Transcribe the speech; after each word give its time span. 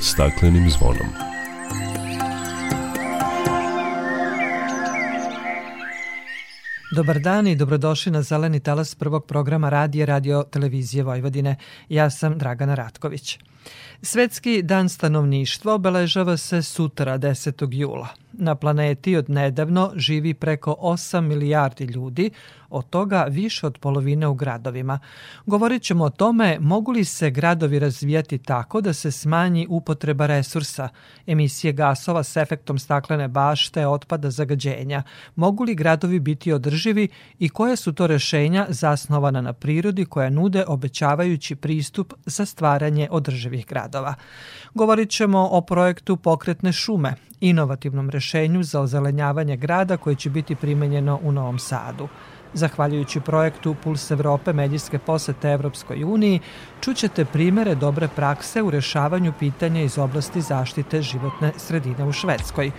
staklenim 0.00 0.70
zvonom. 0.70 1.06
Dobar 6.92 7.20
dan 7.20 7.46
i 7.46 7.56
dobrodošli 7.56 8.12
na 8.12 8.22
Zeleni 8.22 8.60
talas 8.60 8.94
prvog 8.94 9.26
programa 9.26 9.68
radije 9.68 10.06
Radio 10.06 10.42
Televizije 10.42 11.02
Vojvodine. 11.02 11.56
Ja 11.88 12.10
sam 12.10 12.38
Dragana 12.38 12.74
Ratković. 12.74 13.38
Svetski 14.02 14.62
dan 14.62 14.88
stanovništva 14.88 15.74
obeležava 15.74 16.36
se 16.36 16.62
sutra 16.62 17.18
10. 17.18 17.68
jula. 17.72 18.08
Na 18.32 18.54
planeti 18.54 19.16
od 19.16 19.30
nedavno 19.30 19.92
živi 19.96 20.34
preko 20.34 20.76
8 20.80 21.20
milijardi 21.20 21.84
ljudi, 21.84 22.30
od 22.70 22.90
toga 22.90 23.26
više 23.30 23.66
od 23.66 23.78
polovine 23.78 24.26
u 24.26 24.34
gradovima. 24.34 24.98
Govorit 25.46 25.82
ćemo 25.82 26.04
o 26.04 26.10
tome 26.10 26.58
mogu 26.60 26.92
li 26.92 27.04
se 27.04 27.30
gradovi 27.30 27.78
razvijati 27.78 28.38
tako 28.38 28.80
da 28.80 28.92
se 28.92 29.10
smanji 29.10 29.66
upotreba 29.70 30.26
resursa, 30.26 30.88
emisije 31.26 31.72
gasova 31.72 32.22
s 32.22 32.36
efektom 32.36 32.78
staklene 32.78 33.28
bašte, 33.28 33.86
otpada 33.86 34.30
zagađenja, 34.30 35.02
mogu 35.36 35.64
li 35.64 35.74
gradovi 35.74 36.20
biti 36.20 36.52
održivi 36.52 37.08
i 37.38 37.48
koje 37.48 37.76
su 37.76 37.92
to 37.92 38.06
rešenja 38.06 38.66
zasnovana 38.68 39.40
na 39.40 39.52
prirodi 39.52 40.04
koja 40.04 40.30
nude 40.30 40.64
obećavajući 40.66 41.56
pristup 41.56 42.14
za 42.26 42.46
stvaranje 42.46 43.08
održivih 43.10 43.66
gradova. 43.66 44.14
Govorit 44.74 45.10
ćemo 45.10 45.48
o 45.52 45.60
projektu 45.60 46.16
Pokretne 46.16 46.72
šume, 46.72 47.14
inovativnom 47.40 48.10
rešenju 48.10 48.62
za 48.62 48.80
ozelenjavanje 48.80 49.56
grada 49.56 49.96
koje 49.96 50.16
će 50.16 50.30
biti 50.30 50.54
primenjeno 50.54 51.18
u 51.22 51.32
Novom 51.32 51.58
Sadu. 51.58 52.08
Zahvaljujući 52.54 53.20
projektu 53.20 53.74
Puls 53.84 54.10
Evrope 54.10 54.52
medijske 54.52 54.98
posete 54.98 55.48
Evropskoj 55.48 56.04
uniji, 56.04 56.40
čućete 56.80 57.24
primere 57.24 57.74
dobre 57.74 58.08
prakse 58.16 58.62
u 58.62 58.70
rešavanju 58.70 59.32
pitanja 59.38 59.82
iz 59.82 59.98
oblasti 59.98 60.40
zaštite 60.40 61.02
životne 61.02 61.52
sredine 61.56 62.04
u 62.04 62.12
Švedskoj. 62.12 62.70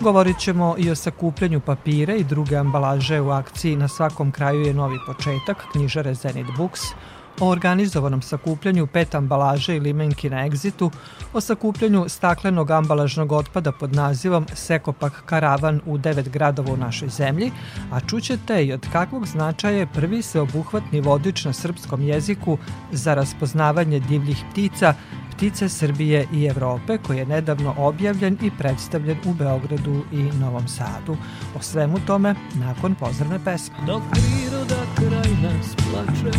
Govorit 0.00 0.38
ćemo 0.38 0.74
i 0.78 0.90
o 0.90 0.94
sakupljanju 0.94 1.60
papira 1.60 2.14
i 2.14 2.24
druge 2.24 2.56
ambalaže 2.56 3.20
u 3.20 3.30
akciji 3.30 3.76
Na 3.76 3.88
svakom 3.88 4.32
kraju 4.32 4.60
je 4.60 4.74
novi 4.74 4.98
početak 5.06 5.64
knjižare 5.72 6.14
Zenit 6.14 6.46
Books, 6.56 6.80
o 7.40 7.48
organizovanom 7.48 8.22
sakupljanju 8.22 8.86
pet 8.86 9.14
ambalaže 9.14 9.76
i 9.76 9.80
limenki 9.80 10.30
na 10.30 10.46
egzitu, 10.46 10.90
o 11.32 11.40
sakupljanju 11.40 12.04
staklenog 12.08 12.70
ambalažnog 12.70 13.32
otpada 13.32 13.72
pod 13.72 13.94
nazivom 13.94 14.46
Sekopak 14.54 15.22
Karavan 15.26 15.80
u 15.86 15.98
devet 15.98 16.28
gradova 16.28 16.72
u 16.72 16.76
našoj 16.76 17.08
zemlji, 17.08 17.52
a 17.92 18.00
čućete 18.00 18.64
i 18.64 18.72
od 18.72 18.86
kakvog 18.92 19.26
značaja 19.26 19.78
je 19.78 19.86
prvi 19.86 20.22
sveobuhvatni 20.22 21.00
vodič 21.00 21.44
na 21.44 21.52
srpskom 21.52 22.02
jeziku 22.02 22.58
za 22.92 23.14
raspoznavanje 23.14 24.00
divljih 24.00 24.44
ptica, 24.50 24.94
ptice 25.30 25.68
Srbije 25.68 26.26
i 26.32 26.44
Evrope 26.44 26.98
koji 26.98 27.18
je 27.18 27.26
nedavno 27.26 27.74
objavljen 27.78 28.38
i 28.42 28.50
predstavljen 28.58 29.16
u 29.26 29.34
Beogradu 29.34 30.04
i 30.12 30.16
Novom 30.16 30.68
Sadu. 30.68 31.16
O 31.58 31.62
svemu 31.62 31.98
tome 32.06 32.34
nakon 32.54 32.94
pozdravne 32.94 33.38
pesme. 33.44 33.76
Dok 33.86 34.02
priroda 34.10 34.82
kraj 34.96 35.32
nas 35.42 35.74
plače 35.76 36.38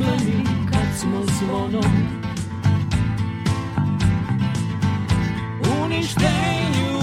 Stakleni 0.00 0.44
kad 0.70 0.98
smo 1.00 1.22
zvonom. 1.24 1.92
Uništenju 5.82 7.00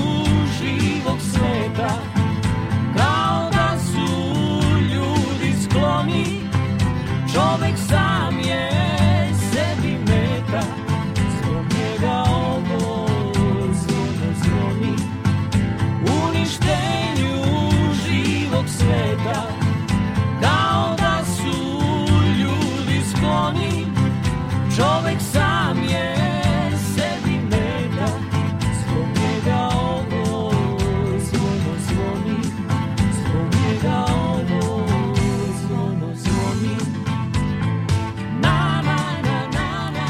živog 0.59 1.19
sveta 1.21 1.89
Kao 2.97 3.49
da 3.51 3.79
su 3.79 4.29
ljudi 4.81 5.53
skloni 5.63 6.25
Čovek 7.33 7.77
sam 7.89 8.06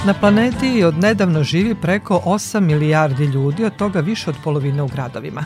na, 0.08 0.14
planeti 0.14 0.84
od 0.84 0.98
nedavno 0.98 1.44
živi 1.44 1.76
preko 1.76 2.22
8 2.26 2.60
milijardi 2.60 3.26
ljudi, 3.26 3.66
od 3.66 3.76
toga 3.76 4.00
više 4.00 4.30
od 4.30 4.36
polovine 4.44 4.84
u 4.84 4.88
gradovima. 4.88 5.46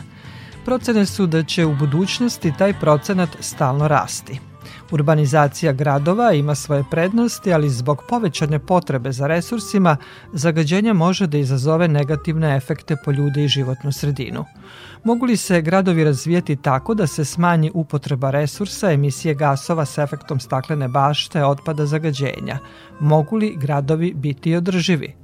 Procene 0.64 1.06
su 1.06 1.26
da 1.26 1.42
će 1.42 1.66
u 1.66 1.74
budućnosti 1.74 2.52
taj 2.58 2.72
procenat 2.72 3.28
stalno 3.40 3.88
rasti. 3.88 4.51
Urbanizacija 4.92 5.72
gradova 5.72 6.32
ima 6.32 6.54
svoje 6.54 6.84
prednosti, 6.90 7.52
ali 7.52 7.70
zbog 7.70 8.02
povećane 8.08 8.58
potrebe 8.58 9.12
za 9.12 9.26
resursima, 9.26 9.96
zagađenje 10.32 10.92
može 10.92 11.26
da 11.26 11.38
izazove 11.38 11.88
negativne 11.88 12.56
efekte 12.56 12.96
po 13.04 13.10
ljude 13.10 13.44
i 13.44 13.48
životnu 13.48 13.92
sredinu. 13.92 14.44
Mogu 15.04 15.26
li 15.26 15.36
se 15.36 15.62
gradovi 15.62 16.04
razvijeti 16.04 16.56
tako 16.56 16.94
da 16.94 17.06
se 17.06 17.24
smanji 17.24 17.70
upotreba 17.74 18.30
resursa, 18.30 18.92
emisije 18.92 19.34
gasova 19.34 19.84
s 19.84 19.98
efektom 19.98 20.40
staklene 20.40 20.88
bašte, 20.88 21.44
otpada 21.44 21.86
zagađenja? 21.86 22.58
Mogu 23.00 23.36
li 23.36 23.56
gradovi 23.56 24.12
biti 24.14 24.56
održivi? 24.56 25.14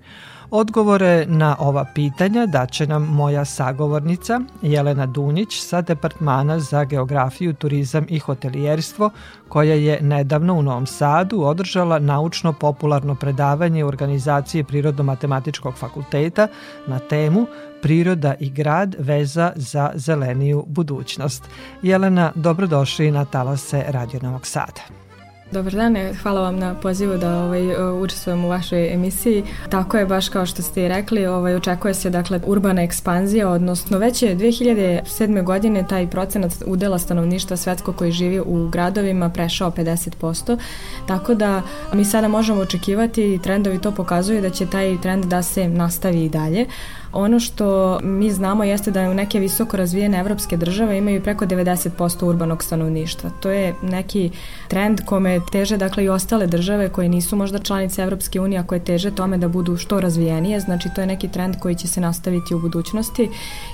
Odgovore 0.50 1.26
na 1.26 1.56
ova 1.58 1.84
pitanja 1.94 2.46
daće 2.46 2.86
nam 2.86 3.02
moja 3.02 3.44
sagovornica 3.44 4.40
Jelena 4.62 5.06
Dunjić 5.06 5.60
sa 5.60 5.80
Departmana 5.80 6.60
za 6.60 6.84
geografiju, 6.84 7.54
turizam 7.54 8.06
i 8.08 8.18
hotelijerstvo 8.18 9.10
koja 9.48 9.74
je 9.74 10.00
nedavno 10.02 10.54
u 10.54 10.62
Novom 10.62 10.86
Sadu 10.86 11.42
održala 11.42 11.98
naučno-popularno 11.98 13.14
predavanje 13.14 13.84
u 13.84 13.88
organizaciji 13.88 14.64
Prirodno-matematičkog 14.64 15.74
fakulteta 15.74 16.48
na 16.86 16.98
temu 16.98 17.46
Priroda 17.82 18.34
i 18.40 18.50
grad 18.50 18.96
veza 18.98 19.52
za 19.56 19.90
zeleniju 19.94 20.64
budućnost. 20.66 21.44
Jelena, 21.82 22.32
dobrodošli 22.34 23.10
na 23.10 23.24
talase 23.24 23.84
Radio 23.88 24.20
Novog 24.22 24.46
Sada. 24.46 25.07
Dobar 25.52 25.72
dan, 25.72 25.96
hvala 26.22 26.40
vam 26.40 26.58
na 26.58 26.74
pozivu 26.74 27.16
da 27.16 27.44
ovaj, 27.44 27.60
učestvujem 28.02 28.44
u 28.44 28.48
vašoj 28.48 28.92
emisiji. 28.94 29.44
Tako 29.70 29.96
je, 29.96 30.06
baš 30.06 30.28
kao 30.28 30.46
što 30.46 30.62
ste 30.62 30.84
i 30.84 30.88
rekli, 30.88 31.26
ovaj, 31.26 31.54
očekuje 31.54 31.94
se 31.94 32.10
dakle 32.10 32.40
urbana 32.46 32.82
ekspanzija, 32.82 33.48
odnosno 33.48 33.98
već 33.98 34.22
je 34.22 34.36
2007. 34.36 35.42
godine 35.44 35.84
taj 35.88 36.06
procenat 36.06 36.52
udela 36.66 36.98
stanovništva 36.98 37.56
svetsko 37.56 37.92
koji 37.92 38.12
živi 38.12 38.40
u 38.40 38.68
gradovima 38.68 39.30
prešao 39.30 39.70
50%, 39.70 40.58
tako 41.06 41.34
da 41.34 41.62
mi 41.92 42.04
sada 42.04 42.28
možemo 42.28 42.60
očekivati 42.60 43.34
i 43.34 43.38
trendovi 43.42 43.80
to 43.80 43.92
pokazuju 43.92 44.42
da 44.42 44.50
će 44.50 44.66
taj 44.66 45.00
trend 45.02 45.24
da 45.24 45.42
se 45.42 45.68
nastavi 45.68 46.24
i 46.24 46.28
dalje. 46.28 46.66
Ono 47.12 47.40
što 47.40 47.98
mi 48.02 48.30
znamo 48.30 48.64
jeste 48.64 48.90
da 48.90 49.14
neke 49.14 49.38
visoko 49.38 49.76
razvijene 49.76 50.18
evropske 50.18 50.56
države 50.56 50.98
imaju 50.98 51.22
preko 51.22 51.46
90% 51.46 52.24
urbanog 52.24 52.64
stanovništva. 52.64 53.30
To 53.40 53.50
je 53.50 53.74
neki 53.82 54.30
trend 54.68 55.00
kome 55.04 55.40
teže 55.52 55.76
dakle 55.76 56.04
i 56.04 56.08
ostale 56.08 56.46
države 56.46 56.88
koje 56.88 57.08
nisu 57.08 57.36
možda 57.36 57.58
članice 57.58 58.02
Evropske 58.02 58.40
unije, 58.40 58.60
a 58.60 58.66
koje 58.66 58.84
teže 58.84 59.10
tome 59.10 59.38
da 59.38 59.48
budu 59.48 59.76
što 59.76 60.00
razvijenije. 60.00 60.60
Znači 60.60 60.88
to 60.94 61.00
je 61.00 61.06
neki 61.06 61.28
trend 61.28 61.56
koji 61.60 61.74
će 61.74 61.88
se 61.88 62.00
nastaviti 62.00 62.54
u 62.54 62.60
budućnosti 62.60 63.28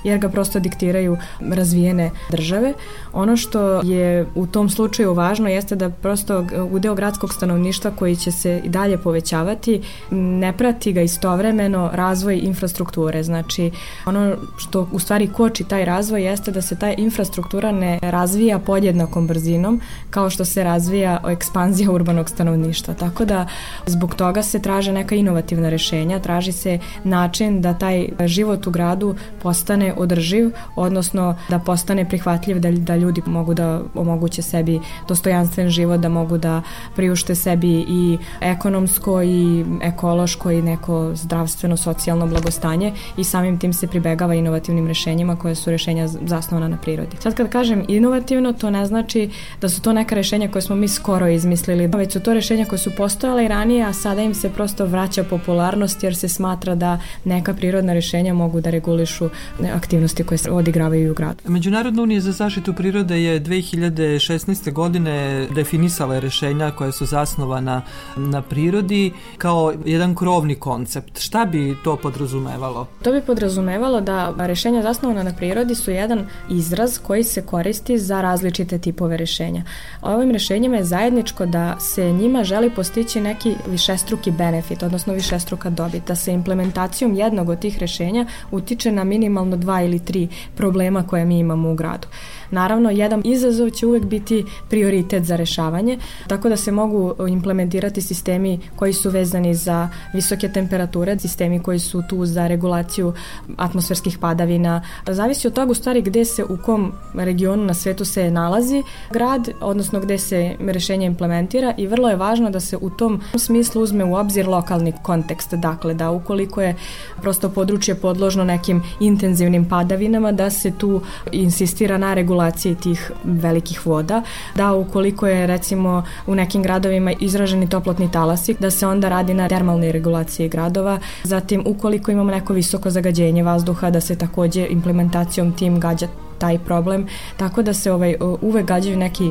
jer 0.05 0.19
ga 0.19 0.29
prosto 0.29 0.61
diktiraju 0.61 1.17
razvijene 1.41 2.11
države. 2.31 2.73
Ono 3.13 3.37
što 3.37 3.81
je 3.83 4.27
u 4.35 4.47
tom 4.47 4.69
slučaju 4.69 5.15
važno 5.15 5.49
jeste 5.49 5.77
da 5.77 5.91
prosto 5.91 6.47
udeo 6.71 6.95
gradskog 6.95 7.35
stanovništva 7.35 7.91
koji 7.91 8.17
će 8.17 8.33
se 8.33 8.61
i 8.65 8.69
dalje 8.69 8.99
povećavati 8.99 9.83
ne 10.11 10.53
prati 10.53 10.93
ga 10.93 11.01
istovremeno 11.01 11.91
razvoj 11.93 12.39
infrastrukture 12.43 13.24
Znači, 13.25 13.71
ono 14.07 14.37
što 14.57 14.89
u 14.93 14.99
stvari 14.99 15.29
koči 15.33 15.65
taj 15.65 15.85
razvoj 15.85 16.25
jeste 16.25 16.51
da 16.51 16.63
se 16.63 16.79
ta 16.79 16.93
infrastruktura 16.93 17.73
ne 17.73 17.99
razvija 18.03 18.59
podjednakom 18.59 19.27
brzinom 19.27 19.81
kao 20.11 20.31
što 20.31 20.45
se 20.45 20.65
razvija 20.65 21.21
ekspanzija 21.29 21.91
urbanog 21.99 22.31
stanovništva. 22.31 22.95
Tako 22.95 23.25
da 23.25 23.47
zbog 23.87 24.15
toga 24.15 24.43
se 24.43 24.59
traže 24.59 24.93
neka 24.93 25.15
inovativna 25.15 25.69
rešenja, 25.69 26.19
traži 26.19 26.53
se 26.53 26.79
način 27.05 27.61
da 27.61 27.75
taj 27.75 28.09
život 28.27 28.67
u 28.67 28.71
gradu 28.71 29.15
postane 29.43 29.95
održiv, 29.97 30.51
odnosno 30.77 31.37
da 31.49 31.59
postane 31.59 32.09
prihvatljiv, 32.09 32.59
da, 32.59 32.71
da 32.71 32.97
ljudi 32.97 33.23
mogu 33.27 33.55
da 33.55 33.81
omoguće 33.95 34.43
sebi 34.43 34.81
dostojanstven 35.09 35.71
život, 35.71 36.01
da 36.01 36.09
mogu 36.09 36.39
da 36.39 36.63
priušte 36.97 37.35
sebi 37.35 37.85
i 37.89 38.19
ekonomsko 38.41 39.23
i 39.23 39.65
ekološko 39.83 40.51
i 40.51 40.63
neko 40.63 41.11
zdravstveno 41.15 41.77
socijalno 41.77 42.27
blagostanje 42.27 42.93
i 43.17 43.25
samim 43.25 43.59
tim 43.59 43.73
se 43.73 43.87
pribegava 43.87 44.35
inovativnim 44.35 44.87
rešenjima 44.87 45.37
koje 45.37 45.55
su 45.55 45.71
rešenja 45.71 46.09
zasnovana 46.09 46.69
na 46.69 46.77
prirodi. 46.77 47.17
Sad 47.21 47.35
kad 47.35 47.51
kažem 47.51 47.85
inovativno, 47.89 48.53
to 48.53 48.71
ne 48.71 48.87
znači 48.87 49.31
da 49.61 49.69
su 49.69 49.83
to 49.83 49.93
neka 49.93 50.15
rešenja 50.15 50.49
koje 50.49 50.63
smo 50.63 50.77
mi 50.77 50.89
skoro 50.89 51.29
izmislili, 51.29 51.87
već 51.87 52.13
su 52.13 52.21
to 52.21 52.35
rešenja 52.35 52.65
koje 52.65 52.79
su 52.79 52.91
postojale 52.97 53.45
i 53.45 53.49
ranije, 53.49 53.85
a 53.85 53.93
sada 53.93 54.23
im 54.23 54.35
se 54.35 54.51
prosto 54.51 54.87
vraća 54.87 55.25
popularnost 55.25 56.03
jer 56.03 56.17
se 56.17 56.29
smatra 56.29 56.75
da 56.75 56.99
neka 57.25 57.55
prirodna 57.55 57.93
rešenja 57.93 58.35
mogu 58.35 58.61
da 58.61 58.71
regulišu 58.71 59.29
aktivnosti 59.75 60.25
koje 60.25 60.39
se 60.39 60.51
odigravaju 60.51 61.11
u 61.11 61.15
gradu. 61.15 61.43
Međunarodna 61.49 62.03
unija 62.03 62.21
za 62.21 62.33
zaštitu 62.33 62.73
prirode 62.73 63.23
je 63.23 63.41
2016. 63.41 64.73
godine 64.73 65.47
definisala 65.55 66.19
rešenja 66.19 66.71
koja 66.71 66.93
su 66.93 67.07
zasnovana 67.07 67.83
na 68.17 68.43
prirodi 68.43 69.13
kao 69.39 69.73
jedan 69.85 70.15
krovni 70.15 70.55
koncept. 70.55 71.21
Šta 71.21 71.45
bi 71.45 71.77
to 71.85 71.97
podrazumevalo? 71.97 72.87
To 73.05 73.13
bi 73.13 73.21
podrazumevalo 73.21 74.01
da 74.01 74.35
rešenja 74.39 74.83
zasnovana 74.83 75.23
na 75.23 75.33
prirodi 75.33 75.75
su 75.75 75.91
jedan 75.91 76.27
izraz 76.51 76.99
koji 76.99 77.25
se 77.25 77.43
koristi 77.43 77.99
za 77.99 78.21
različite 78.21 78.79
tipove 78.79 79.17
rešenja. 79.17 79.63
Ovim 80.03 80.31
rešenjima 80.31 80.77
je 80.77 80.85
zajedničko 80.85 81.47
da 81.47 81.81
se 81.81 82.13
njima 82.13 82.45
želi 82.45 82.71
postići 82.71 83.21
neki 83.21 83.55
višestruki 83.67 84.31
benefit, 84.31 84.83
odnosno 84.83 85.13
višestruka 85.13 85.71
dobit, 85.71 86.07
da 86.07 86.15
se 86.15 86.33
implementacijom 86.33 87.15
jednog 87.15 87.49
od 87.49 87.59
tih 87.59 87.79
rešenja 87.79 88.27
utiče 88.51 88.93
na 88.93 89.05
minimalno 89.05 89.57
dva 89.57 89.83
ili 89.83 89.99
tri 89.99 90.29
problema 90.57 91.07
koje 91.07 91.25
mi 91.25 91.39
imamo 91.39 91.71
u 91.71 91.75
gradu. 91.75 92.09
Naravno, 92.51 92.91
jedan 92.91 93.23
izazov 93.25 93.71
će 93.71 93.87
uvek 93.87 94.05
biti 94.05 94.45
prioritet 94.69 95.25
za 95.25 95.37
rešavanje, 95.37 95.99
tako 96.27 96.49
da 96.49 96.57
se 96.57 96.73
mogu 96.73 97.15
implementirati 97.29 98.01
sistemi 98.01 98.61
koji 98.77 98.93
su 98.93 99.11
vezani 99.11 99.55
za 99.55 99.89
visoke 100.15 100.49
temperature, 100.49 101.19
sistemi 101.19 101.63
koji 101.63 101.79
su 101.79 102.03
tu 102.09 102.27
za 102.27 102.47
regulaciju 102.47 103.13
atmosferskih 103.57 104.19
padavina. 104.19 104.83
Zavisi 105.07 105.47
od 105.47 105.53
toga 105.53 105.71
u 105.71 105.75
stvari 105.75 106.03
gde 106.03 106.25
se 106.25 106.45
u 106.45 106.57
kom 106.65 106.93
regionu 107.15 107.65
na 107.65 107.75
svetu 107.75 108.05
se 108.05 108.31
nalazi 108.31 108.83
grad, 109.11 109.49
odnosno 109.61 110.01
gde 110.01 110.19
se 110.19 110.57
rešenje 110.61 111.07
implementira 111.07 111.75
i 111.77 111.87
vrlo 111.87 112.09
je 112.09 112.17
važno 112.17 112.51
da 112.51 112.61
se 112.61 112.77
u 112.77 112.91
tom 112.91 113.21
smislu 113.37 113.83
uzme 113.83 114.05
u 114.05 114.15
obzir 114.15 114.49
lokalni 114.49 114.93
kontekst, 115.03 115.55
dakle 115.55 115.95
da 115.95 116.11
ukoliko 116.11 116.63
je 116.63 116.77
prosto 117.21 117.49
područje 117.49 117.95
podložno 117.95 118.45
nekim 118.45 118.83
intenzivnim 119.01 119.69
padavinama, 119.69 120.33
da 120.33 120.51
se 120.51 120.73
tu 120.79 121.01
insistira 121.33 121.99
na 121.99 122.15
regulaciju 122.15 122.34
regulaciji 122.35 122.75
tih 122.75 123.11
velikih 123.25 123.87
voda, 123.87 124.23
da 124.55 124.73
ukoliko 124.73 125.27
je 125.27 125.47
recimo 125.47 126.03
u 126.27 126.35
nekim 126.35 126.63
gradovima 126.63 127.13
izraženi 127.21 127.69
toplotni 127.69 128.11
talasi, 128.11 128.57
da 128.61 128.71
se 128.71 128.87
onda 128.87 129.09
radi 129.09 129.35
na 129.35 129.49
termalnoj 129.49 129.93
regulaciji 129.93 130.49
gradova, 130.49 130.99
zatim 131.25 131.63
ukoliko 131.67 132.11
imamo 132.11 132.31
neko 132.31 132.53
visoko 132.53 132.91
zagađenje 132.91 133.43
vazduha, 133.43 133.91
da 133.91 134.01
se 134.01 134.17
takođe 134.19 134.67
implementacijom 134.71 135.53
tim 135.53 135.81
gađa 135.81 136.09
taj 136.39 136.59
problem, 136.59 137.07
tako 137.37 137.63
da 137.63 137.75
se 137.75 137.93
ovaj, 137.93 138.17
uvek 138.41 138.67
gađaju 138.67 138.97
neki 138.97 139.31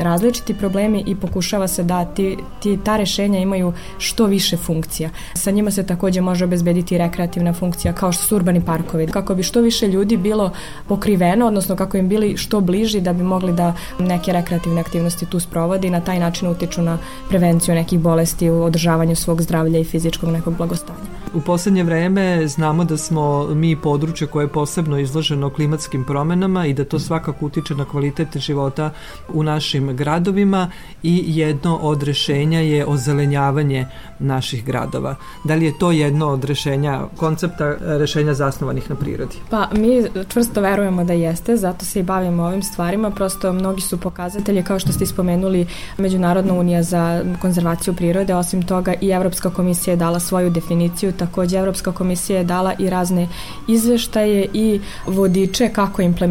različiti 0.00 0.54
problemi 0.54 1.04
i 1.06 1.16
pokušava 1.16 1.68
se 1.68 1.82
da 1.82 2.04
ti, 2.04 2.36
ti, 2.62 2.78
ta 2.84 2.96
rešenja 2.96 3.38
imaju 3.38 3.72
što 3.98 4.26
više 4.26 4.56
funkcija. 4.56 5.10
Sa 5.34 5.50
njima 5.50 5.70
se 5.70 5.86
takođe 5.86 6.20
može 6.20 6.44
obezbediti 6.44 6.98
rekreativna 6.98 7.52
funkcija 7.52 7.92
kao 7.92 8.12
što 8.12 8.24
su 8.24 8.36
urbani 8.36 8.64
parkovi, 8.66 9.06
kako 9.06 9.34
bi 9.34 9.42
što 9.42 9.60
više 9.60 9.88
ljudi 9.88 10.16
bilo 10.16 10.50
pokriveno, 10.88 11.46
odnosno 11.46 11.76
kako 11.76 11.96
im 11.96 12.08
bili 12.08 12.36
što 12.36 12.60
bliži 12.60 13.00
da 13.00 13.12
bi 13.12 13.22
mogli 13.22 13.52
da 13.52 13.74
neke 13.98 14.32
rekreativne 14.32 14.80
aktivnosti 14.80 15.26
tu 15.26 15.40
sprovode 15.40 15.88
i 15.88 15.90
na 15.90 16.00
taj 16.00 16.18
način 16.18 16.48
utiču 16.48 16.82
na 16.82 16.98
prevenciju 17.28 17.74
nekih 17.74 17.98
bolesti 17.98 18.50
u 18.50 18.62
održavanju 18.62 19.16
svog 19.16 19.42
zdravlja 19.42 19.78
i 19.78 19.84
fizičkog 19.84 20.30
nekog 20.30 20.56
blagostanja. 20.56 20.98
U 21.34 21.40
poslednje 21.40 21.84
vreme 21.84 22.46
znamo 22.46 22.84
da 22.84 22.96
smo 22.96 23.46
mi 23.54 23.76
područje 23.76 24.26
koje 24.26 24.44
je 24.44 24.48
posebno 24.48 24.98
izloženo 24.98 25.50
klimatskim 25.50 26.04
promenama 26.04 26.49
i 26.66 26.74
da 26.74 26.84
to 26.84 26.98
svakako 26.98 27.46
utiče 27.46 27.74
na 27.74 27.84
kvalitet 27.84 28.36
života 28.36 28.90
u 29.28 29.42
našim 29.42 29.96
gradovima 29.96 30.70
i 31.02 31.24
jedno 31.26 31.76
od 31.76 32.02
rešenja 32.02 32.60
je 32.60 32.86
ozelenjavanje 32.86 33.86
naših 34.18 34.64
gradova. 34.64 35.14
Da 35.44 35.54
li 35.54 35.64
je 35.64 35.78
to 35.78 35.90
jedno 35.90 36.28
od 36.28 36.44
rešenja, 36.44 37.02
koncepta 37.16 37.76
rešenja 37.80 38.34
zasnovanih 38.34 38.90
na 38.90 38.96
prirodi? 38.96 39.36
Pa 39.50 39.68
mi 39.72 40.04
čvrsto 40.28 40.60
verujemo 40.60 41.04
da 41.04 41.12
jeste, 41.12 41.56
zato 41.56 41.84
se 41.84 42.00
i 42.00 42.02
bavimo 42.02 42.42
ovim 42.42 42.62
stvarima, 42.62 43.10
prosto 43.10 43.52
mnogi 43.52 43.80
su 43.80 44.00
pokazatelji 44.00 44.62
kao 44.62 44.78
što 44.78 44.92
ste 44.92 45.04
ispomenuli 45.04 45.66
Međunarodna 45.98 46.54
unija 46.54 46.82
za 46.82 47.22
konzervaciju 47.40 47.94
prirode, 47.94 48.34
osim 48.34 48.62
toga 48.62 48.94
i 49.00 49.10
Evropska 49.10 49.50
komisija 49.50 49.92
je 49.92 49.96
dala 49.96 50.20
svoju 50.20 50.50
definiciju 50.50 51.12
Takođe, 51.12 51.58
Evropska 51.58 51.92
komisija 51.92 52.38
je 52.38 52.44
dala 52.44 52.74
i 52.78 52.90
razne 52.90 53.28
izveštaje 53.68 54.46
i 54.54 54.80
vodiče 55.06 55.68
kako 55.68 56.02
implementirati 56.02 56.29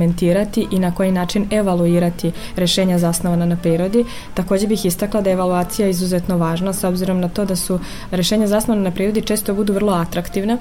i 0.71 0.79
na 0.79 0.95
koji 0.95 1.11
način 1.11 1.47
evaluirati 1.51 2.31
rešenja 2.55 2.97
zasnovana 2.97 3.45
na 3.45 3.55
prirodi. 3.55 4.05
Takođe 4.33 4.67
bih 4.67 4.85
istakla 4.85 5.21
da 5.21 5.29
je 5.29 5.33
evaluacija 5.33 5.87
izuzetno 5.87 6.37
važna 6.37 6.73
s 6.73 6.83
obzirom 6.83 7.19
na 7.19 7.29
to 7.29 7.45
da 7.45 7.55
su 7.55 7.79
rešenja 8.11 8.47
zasnovana 8.47 8.83
na 8.83 8.91
prirodi 8.91 9.21
često 9.21 9.53
budu 9.53 9.73
vrlo 9.73 9.93
atraktivna, 9.93 10.57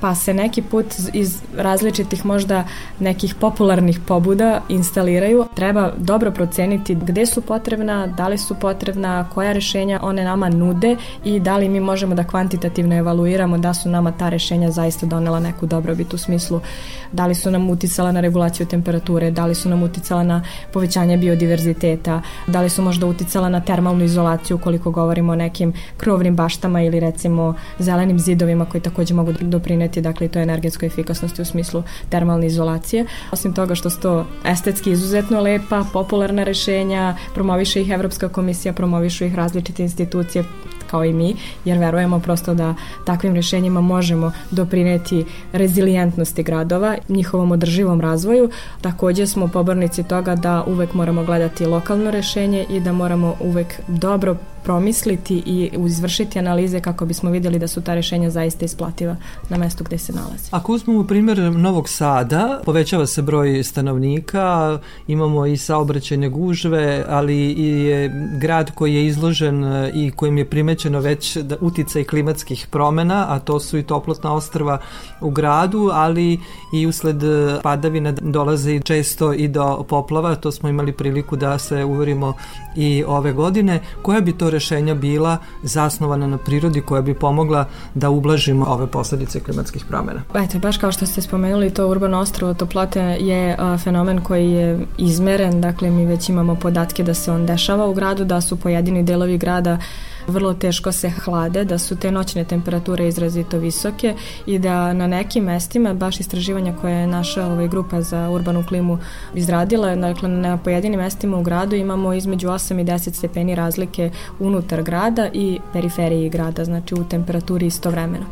pa 0.00 0.14
se 0.14 0.34
neki 0.34 0.62
put 0.62 0.86
iz 1.12 1.38
različitih 1.56 2.26
možda 2.26 2.64
nekih 2.98 3.34
popularnih 3.34 4.00
pobuda 4.06 4.60
instaliraju. 4.68 5.46
Treba 5.54 5.92
dobro 5.96 6.30
proceniti 6.30 6.94
gde 6.94 7.26
su 7.26 7.40
potrebna, 7.40 8.06
da 8.06 8.28
li 8.28 8.38
su 8.38 8.54
potrebna, 8.54 9.26
koja 9.34 9.52
rešenja 9.52 10.00
one 10.02 10.24
nama 10.24 10.48
nude 10.48 10.96
i 11.24 11.40
da 11.40 11.56
li 11.56 11.68
mi 11.68 11.80
možemo 11.80 12.14
da 12.14 12.24
kvantitativno 12.24 12.96
evaluiramo 12.96 13.58
da 13.58 13.74
su 13.74 13.88
nama 13.88 14.12
ta 14.12 14.28
rešenja 14.28 14.70
zaista 14.70 15.06
donela 15.06 15.40
neku 15.40 15.66
dobrobit 15.66 16.14
u 16.14 16.18
smislu 16.18 16.60
da 17.12 17.26
li 17.26 17.34
su 17.34 17.50
nam 17.50 17.70
uticala 17.70 18.12
na 18.12 18.20
regulaciju 18.20 18.66
temperature 18.66 18.79
temperature, 18.80 19.30
da 19.30 19.46
li 19.46 19.54
su 19.54 19.68
nam 19.68 19.82
uticala 19.82 20.22
na 20.22 20.42
povećanje 20.72 21.16
biodiverziteta, 21.16 22.22
da 22.46 22.60
li 22.60 22.68
su 22.70 22.82
možda 22.82 23.06
uticala 23.06 23.48
na 23.48 23.60
termalnu 23.60 24.04
izolaciju 24.04 24.58
koliko 24.58 24.90
govorimo 24.90 25.32
o 25.32 25.36
nekim 25.36 25.72
krovnim 25.96 26.36
baštama 26.36 26.82
ili 26.82 27.00
recimo 27.00 27.54
zelenim 27.78 28.18
zidovima 28.18 28.64
koji 28.64 28.80
takođe 28.80 29.14
mogu 29.14 29.32
doprineti 29.40 30.00
dakle 30.00 30.28
to 30.28 30.38
energetskoj 30.40 30.86
efikasnosti 30.86 31.42
u 31.42 31.44
smislu 31.44 31.82
termalne 32.08 32.46
izolacije. 32.46 33.06
Osim 33.32 33.54
toga 33.54 33.74
što 33.74 33.90
su 33.90 34.00
to 34.00 34.26
estetski 34.44 34.90
izuzetno 34.90 35.40
lepa, 35.40 35.84
popularna 35.92 36.44
rešenja, 36.44 37.16
promoviše 37.34 37.80
ih 37.80 37.90
Evropska 37.90 38.28
komisija, 38.28 38.72
promovišu 38.72 39.24
ih 39.24 39.34
različite 39.34 39.82
institucije 39.82 40.44
kao 40.90 41.04
i 41.04 41.12
mi, 41.12 41.36
jer 41.64 41.78
verujemo 41.78 42.20
prosto 42.20 42.54
da 42.54 42.74
takvim 43.04 43.34
rešenjima 43.34 43.80
možemo 43.80 44.32
doprineti 44.50 45.24
rezilijentnosti 45.52 46.42
gradova, 46.42 46.96
njihovom 47.08 47.52
održivom 47.52 48.00
razvoju. 48.00 48.50
Takođe 48.80 49.26
smo 49.26 49.48
pobornici 49.48 50.02
toga 50.02 50.34
da 50.34 50.64
uvek 50.66 50.94
moramo 50.94 51.24
gledati 51.24 51.66
lokalno 51.66 52.10
rešenje 52.10 52.66
i 52.70 52.80
da 52.80 52.92
moramo 52.92 53.36
uvek 53.40 53.80
dobro 53.88 54.36
promisliti 54.64 55.42
i 55.46 55.70
izvršiti 55.86 56.38
analize 56.38 56.80
kako 56.80 57.06
bismo 57.06 57.30
videli 57.30 57.58
da 57.58 57.68
su 57.68 57.80
ta 57.80 57.94
rešenja 57.94 58.30
zaista 58.30 58.64
isplativa 58.64 59.16
na 59.48 59.56
mestu 59.56 59.84
gde 59.84 59.98
se 59.98 60.12
nalazi. 60.12 60.48
Ako 60.50 60.72
uzmemo 60.72 61.04
primjer 61.04 61.38
Novog 61.38 61.88
Sada, 61.88 62.60
povećava 62.64 63.06
se 63.06 63.22
broj 63.22 63.62
stanovnika, 63.62 64.78
imamo 65.06 65.46
i 65.46 65.56
saobraćajne 65.56 66.28
gužve, 66.28 67.04
ali 67.08 67.36
i 67.36 67.68
je 67.68 68.12
grad 68.40 68.70
koji 68.74 68.94
je 68.94 69.06
izložen 69.06 69.64
i 69.94 70.10
kojim 70.10 70.38
je 70.38 70.50
primećeno 70.50 71.00
već 71.00 71.36
da 71.36 71.56
uticaj 71.60 72.04
klimatskih 72.04 72.66
promena, 72.70 73.26
a 73.28 73.38
to 73.38 73.60
su 73.60 73.78
i 73.78 73.82
toplotna 73.82 74.34
ostrva 74.34 74.78
u 75.20 75.30
gradu, 75.30 75.90
ali 75.92 76.40
i 76.72 76.86
usled 76.86 77.22
padavina 77.62 78.12
dolaze 78.12 78.80
često 78.80 79.32
i 79.32 79.48
do 79.48 79.84
poplava, 79.88 80.34
to 80.34 80.52
smo 80.52 80.68
imali 80.68 80.92
priliku 80.92 81.36
da 81.36 81.58
se 81.58 81.84
uverimo 81.84 82.34
i 82.76 83.04
ove 83.06 83.32
godine. 83.32 83.80
Koja 84.02 84.20
bi 84.20 84.32
to 84.32 84.49
rešenja 84.50 84.94
bila 84.94 85.38
zasnovana 85.62 86.26
na 86.26 86.38
prirodi 86.38 86.80
koja 86.80 87.02
bi 87.02 87.14
pomogla 87.14 87.64
da 87.94 88.10
ublažimo 88.10 88.66
ove 88.66 88.86
posledice 88.86 89.40
klimatskih 89.40 89.84
promena. 89.84 90.22
Eto, 90.34 90.58
baš 90.58 90.76
kao 90.76 90.92
što 90.92 91.06
ste 91.06 91.22
spomenuli, 91.22 91.70
to 91.70 91.88
urbano 91.88 92.18
ostrovo 92.18 92.54
toplote 92.54 93.00
je 93.00 93.56
a, 93.58 93.78
fenomen 93.78 94.20
koji 94.20 94.50
je 94.50 94.86
izmeren, 94.98 95.60
dakle 95.60 95.90
mi 95.90 96.06
već 96.06 96.28
imamo 96.28 96.54
podatke 96.54 97.02
da 97.02 97.14
se 97.14 97.32
on 97.32 97.46
dešava 97.46 97.86
u 97.86 97.94
gradu, 97.94 98.24
da 98.24 98.40
su 98.40 98.56
pojedini 98.56 99.02
delovi 99.02 99.38
grada 99.38 99.78
vrlo 100.30 100.54
teško 100.54 100.92
se 100.92 101.10
hlade, 101.10 101.64
da 101.64 101.78
su 101.78 101.96
te 101.96 102.10
noćne 102.10 102.44
temperature 102.44 103.08
izrazito 103.08 103.58
visoke 103.58 104.14
i 104.46 104.58
da 104.58 104.92
na 104.92 105.06
nekim 105.06 105.44
mestima, 105.44 105.94
baš 105.94 106.20
istraživanja 106.20 106.74
koje 106.80 106.94
je 106.94 107.06
naša 107.06 107.46
ovaj, 107.46 107.68
grupa 107.68 108.02
za 108.02 108.30
urbanu 108.30 108.64
klimu 108.68 108.98
izradila, 109.34 109.96
dakle 109.96 110.28
na 110.28 110.56
pojedinim 110.56 111.00
mestima 111.00 111.38
u 111.38 111.42
gradu 111.42 111.76
imamo 111.76 112.12
između 112.12 112.48
8 112.48 112.80
i 112.80 112.84
10 112.84 113.12
stepeni 113.12 113.54
razlike 113.54 114.10
unutar 114.38 114.82
grada 114.82 115.28
i 115.32 115.58
periferiji 115.72 116.28
grada, 116.28 116.64
znači 116.64 116.94
u 116.94 117.04
temperaturi 117.04 117.66
istovremeno 117.66 118.24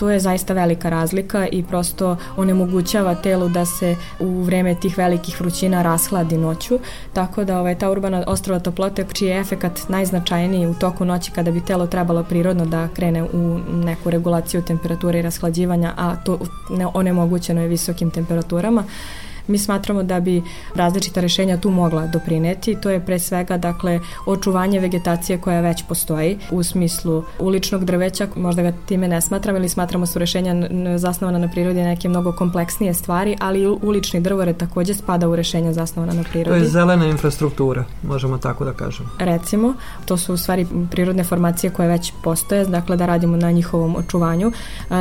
to 0.00 0.10
je 0.10 0.20
zaista 0.20 0.54
velika 0.54 0.88
razlika 0.88 1.46
i 1.52 1.62
prosto 1.62 2.16
onemogućava 2.36 3.14
telu 3.14 3.48
da 3.48 3.64
se 3.64 3.96
u 4.20 4.42
vreme 4.42 4.74
tih 4.74 4.98
velikih 4.98 5.40
vrućina 5.40 5.82
rashladi 5.82 6.38
noću, 6.38 6.78
tako 7.12 7.44
da 7.44 7.60
ovaj, 7.60 7.78
ta 7.78 7.90
urbana 7.90 8.24
ostrova 8.26 8.60
toplote, 8.60 9.04
čiji 9.12 9.28
je 9.28 9.40
efekat 9.40 9.88
najznačajniji 9.88 10.66
u 10.66 10.74
toku 10.74 11.04
noći 11.04 11.30
kada 11.30 11.50
bi 11.50 11.64
telo 11.64 11.86
trebalo 11.86 12.22
prirodno 12.22 12.66
da 12.66 12.88
krene 12.88 13.22
u 13.22 13.58
neku 13.72 14.10
regulaciju 14.10 14.62
temperature 14.62 15.18
i 15.18 15.22
rashlađivanja, 15.22 15.92
a 15.96 16.16
to 16.16 16.38
onemogućeno 16.94 17.62
je 17.62 17.68
visokim 17.68 18.10
temperaturama, 18.10 18.84
Mi 19.46 19.58
smatramo 19.58 20.02
da 20.02 20.20
bi 20.20 20.42
različita 20.74 21.20
rešenja 21.20 21.56
tu 21.56 21.70
mogla 21.70 22.06
doprineti. 22.06 22.76
To 22.82 22.90
je 22.90 23.00
pre 23.00 23.18
svega 23.18 23.56
dakle 23.56 24.00
očuvanje 24.26 24.80
vegetacije 24.80 25.38
koja 25.38 25.60
već 25.60 25.84
postoji 25.88 26.38
u 26.50 26.62
smislu 26.62 27.22
uličnog 27.38 27.84
drveća, 27.84 28.26
možda 28.36 28.62
ga 28.62 28.72
time 28.86 29.08
ne 29.08 29.20
smatramo 29.20 29.58
ili 29.58 29.68
smatramo 29.68 30.06
su 30.06 30.18
rešenja 30.18 30.54
zasnovana 30.96 31.38
na 31.38 31.48
prirodi 31.48 31.82
neke 31.82 32.08
mnogo 32.08 32.32
kompleksnije 32.32 32.94
stvari, 32.94 33.36
ali 33.40 33.66
ulični 33.66 34.20
drvore 34.20 34.52
takođe 34.52 34.94
spada 34.94 35.28
u 35.28 35.36
rešenja 35.36 35.72
zasnovana 35.72 36.12
na 36.12 36.22
prirodi. 36.22 36.50
To 36.50 36.64
je 36.64 36.70
zelena 36.70 37.06
infrastruktura, 37.06 37.84
možemo 38.02 38.38
tako 38.38 38.64
da 38.64 38.72
kažemo. 38.72 39.08
Recimo, 39.18 39.74
to 40.04 40.16
su 40.16 40.34
u 40.34 40.36
stvari 40.36 40.66
prirodne 40.90 41.24
formacije 41.24 41.70
koje 41.70 41.88
već 41.88 42.12
postoje, 42.22 42.64
dakle 42.64 42.96
da 42.96 43.06
radimo 43.06 43.36
na 43.36 43.50
njihovom 43.50 43.96
očuvanju. 43.96 44.52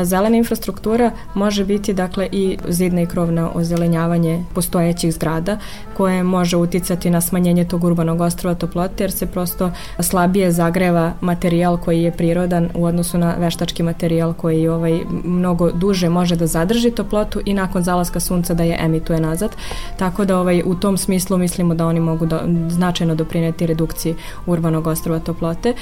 Zelena 0.04 0.38
infrastruktura 0.38 1.12
može 1.34 1.66
biti 1.66 1.94
dakle 1.94 2.30
i 2.32 2.58
zidna 2.68 3.02
i 3.02 3.06
krovna 3.06 3.50
ozelenjavanje 3.54 4.29
postojećih 4.54 5.14
zgrada 5.14 5.58
koje 5.98 6.24
može 6.24 6.58
uticati 6.58 7.10
na 7.10 7.22
smanjenje 7.22 7.66
tog 7.66 7.84
urbanog 7.84 8.22
ostrova 8.22 8.56
toplote 8.56 9.04
jer 9.04 9.12
se 9.12 9.26
prosto 9.26 9.72
slabije 10.00 10.52
zagreva 10.52 11.14
materijal 11.22 11.78
koji 11.78 12.04
je 12.04 12.12
prirodan 12.12 12.70
u 12.74 12.86
odnosu 12.86 13.18
na 13.18 13.36
veštački 13.38 13.84
materijal 13.84 14.34
koji 14.34 14.68
ovaj 14.68 15.00
mnogo 15.24 15.72
duže 15.72 16.10
može 16.10 16.36
da 16.36 16.48
zadrži 16.48 16.92
toplotu 16.92 17.42
i 17.46 17.54
nakon 17.54 17.84
zalaska 17.84 18.20
sunca 18.20 18.54
da 18.54 18.64
je 18.64 18.78
emituje 18.82 19.20
nazad. 19.20 19.56
Tako 19.98 20.26
da 20.26 20.40
ovaj 20.40 20.62
u 20.66 20.76
tom 20.76 20.98
smislu 20.98 21.38
mislimo 21.38 21.74
da 21.74 21.88
oni 21.88 22.00
mogu 22.00 22.26
da 22.26 22.42
značajno 22.70 23.16
doprineti 23.16 23.68
redukciji 23.68 24.16
urbanog 24.46 24.88
ostrova 24.88 25.20
toplote. 25.20 25.74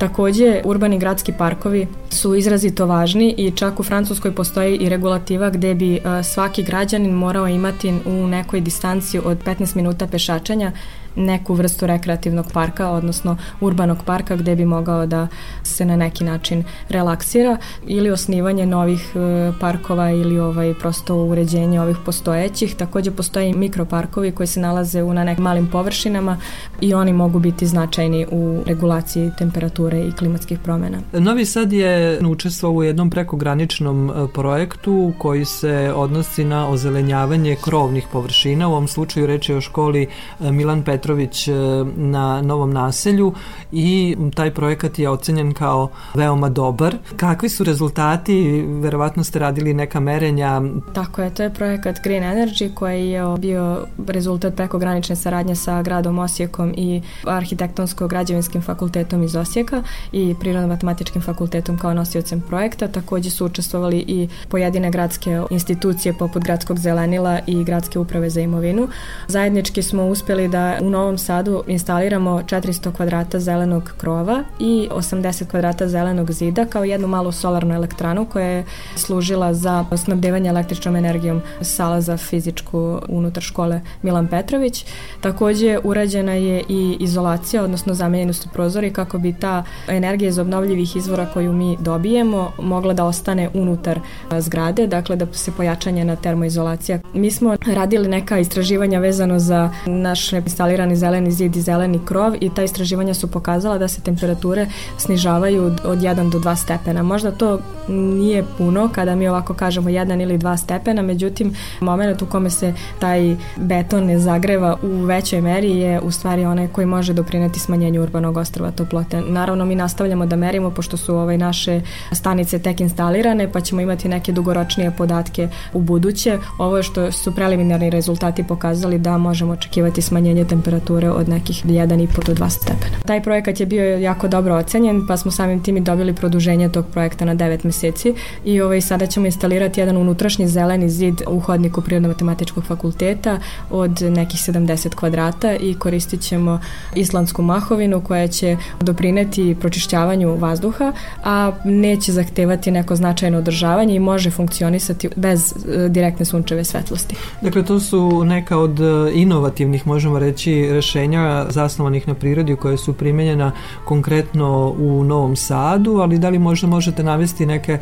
Takođe, 0.00 0.62
urbani 0.64 0.98
gradski 0.98 1.32
parkovi 1.32 1.86
su 2.10 2.34
izrazito 2.34 2.86
važni 2.86 3.34
i 3.38 3.50
čak 3.50 3.80
u 3.80 3.82
Francuskoj 3.82 4.34
postoji 4.34 4.76
i 4.76 4.88
regulativa 4.88 5.50
gde 5.50 5.74
bi 5.74 6.00
svaki 6.22 6.62
građanin 6.62 7.12
morao 7.12 7.48
imati 7.48 7.94
u 8.06 8.26
nekoj 8.26 8.60
distanciji 8.60 9.20
od 9.24 9.44
15 9.44 9.76
minuta 9.76 10.06
pešačanja 10.06 10.72
neku 11.16 11.54
vrstu 11.54 11.86
rekreativnog 11.86 12.46
parka, 12.52 12.90
odnosno 12.90 13.36
urbanog 13.60 13.98
parka 14.04 14.36
gde 14.36 14.56
bi 14.56 14.64
mogao 14.64 15.06
da 15.06 15.28
se 15.62 15.84
na 15.84 15.96
neki 15.96 16.24
način 16.24 16.64
relaksira 16.88 17.56
ili 17.86 18.10
osnivanje 18.10 18.66
novih 18.66 19.12
e, 19.14 19.52
parkova 19.60 20.10
ili 20.10 20.38
ovaj 20.38 20.74
prosto 20.74 21.16
uređenje 21.16 21.80
ovih 21.80 21.96
postojećih. 22.04 22.74
Takođe 22.74 23.10
postoje 23.10 23.52
mikroparkovi 23.52 24.32
koji 24.32 24.46
se 24.46 24.60
nalaze 24.60 25.02
u 25.02 25.14
na 25.14 25.24
nekim 25.24 25.44
malim 25.44 25.66
površinama 25.66 26.36
i 26.80 26.94
oni 26.94 27.12
mogu 27.12 27.38
biti 27.38 27.66
značajni 27.66 28.26
u 28.30 28.62
regulaciji 28.66 29.30
temperature 29.38 30.00
i 30.00 30.12
klimatskih 30.12 30.58
promena. 30.58 30.98
Novi 31.12 31.44
Sad 31.44 31.72
je 31.72 32.20
učestvovao 32.26 32.76
u 32.76 32.82
jednom 32.82 33.10
prekograničnom 33.10 34.10
e, 34.10 34.12
projektu 34.34 35.12
koji 35.18 35.44
se 35.44 35.92
odnosi 35.96 36.44
na 36.44 36.68
ozelenjavanje 36.68 37.56
krovnih 37.64 38.06
površina. 38.12 38.68
U 38.68 38.70
ovom 38.70 38.88
slučaju 38.88 39.26
reč 39.26 39.48
je 39.48 39.56
o 39.56 39.60
školi 39.60 40.02
e, 40.40 40.52
Milan 40.52 40.82
Petrović 40.82 40.99
Petrović 41.00 41.48
e, 41.48 41.52
na 41.96 42.42
Novom 42.42 42.72
naselju 42.72 43.32
i 43.72 44.16
taj 44.34 44.54
projekat 44.54 44.98
je 44.98 45.10
ocenjen 45.10 45.52
kao 45.54 45.88
veoma 46.14 46.48
dobar. 46.48 46.96
Kakvi 47.16 47.48
su 47.48 47.64
rezultati? 47.64 48.64
Verovatno 48.68 49.24
ste 49.24 49.38
radili 49.38 49.74
neka 49.74 50.00
merenja. 50.00 50.62
Tako 50.94 51.22
je, 51.22 51.34
to 51.34 51.42
je 51.42 51.54
projekat 51.54 51.96
Green 52.04 52.22
Energy 52.22 52.74
koji 52.74 53.10
je 53.10 53.22
bio 53.38 53.86
rezultat 54.06 54.54
prekogranične 54.54 55.16
saradnje 55.16 55.56
sa 55.56 55.82
gradom 55.82 56.18
Osijekom 56.18 56.74
i 56.76 57.02
arhitektonsko-građevinskim 57.24 58.62
fakultetom 58.62 59.22
iz 59.22 59.36
Osijeka 59.36 59.82
i 60.12 60.34
prirodno-matematičkim 60.40 61.22
fakultetom 61.22 61.78
kao 61.78 61.94
nosiocem 61.94 62.40
projekta. 62.40 62.88
Takođe 62.88 63.30
su 63.30 63.46
učestvovali 63.46 64.04
i 64.06 64.28
pojedine 64.48 64.90
gradske 64.90 65.42
institucije 65.50 66.12
poput 66.18 66.42
Gradskog 66.42 66.78
zelenila 66.78 67.38
i 67.46 67.64
Gradske 67.64 67.98
uprave 67.98 68.30
za 68.30 68.40
imovinu. 68.40 68.88
Zajednički 69.28 69.82
smo 69.82 70.06
uspeli 70.06 70.48
da 70.48 70.80
u 70.90 70.92
Novom 70.92 71.18
Sadu 71.18 71.62
instaliramo 71.66 72.30
400 72.30 72.92
kvadrata 72.92 73.38
zelenog 73.38 73.92
krova 73.96 74.44
i 74.58 74.88
80 74.90 75.46
kvadrata 75.46 75.88
zelenog 75.88 76.32
zida 76.32 76.66
kao 76.66 76.84
jednu 76.84 77.08
malu 77.08 77.32
solarnu 77.32 77.74
elektranu 77.74 78.26
koja 78.26 78.46
je 78.46 78.64
služila 78.96 79.54
za 79.54 79.84
snabdevanje 79.96 80.50
električnom 80.50 80.96
energijom 80.96 81.42
sala 81.60 82.00
za 82.00 82.16
fizičku 82.16 82.98
unutar 83.08 83.42
škole 83.42 83.80
Milan 84.02 84.28
Petrović. 84.28 84.84
Takođe 85.20 85.78
urađena 85.84 86.32
je 86.32 86.64
i 86.68 86.96
izolacija, 87.00 87.64
odnosno 87.64 87.94
zamenjeni 87.94 88.32
su 88.32 88.48
prozori 88.48 88.92
kako 88.92 89.18
bi 89.18 89.32
ta 89.32 89.64
energija 89.88 90.28
iz 90.28 90.38
obnovljivih 90.38 90.96
izvora 90.96 91.26
koju 91.26 91.52
mi 91.52 91.76
dobijemo 91.80 92.52
mogla 92.62 92.92
da 92.92 93.04
ostane 93.04 93.50
unutar 93.54 94.00
zgrade, 94.38 94.86
dakle 94.86 95.16
da 95.16 95.26
se 95.32 95.52
pojačanje 95.52 96.04
na 96.04 96.16
termoizolacija. 96.16 96.98
Mi 97.14 97.30
smo 97.30 97.56
radili 97.66 98.08
neka 98.08 98.38
istraživanja 98.38 98.98
vezano 98.98 99.38
za 99.38 99.70
naš 99.86 100.32
instaliranje 100.32 100.79
instalirani 100.80 100.96
zeleni 100.96 101.30
zid 101.30 101.56
i 101.56 101.60
zeleni 101.60 102.00
krov 102.04 102.34
i 102.40 102.50
ta 102.54 102.62
istraživanja 102.62 103.14
su 103.14 103.30
pokazala 103.30 103.78
da 103.78 103.88
se 103.88 104.00
temperature 104.00 104.66
snižavaju 104.98 105.64
od 105.84 105.98
1 105.98 106.30
do 106.30 106.38
2 106.38 106.56
stepena. 106.56 107.02
Možda 107.02 107.30
to 107.30 107.58
nije 107.88 108.44
puno 108.58 108.88
kada 108.92 109.14
mi 109.14 109.28
ovako 109.28 109.54
kažemo 109.54 109.90
1 109.90 110.22
ili 110.22 110.38
2 110.38 110.56
stepena, 110.56 111.02
međutim 111.02 111.54
moment 111.80 112.22
u 112.22 112.26
kome 112.26 112.50
se 112.50 112.74
taj 112.98 113.36
beton 113.56 114.04
ne 114.04 114.18
zagreva 114.18 114.76
u 114.82 115.04
većoj 115.04 115.40
meri 115.40 115.70
je 115.70 116.00
u 116.00 116.10
stvari 116.10 116.44
onaj 116.44 116.68
koji 116.68 116.86
može 116.86 117.12
doprineti 117.12 117.60
smanjenju 117.60 118.02
urbanog 118.02 118.36
ostrava 118.36 118.70
toplote. 118.70 119.20
Naravno 119.20 119.64
mi 119.64 119.74
nastavljamo 119.74 120.26
da 120.26 120.36
merimo 120.36 120.70
pošto 120.70 120.96
su 120.96 121.16
ovaj 121.16 121.38
naše 121.38 121.80
stanice 122.12 122.58
tek 122.58 122.80
instalirane 122.80 123.52
pa 123.52 123.60
ćemo 123.60 123.80
imati 123.80 124.08
neke 124.08 124.32
dugoročnije 124.32 124.90
podatke 124.98 125.48
u 125.72 125.80
buduće. 125.80 126.38
Ovo 126.58 126.76
je 126.76 126.82
što 126.82 127.12
su 127.12 127.34
preliminarni 127.34 127.90
rezultati 127.90 128.44
pokazali 128.44 128.98
da 128.98 129.18
možemo 129.18 129.52
očekivati 129.52 130.02
smanjenje 130.02 130.44
temperature 130.44 130.69
od 131.14 131.28
nekih 131.28 131.66
1,5 131.66 132.26
do 132.26 132.34
2 132.34 132.50
stepena. 132.50 132.96
Taj 133.06 133.22
projekat 133.22 133.60
je 133.60 133.66
bio 133.66 133.98
jako 133.98 134.28
dobro 134.28 134.54
ocenjen 134.54 135.06
pa 135.06 135.16
smo 135.16 135.30
samim 135.30 135.62
tim 135.62 135.76
i 135.76 135.80
dobili 135.80 136.14
produženje 136.14 136.68
tog 136.68 136.86
projekta 136.92 137.24
na 137.24 137.34
9 137.34 137.64
meseci 137.64 138.14
i 138.44 138.60
ovaj, 138.60 138.80
sada 138.80 139.06
ćemo 139.06 139.26
instalirati 139.26 139.80
jedan 139.80 139.96
unutrašnji 139.96 140.48
zeleni 140.48 140.90
zid 140.90 141.22
u 141.26 141.40
hodniku 141.40 141.80
Prirodno-matematičkog 141.80 142.64
fakulteta 142.64 143.38
od 143.70 144.02
nekih 144.02 144.40
70 144.40 144.94
kvadrata 144.94 145.56
i 145.56 145.74
koristit 145.74 146.20
ćemo 146.20 146.60
islandsku 146.94 147.42
mahovinu 147.42 148.00
koja 148.00 148.28
će 148.28 148.56
doprineti 148.80 149.56
pročišćavanju 149.60 150.36
vazduha, 150.36 150.92
a 151.24 151.52
neće 151.64 152.12
zahtevati 152.12 152.70
neko 152.70 152.96
značajno 152.96 153.38
održavanje 153.38 153.94
i 153.94 153.98
može 153.98 154.30
funkcionisati 154.30 155.08
bez 155.16 155.52
e, 155.52 155.88
direktne 155.88 156.24
sunčeve 156.24 156.64
svetlosti. 156.64 157.14
Dakle, 157.42 157.64
to 157.64 157.80
su 157.80 158.24
neka 158.24 158.58
od 158.58 158.80
e, 158.80 159.12
inovativnih, 159.14 159.86
možemo 159.86 160.18
reći, 160.18 160.59
rešenja 160.68 161.46
zasnovanih 161.48 162.08
na 162.08 162.14
prirodi 162.14 162.56
koje 162.56 162.76
su 162.76 162.92
primenjena 162.92 163.52
konkretno 163.84 164.74
u 164.78 165.04
Novom 165.04 165.36
Sadu, 165.36 165.96
ali 165.96 166.18
da 166.18 166.28
li 166.28 166.38
možda 166.38 166.66
možete 166.66 167.02
navesti 167.02 167.46
neke 167.46 167.72
e, 167.72 167.80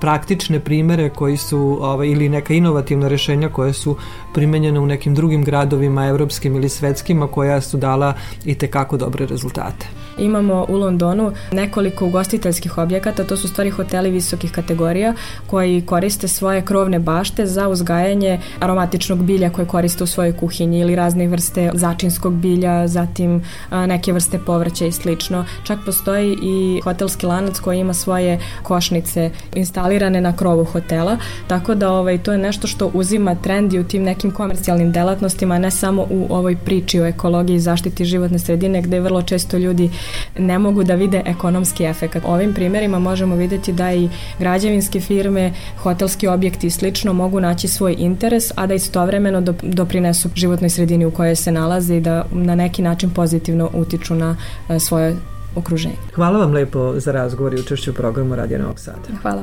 praktične 0.00 0.60
primere 0.60 1.10
koji 1.10 1.36
su, 1.36 1.78
ovaj, 1.80 2.08
ili 2.08 2.28
neka 2.28 2.54
inovativna 2.54 3.08
rešenja 3.08 3.48
koje 3.48 3.72
su 3.72 3.96
primenjene 4.34 4.80
u 4.80 4.86
nekim 4.86 5.14
drugim 5.14 5.44
gradovima, 5.44 6.06
evropskim 6.06 6.56
ili 6.56 6.68
svetskima, 6.68 7.26
koja 7.26 7.60
su 7.60 7.76
dala 7.76 8.14
i 8.44 8.54
tekako 8.54 8.96
dobre 8.96 9.26
rezultate? 9.26 9.86
Imamo 10.18 10.66
u 10.68 10.76
Londonu 10.76 11.32
nekoliko 11.52 12.06
ugostiteljskih 12.06 12.78
objekata, 12.78 13.24
to 13.24 13.36
su 13.36 13.48
stvari 13.48 13.70
hoteli 13.70 14.10
visokih 14.10 14.52
kategorija 14.52 15.14
koji 15.46 15.80
koriste 15.86 16.28
svoje 16.28 16.62
krovne 16.62 16.98
bašte 16.98 17.46
za 17.46 17.68
uzgajanje 17.68 18.40
aromatičnog 18.60 19.24
bilja 19.24 19.50
koje 19.50 19.66
koriste 19.66 20.04
u 20.04 20.06
svojoj 20.06 20.32
kuhinji 20.32 20.80
ili 20.80 20.96
razne 20.96 21.28
vrste 21.28 21.70
začinskog 21.74 22.34
bilja, 22.34 22.88
zatim 22.88 23.42
neke 23.70 24.12
vrste 24.12 24.38
povrća 24.38 24.86
i 24.86 24.92
slično. 24.92 25.44
Čak 25.64 25.78
postoji 25.86 26.38
i 26.42 26.80
hotelski 26.84 27.26
lanac 27.26 27.58
koji 27.58 27.78
ima 27.78 27.94
svoje 27.94 28.40
košnice 28.62 29.30
instalirane 29.54 30.20
na 30.20 30.36
krovu 30.36 30.64
hotela, 30.64 31.16
tako 31.46 31.74
da 31.74 31.92
ovaj, 31.92 32.18
to 32.18 32.32
je 32.32 32.38
nešto 32.38 32.66
što 32.66 32.90
uzima 32.94 33.34
trend 33.34 33.72
i 33.72 33.78
u 33.78 33.84
tim 33.84 34.02
nekim 34.02 34.30
komercijalnim 34.30 34.92
delatnostima, 34.92 35.58
ne 35.58 35.70
samo 35.70 36.06
u 36.10 36.26
ovoj 36.30 36.56
priči 36.56 37.00
o 37.00 37.06
ekologiji 37.06 37.56
i 37.56 37.60
zaštiti 37.60 38.04
životne 38.04 38.38
sredine 38.38 38.82
gde 38.82 39.00
vrlo 39.00 39.22
često 39.22 39.58
ljudi 39.58 39.90
ne 40.38 40.58
mogu 40.58 40.84
da 40.84 40.94
vide 40.94 41.22
ekonomski 41.26 41.84
efekt. 41.84 42.16
Ovim 42.24 42.54
primjerima 42.54 42.98
možemo 42.98 43.36
videti 43.36 43.72
da 43.72 43.92
i 43.92 44.08
građevinske 44.38 45.00
firme, 45.00 45.52
hotelski 45.78 46.28
objekti 46.28 46.66
i 46.66 46.70
slično 46.70 47.12
mogu 47.12 47.40
naći 47.40 47.68
svoj 47.68 47.94
interes, 47.98 48.52
a 48.56 48.66
da 48.66 48.74
istovremeno 48.74 49.40
doprinesu 49.62 50.28
životnoj 50.34 50.70
sredini 50.70 51.06
u 51.06 51.10
kojoj 51.10 51.36
se 51.36 51.52
nalaze 51.52 51.96
i 51.96 52.00
da 52.00 52.24
na 52.32 52.54
neki 52.54 52.82
način 52.82 53.10
pozitivno 53.10 53.70
utiču 53.74 54.14
na 54.14 54.36
e, 54.68 54.78
svoje 54.78 55.16
okruženje. 55.56 55.94
Hvala 56.14 56.38
vam 56.38 56.52
lepo 56.52 57.00
za 57.00 57.12
razgovor 57.12 57.54
i 57.54 57.60
učešću 57.60 57.90
u 57.90 57.94
programu 57.94 58.36
Radio 58.36 58.58
Novog 58.58 58.78
Sada. 58.78 58.98
Hvala. 59.22 59.42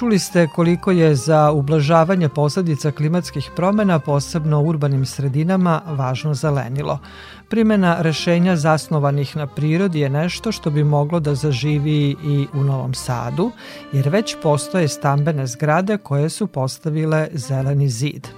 Čuli 0.00 0.18
ste 0.18 0.46
koliko 0.46 0.90
je 0.90 1.14
za 1.14 1.50
ublažavanje 1.50 2.28
posledica 2.28 2.90
klimatskih 2.90 3.50
promena, 3.56 3.98
posebno 3.98 4.60
u 4.60 4.66
urbanim 4.66 5.06
sredinama, 5.06 5.80
važno 5.86 6.34
zelenilo. 6.34 6.98
Primena 7.48 7.96
rešenja 8.00 8.56
zasnovanih 8.56 9.36
na 9.36 9.46
prirodi 9.46 10.00
je 10.00 10.08
nešto 10.10 10.52
što 10.52 10.70
bi 10.70 10.84
moglo 10.84 11.20
da 11.20 11.34
zaživi 11.34 12.16
i 12.24 12.46
u 12.52 12.64
Novom 12.64 12.94
Sadu, 12.94 13.50
jer 13.92 14.08
već 14.08 14.36
postoje 14.42 14.88
stambene 14.88 15.46
zgrade 15.46 15.98
koje 15.98 16.28
su 16.28 16.46
postavile 16.46 17.28
zeleni 17.32 17.88
zid. 17.88 18.28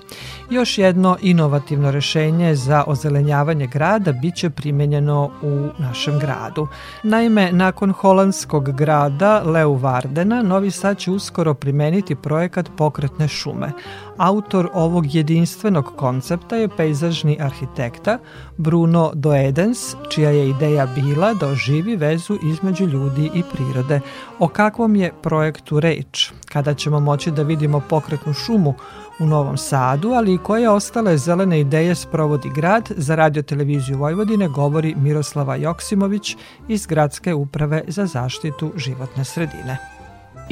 Još 0.50 0.78
jedno 0.78 1.16
inovativno 1.20 1.90
rešenje 1.90 2.54
za 2.54 2.84
ozelenjavanje 2.86 3.66
grada 3.66 4.12
biće 4.12 4.50
primenjeno 4.50 5.30
u 5.42 5.82
našem 5.82 6.18
gradu. 6.18 6.68
Naime, 7.02 7.52
nakon 7.52 7.92
holandskog 7.92 8.72
grada 8.72 9.42
Leuvardena, 9.44 10.42
Novi 10.42 10.70
Sad 10.70 10.98
će 10.98 11.10
uskoro 11.10 11.51
primeniti 11.54 12.14
projekat 12.14 12.70
pokretne 12.76 13.28
šume. 13.28 13.72
Autor 14.16 14.68
ovog 14.74 15.14
jedinstvenog 15.14 15.92
koncepta 15.96 16.56
je 16.56 16.68
pejzažni 16.76 17.38
arhitekta 17.40 18.18
Bruno 18.56 19.10
Doedens, 19.14 19.94
čija 20.10 20.30
je 20.30 20.48
ideja 20.48 20.86
bila 20.94 21.34
da 21.34 21.48
oživi 21.48 21.96
vezu 21.96 22.38
između 22.42 22.86
ljudi 22.86 23.30
i 23.34 23.42
prirode. 23.52 24.00
O 24.38 24.48
kakvom 24.48 24.96
je 24.96 25.12
projektu 25.22 25.80
reč? 25.80 26.32
Kada 26.52 26.74
ćemo 26.74 27.00
moći 27.00 27.30
da 27.30 27.42
vidimo 27.42 27.80
pokretnu 27.88 28.32
šumu 28.32 28.74
u 29.18 29.26
Novom 29.26 29.56
Sadu, 29.56 30.10
ali 30.10 30.34
i 30.34 30.38
koje 30.38 30.70
ostale 30.70 31.18
zelene 31.18 31.60
ideje 31.60 31.94
sprovodi 31.94 32.50
grad, 32.54 32.88
za 32.96 33.14
radio 33.14 33.42
televiziju 33.42 33.98
Vojvodine 33.98 34.48
govori 34.48 34.94
Miroslava 34.94 35.56
Joksimović 35.56 36.36
iz 36.68 36.86
Gradske 36.86 37.34
uprave 37.34 37.84
za 37.88 38.06
zaštitu 38.06 38.72
životne 38.76 39.24
sredine. 39.24 39.91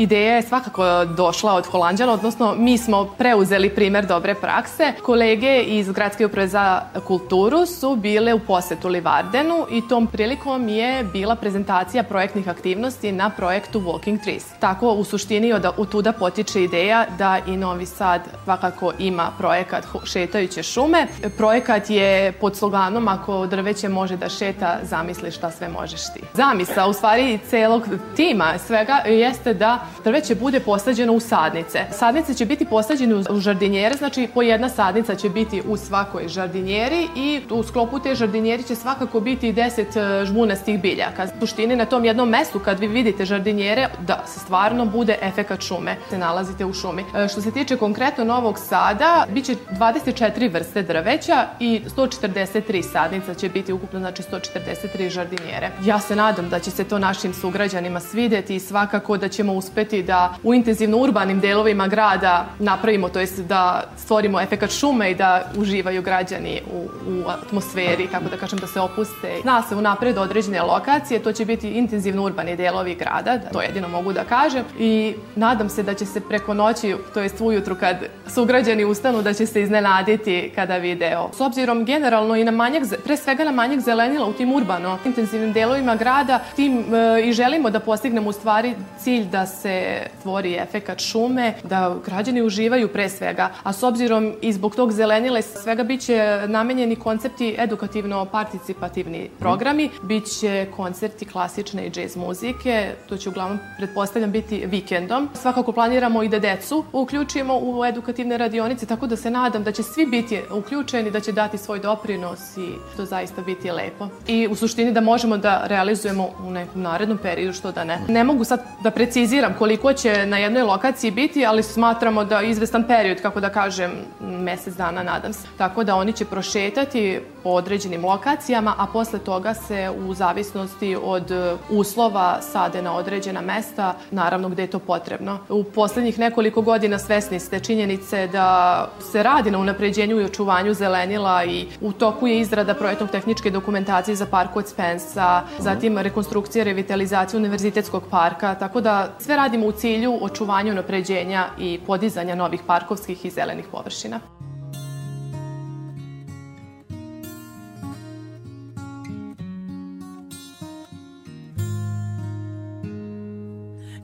Ideja 0.00 0.34
je 0.36 0.42
svakako 0.42 1.04
došla 1.04 1.54
od 1.54 1.66
Holandjana, 1.66 2.12
odnosno 2.12 2.54
mi 2.54 2.78
smo 2.78 3.04
preuzeli 3.18 3.70
primer 3.70 4.06
dobre 4.06 4.34
prakse. 4.34 4.92
Kolege 5.02 5.62
iz 5.62 5.92
Gradske 5.92 6.26
uprave 6.26 6.48
za 6.48 6.82
kulturu 7.06 7.66
su 7.66 7.96
bile 7.96 8.34
u 8.34 8.38
posetu 8.38 8.88
Livardenu 8.88 9.66
i 9.70 9.88
tom 9.88 10.06
prilikom 10.06 10.68
je 10.68 11.04
bila 11.04 11.36
prezentacija 11.36 12.02
projektnih 12.02 12.48
aktivnosti 12.48 13.12
na 13.12 13.30
projektu 13.30 13.80
Walking 13.80 14.22
Trees. 14.22 14.44
Tako 14.60 14.92
u 14.92 15.04
suštini 15.04 15.52
od, 15.52 15.88
tuda 15.90 16.12
potiče 16.12 16.62
ideja 16.64 17.06
da 17.18 17.38
i 17.46 17.56
Novi 17.56 17.86
Sad 17.86 18.20
svakako 18.44 18.92
ima 18.98 19.32
projekat 19.38 19.86
Šetajuće 20.04 20.62
šume. 20.62 21.06
Projekat 21.36 21.90
je 21.90 22.32
pod 22.32 22.56
sloganom 22.56 23.08
ako 23.08 23.46
drveće 23.46 23.88
može 23.88 24.16
da 24.16 24.28
šeta, 24.28 24.78
zamisli 24.82 25.30
šta 25.30 25.50
sve 25.50 25.68
možeš 25.68 26.12
ti. 26.14 26.20
Zamisa 26.34 26.86
u 26.86 26.92
stvari 26.92 27.38
celog 27.50 27.82
tima 28.16 28.58
svega 28.58 28.94
jeste 29.06 29.54
da 29.54 29.89
drveće 30.04 30.34
bude 30.34 30.60
posađeno 30.60 31.12
u 31.12 31.20
sadnice. 31.20 31.84
Sadnice 31.90 32.34
će 32.34 32.46
biti 32.46 32.64
posađene 32.64 33.14
u 33.14 33.40
žardinjere, 33.40 33.96
znači 33.96 34.28
po 34.34 34.42
jedna 34.42 34.68
sadnica 34.68 35.14
će 35.14 35.28
biti 35.28 35.62
u 35.68 35.76
svakoj 35.76 36.28
žardinjeri 36.28 37.08
i 37.16 37.40
u 37.50 37.62
sklopu 37.62 37.98
te 37.98 38.14
žardinjeri 38.14 38.62
će 38.62 38.74
svakako 38.74 39.20
biti 39.20 39.52
10 39.52 40.22
e, 40.22 40.26
žmunastih 40.26 40.80
biljaka. 40.80 41.26
U 41.36 41.40
suštini 41.40 41.76
na 41.76 41.84
tom 41.84 42.04
jednom 42.04 42.28
mestu 42.28 42.58
kad 42.58 42.78
vi 42.78 42.86
vidite 42.86 43.24
žardinjere 43.24 43.88
da 44.06 44.24
stvarno 44.26 44.84
bude 44.84 45.18
efekat 45.22 45.60
šume. 45.60 45.96
Se 46.10 46.18
nalazite 46.18 46.64
u 46.64 46.72
šumi. 46.72 47.04
E, 47.16 47.28
što 47.28 47.40
se 47.40 47.50
tiče 47.50 47.76
konkretno 47.76 48.24
Novog 48.24 48.58
Sada, 48.58 49.26
biće 49.28 49.54
24 49.70 50.52
vrste 50.52 50.82
drveća 50.82 51.46
i 51.60 51.80
143 51.96 52.82
sadnica 52.82 53.34
će 53.34 53.48
biti 53.48 53.72
ukupno 53.72 53.98
znači 53.98 54.22
143 54.22 55.08
žardinjere. 55.08 55.70
Ja 55.84 56.00
se 56.00 56.16
nadam 56.16 56.48
da 56.48 56.58
će 56.58 56.70
se 56.70 56.84
to 56.84 56.98
našim 56.98 57.34
sugrađanima 57.34 58.00
svideti 58.00 58.54
i 58.54 58.60
svakako 58.60 59.16
da 59.16 59.28
ćemo 59.28 59.52
uspeti 59.70 60.02
da 60.02 60.34
u 60.42 60.54
intenzivno 60.54 60.98
urbanim 60.98 61.40
delovima 61.40 61.86
grada 61.88 62.46
napravimo, 62.58 63.08
to 63.08 63.20
jest 63.20 63.40
da 63.40 63.84
stvorimo 63.96 64.40
efekat 64.40 64.70
šume 64.70 65.10
i 65.10 65.14
da 65.14 65.44
uživaju 65.56 66.02
građani 66.02 66.60
u, 66.72 66.88
u 67.10 67.28
atmosferi, 67.28 68.06
kako 68.06 68.24
da 68.24 68.36
kažem, 68.36 68.58
da 68.58 68.66
se 68.66 68.80
opuste. 68.80 69.38
Zna 69.42 69.62
se 69.62 69.76
unapred 69.76 70.18
određene 70.18 70.62
lokacije, 70.62 71.22
to 71.22 71.32
će 71.32 71.44
biti 71.44 71.70
intenzivno 71.70 72.24
urbani 72.24 72.56
delovi 72.56 72.94
grada, 72.94 73.38
to 73.52 73.62
jedino 73.62 73.88
mogu 73.88 74.12
da 74.12 74.24
kažem 74.24 74.64
i 74.78 75.14
nadam 75.36 75.68
se 75.68 75.82
da 75.82 75.94
će 75.94 76.06
se 76.06 76.20
preko 76.20 76.54
noći, 76.54 76.96
to 77.14 77.20
jest 77.20 77.40
ujutru 77.40 77.76
kad 77.80 77.96
sugrađani 78.26 78.84
ustanu, 78.84 79.22
da 79.22 79.32
će 79.32 79.46
se 79.46 79.62
iznenaditi 79.62 80.52
kada 80.54 80.76
vide. 80.76 81.16
S 81.36 81.40
obzirom 81.40 81.84
generalno 81.84 82.36
i 82.36 82.44
na 82.44 82.50
manjak, 82.50 82.82
pre 83.04 83.16
svega 83.16 83.44
na 83.44 83.52
manjak 83.52 83.80
zelenila 83.80 84.26
u 84.26 84.32
tim 84.32 84.52
urbano 84.52 84.98
intenzivnim 85.04 85.52
delovima 85.52 85.96
grada, 85.96 86.40
tim 86.56 86.94
e, 86.94 87.28
i 87.28 87.32
želimo 87.32 87.70
da 87.70 87.80
postignemo 87.80 88.30
u 88.30 88.32
stvari 88.32 88.74
cilj 88.98 89.24
da 89.24 89.46
se 89.62 90.02
tvori 90.22 90.54
efekat 90.54 91.00
šume, 91.00 91.54
da 91.64 91.96
građani 92.06 92.42
uživaju 92.42 92.88
pre 92.88 93.08
svega, 93.08 93.50
a 93.62 93.72
s 93.72 93.82
obzirom 93.82 94.32
i 94.40 94.52
zbog 94.52 94.76
tog 94.76 94.92
zelenile 94.92 95.42
svega 95.42 95.82
biće 95.82 96.42
namenjeni 96.46 96.96
koncepti 96.96 97.56
edukativno-participativni 97.58 99.28
programi, 99.38 99.90
biće 100.02 100.66
koncerti 100.76 101.24
klasične 101.24 101.86
i 101.86 101.90
džez 101.90 102.16
muzike, 102.16 102.94
to 103.08 103.16
će 103.16 103.28
uglavnom, 103.28 103.58
pretpostavljam, 103.78 104.30
biti 104.30 104.62
vikendom. 104.66 105.28
Svakako 105.34 105.72
planiramo 105.72 106.22
i 106.22 106.28
da 106.28 106.38
decu 106.38 106.84
uključimo 106.92 107.58
u 107.62 107.84
edukativne 107.84 108.38
radionice, 108.38 108.86
tako 108.86 109.06
da 109.06 109.16
se 109.16 109.30
nadam 109.30 109.64
da 109.64 109.72
će 109.72 109.82
svi 109.82 110.06
biti 110.06 110.40
uključeni, 110.50 111.10
da 111.10 111.20
će 111.20 111.32
dati 111.32 111.58
svoj 111.58 111.78
doprinos 111.78 112.56
i 112.56 112.96
to 112.96 113.04
zaista 113.04 113.42
biti 113.42 113.70
lepo. 113.70 114.08
I 114.26 114.48
u 114.50 114.54
suštini 114.54 114.92
da 114.92 115.00
možemo 115.00 115.36
da 115.36 115.62
realizujemo 115.66 116.28
u 116.46 116.50
nekom 116.50 116.82
narednom 116.82 117.18
periodu, 117.18 117.52
što 117.52 117.72
da 117.72 117.84
ne. 117.84 117.98
Ne 118.08 118.24
mogu 118.24 118.44
sad 118.44 118.60
da 118.82 118.90
preciziram 118.90 119.49
koliko 119.58 119.92
će 119.92 120.26
na 120.26 120.38
jednoj 120.38 120.62
lokaciji 120.62 121.10
biti, 121.10 121.46
ali 121.46 121.62
smatramo 121.62 122.24
da 122.24 122.42
izvestan 122.42 122.84
period, 122.84 123.22
kako 123.22 123.40
da 123.40 123.48
kažem, 123.48 123.90
mesec 124.20 124.74
dana 124.74 125.02
nadam 125.02 125.32
se. 125.32 125.48
Tako 125.58 125.84
da 125.84 125.96
oni 125.96 126.12
će 126.12 126.24
prošetati 126.24 127.20
po 127.42 127.50
određenim 127.50 128.04
lokacijama, 128.04 128.74
a 128.78 128.86
posle 128.86 129.18
toga 129.18 129.54
se 129.54 129.90
u 130.06 130.14
zavisnosti 130.14 130.96
od 131.02 131.32
uslova 131.70 132.42
sade 132.42 132.82
na 132.82 132.96
određena 132.96 133.40
mesta, 133.40 133.94
naravno 134.10 134.48
gde 134.48 134.62
je 134.62 134.70
to 134.70 134.78
potrebno. 134.78 135.38
U 135.48 135.64
poslednjih 135.64 136.18
nekoliko 136.18 136.62
godina 136.62 136.98
svesni 136.98 137.40
ste 137.40 137.60
činjenice 137.60 138.26
da 138.26 138.88
se 139.12 139.22
radi 139.22 139.50
na 139.50 139.58
unapređenju 139.58 140.20
i 140.20 140.24
očuvanju 140.24 140.74
zelenila 140.74 141.44
i 141.44 141.66
u 141.80 141.92
toku 141.92 142.26
je 142.26 142.40
izrada 142.40 142.74
projektno-tehničke 142.74 143.50
dokumentacije 143.50 144.16
za 144.16 144.26
park 144.26 144.56
od 144.56 144.68
Spensa, 144.68 145.42
zatim 145.58 145.98
rekonstrukcija, 145.98 146.64
revitalizacija 146.64 147.38
univerzitetskog 147.38 148.02
parka, 148.10 148.54
tako 148.54 148.80
da 148.80 149.08
sve 149.18 149.36
radimo 149.40 149.66
u 149.66 149.72
cilju 149.72 150.18
očuvanja, 150.22 150.72
unapređenja 150.72 151.46
i 151.58 151.78
podizanja 151.86 152.34
novih 152.34 152.60
parkovskih 152.66 153.24
i 153.24 153.30
zelenih 153.30 153.64
površina. 153.72 154.20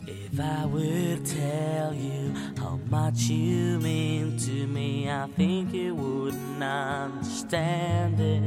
If 0.07 0.40
I 0.40 0.66
would 0.72 1.27
tell 1.27 1.92
you 1.94 2.33
how 2.57 2.79
much 2.90 3.20
you 3.29 3.79
mean 3.81 4.38
to 4.38 4.66
me, 4.66 5.11
I 5.11 5.27
think 5.37 5.75
you 5.75 5.94
wouldn't 5.94 6.62
understand 7.05 8.20
it. 8.20 8.42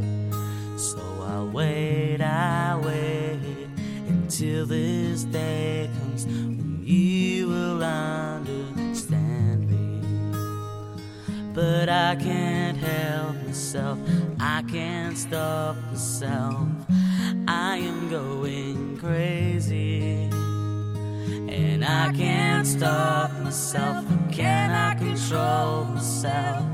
So 0.80 1.02
I'll 1.32 1.52
wait, 1.54 2.22
I'll 2.22 2.82
wait 2.82 3.29
until 4.40 4.66
this 4.66 5.26
day 5.26 5.90
comes 6.00 6.26
when 6.26 6.80
you 6.82 7.50
will 7.50 7.84
understand 7.84 9.70
me. 9.70 10.02
But 11.54 11.90
I 11.90 12.16
can't 12.16 12.78
help 12.78 13.36
myself, 13.46 14.00
I 14.40 14.62
can't 14.62 15.18
stop 15.18 15.76
myself. 15.92 16.70
I 17.50 17.80
am 17.80 18.08
going 18.10 18.98
crazy. 18.98 20.30
And 21.50 21.84
I 21.84 22.14
can't 22.14 22.66
stop 22.66 23.34
myself. 23.42 24.06
Can 24.32 24.72
I 24.72 24.96
control 24.96 25.84
myself? 25.84 26.66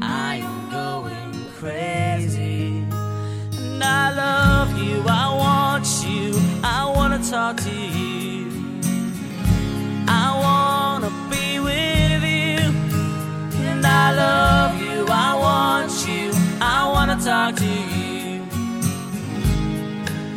I 0.00 0.40
am 0.42 0.70
going 0.72 1.44
crazy. 1.60 2.82
And 3.52 3.84
I 3.84 4.12
love 4.14 4.76
you, 4.82 5.04
I 5.06 5.36
want 5.36 5.67
talk 7.30 7.58
to 7.58 7.70
you. 7.70 8.50
I 10.08 10.28
wanna 10.44 11.10
be 11.28 11.58
with 11.58 12.22
you. 12.24 12.58
And 13.68 13.84
I 13.84 14.14
love 14.14 14.80
you, 14.80 15.04
I 15.10 15.34
want 15.34 15.92
you, 16.08 16.32
I 16.58 16.90
wanna 16.90 17.16
talk 17.22 17.54
to 17.56 17.66
you. 17.66 18.46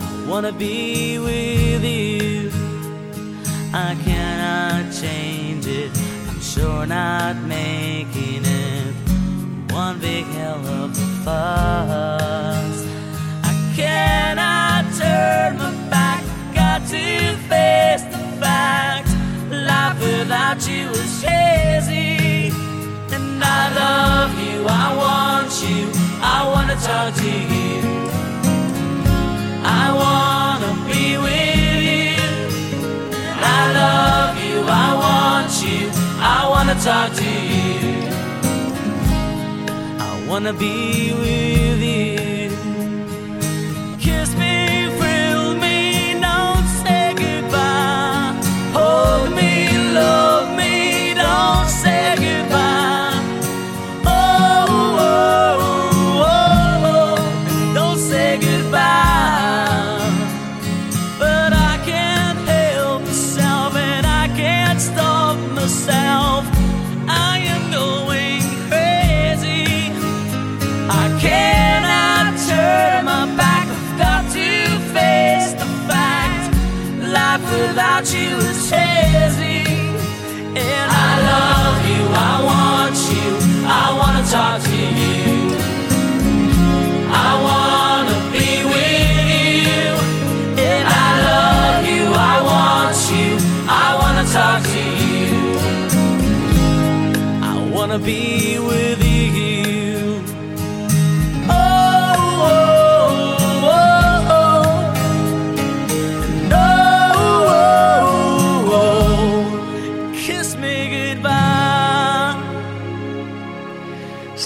I 0.01 0.25
wanna 0.27 0.51
be 0.51 1.17
with 1.17 1.83
you. 1.85 2.51
I 3.73 3.95
cannot 4.03 4.91
change 4.91 5.67
it. 5.67 5.91
I'm 6.27 6.41
sure 6.41 6.85
not 6.85 7.37
making 7.37 8.43
it 8.43 8.93
one 9.71 9.97
big 9.99 10.25
hell 10.25 10.59
of 10.83 10.91
a 10.91 11.07
fuss. 11.23 12.85
I 13.43 13.73
cannot 13.77 14.83
turn 14.99 15.57
my 15.57 15.89
back. 15.89 16.10
To 16.91 16.97
face 17.49 18.03
the 18.13 18.23
fact. 18.41 19.07
Life 19.49 19.97
without 20.01 20.67
you 20.67 20.89
is 20.89 21.23
hazy. 21.23 22.51
And 23.15 23.41
I 23.41 23.61
love 23.81 24.33
you. 24.45 24.65
I 24.67 24.87
want 25.03 25.53
you. 25.63 25.87
I 26.21 26.47
wanna 26.51 26.75
talk 26.75 27.13
to 27.15 27.31
you. 27.53 28.01
I 29.63 29.85
wanna 30.01 30.71
be 30.87 31.17
with 31.17 31.83
you. 31.91 32.17
I 33.41 33.73
love 33.73 34.37
you, 34.43 34.59
I 34.67 34.93
want 35.03 35.51
you, 35.63 35.89
I 36.19 36.47
wanna 36.49 36.75
talk 36.75 37.13
to 37.13 37.23
you. 37.23 38.09
I 39.99 40.25
wanna 40.27 40.53
be 40.53 41.13
with 41.13 41.81
you. 41.81 42.20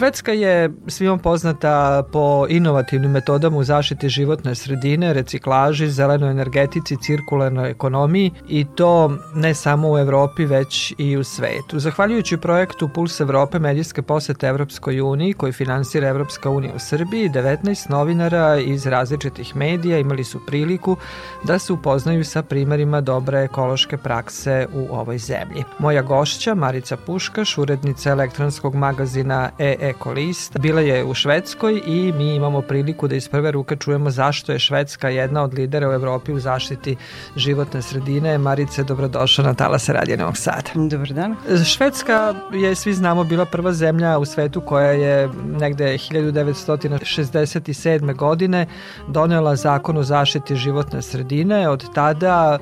Švedska 0.00 0.32
je 0.32 0.70
svima 0.86 1.16
poznata 1.16 2.02
po 2.12 2.46
inovativnim 2.48 3.10
metodama 3.10 3.56
u 3.56 3.64
zaštiti 3.64 4.08
životne 4.08 4.54
sredine, 4.54 5.12
reciklaži, 5.12 5.90
zelenoj 5.90 6.30
energetici, 6.30 6.96
cirkularnoj 7.02 7.70
ekonomiji 7.70 8.30
i 8.48 8.66
to 8.76 9.18
ne 9.34 9.54
samo 9.54 9.92
u 9.92 9.98
Evropi 9.98 10.44
već 10.44 10.94
i 10.98 11.16
u 11.16 11.24
svetu. 11.24 11.78
Zahvaljujući 11.78 12.36
projektu 12.36 12.88
Puls 12.88 13.20
Evrope 13.20 13.58
medijske 13.58 14.02
posete 14.02 14.46
Evropskoj 14.46 15.00
uniji 15.00 15.32
koji 15.32 15.52
finansira 15.52 16.08
Evropska 16.08 16.50
unija 16.50 16.72
u 16.74 16.78
Srbiji, 16.78 17.28
19 17.28 17.90
novinara 17.90 18.58
iz 18.58 18.86
različitih 18.86 19.56
medija 19.56 19.98
imali 19.98 20.24
su 20.24 20.46
priliku 20.46 20.96
da 21.44 21.58
se 21.58 21.72
upoznaju 21.72 22.24
sa 22.24 22.42
primerima 22.42 23.00
dobre 23.00 23.38
ekološke 23.38 23.96
prakse 23.96 24.66
u 24.74 24.88
ovoj 24.90 25.18
zemlji. 25.18 25.64
Moja 25.78 26.02
gošća 26.02 26.54
Marica 26.54 26.96
Puškaš, 26.96 27.58
urednica 27.58 28.10
elektronskog 28.10 28.74
magazina 28.74 29.50
e 29.90 29.92
Ekolist. 29.92 30.58
Bila 30.58 30.80
je 30.80 31.04
u 31.04 31.14
Švedskoj 31.14 31.82
i 31.86 32.12
mi 32.12 32.34
imamo 32.34 32.62
priliku 32.62 33.08
da 33.08 33.16
iz 33.16 33.28
prve 33.28 33.50
ruke 33.50 33.76
čujemo 33.76 34.10
zašto 34.10 34.52
je 34.52 34.58
Švedska 34.58 35.08
jedna 35.08 35.42
od 35.42 35.54
lidera 35.54 35.88
u 35.88 35.92
Evropi 35.92 36.32
u 36.32 36.40
zaštiti 36.40 36.96
životne 37.36 37.82
sredine. 37.82 38.38
Marice, 38.38 38.84
dobrodošla 38.84 39.44
na 39.44 39.54
Talase 39.54 39.92
Radije 39.92 40.16
Novog 40.16 40.36
Sada. 40.36 40.70
Dobar 40.74 41.12
dan. 41.12 41.36
Švedska 41.64 42.34
je, 42.52 42.74
svi 42.74 42.94
znamo, 42.94 43.24
bila 43.24 43.44
prva 43.44 43.72
zemlja 43.72 44.18
u 44.18 44.24
svetu 44.24 44.60
koja 44.60 44.90
je 44.90 45.28
negde 45.60 45.84
1967. 45.84 48.16
godine 48.16 48.66
donela 49.08 49.56
zakon 49.56 49.96
o 49.96 50.02
zaštiti 50.02 50.56
životne 50.56 51.02
sredine. 51.02 51.68
Od 51.68 51.94
tada 51.94 52.58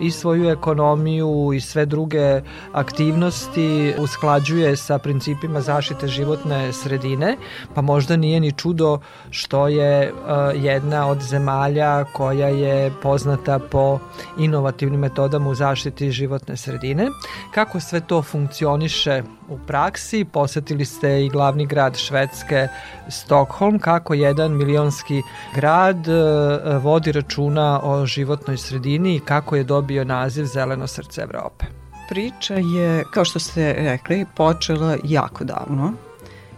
i 0.00 0.10
svoju 0.10 0.50
ekonomiju 0.50 1.50
i 1.54 1.60
sve 1.60 1.86
druge 1.86 2.40
aktivnosti 2.72 3.94
usklađuje 3.98 4.76
sa 4.76 4.98
principima 4.98 5.60
zaštite 5.60 6.08
životne 6.08 6.71
sredine, 6.72 7.36
pa 7.74 7.80
možda 7.80 8.16
nije 8.16 8.40
ni 8.40 8.52
čudo 8.52 8.98
što 9.30 9.68
je 9.68 10.12
uh, 10.12 10.18
jedna 10.64 11.08
od 11.08 11.20
zemalja 11.20 12.04
koja 12.04 12.48
je 12.48 12.92
poznata 13.02 13.58
po 13.58 13.98
inovativnim 14.38 15.00
metodama 15.00 15.50
u 15.50 15.54
zaštiti 15.54 16.10
životne 16.10 16.56
sredine. 16.56 17.08
Kako 17.54 17.80
sve 17.80 18.00
to 18.00 18.22
funkcioniše 18.22 19.22
u 19.48 19.58
praksi? 19.66 20.24
Posetili 20.24 20.84
ste 20.84 21.24
i 21.24 21.28
glavni 21.28 21.66
grad 21.66 21.96
Švedske, 21.96 22.68
Stockholm, 23.08 23.78
kako 23.78 24.14
jedan 24.14 24.52
milionski 24.52 25.22
grad 25.54 26.08
uh, 26.08 26.84
vodi 26.84 27.12
računa 27.12 27.80
o 27.82 28.06
životnoj 28.06 28.56
sredini 28.56 29.16
i 29.16 29.20
kako 29.20 29.56
je 29.56 29.64
dobio 29.64 30.04
naziv 30.04 30.44
Zeleno 30.44 30.86
srce 30.86 31.22
Evrope. 31.22 31.66
Priča 32.08 32.54
je, 32.54 33.04
kao 33.10 33.24
što 33.24 33.38
ste 33.38 33.72
rekli, 33.72 34.26
počela 34.34 34.96
jako 35.04 35.44
davno 35.44 35.92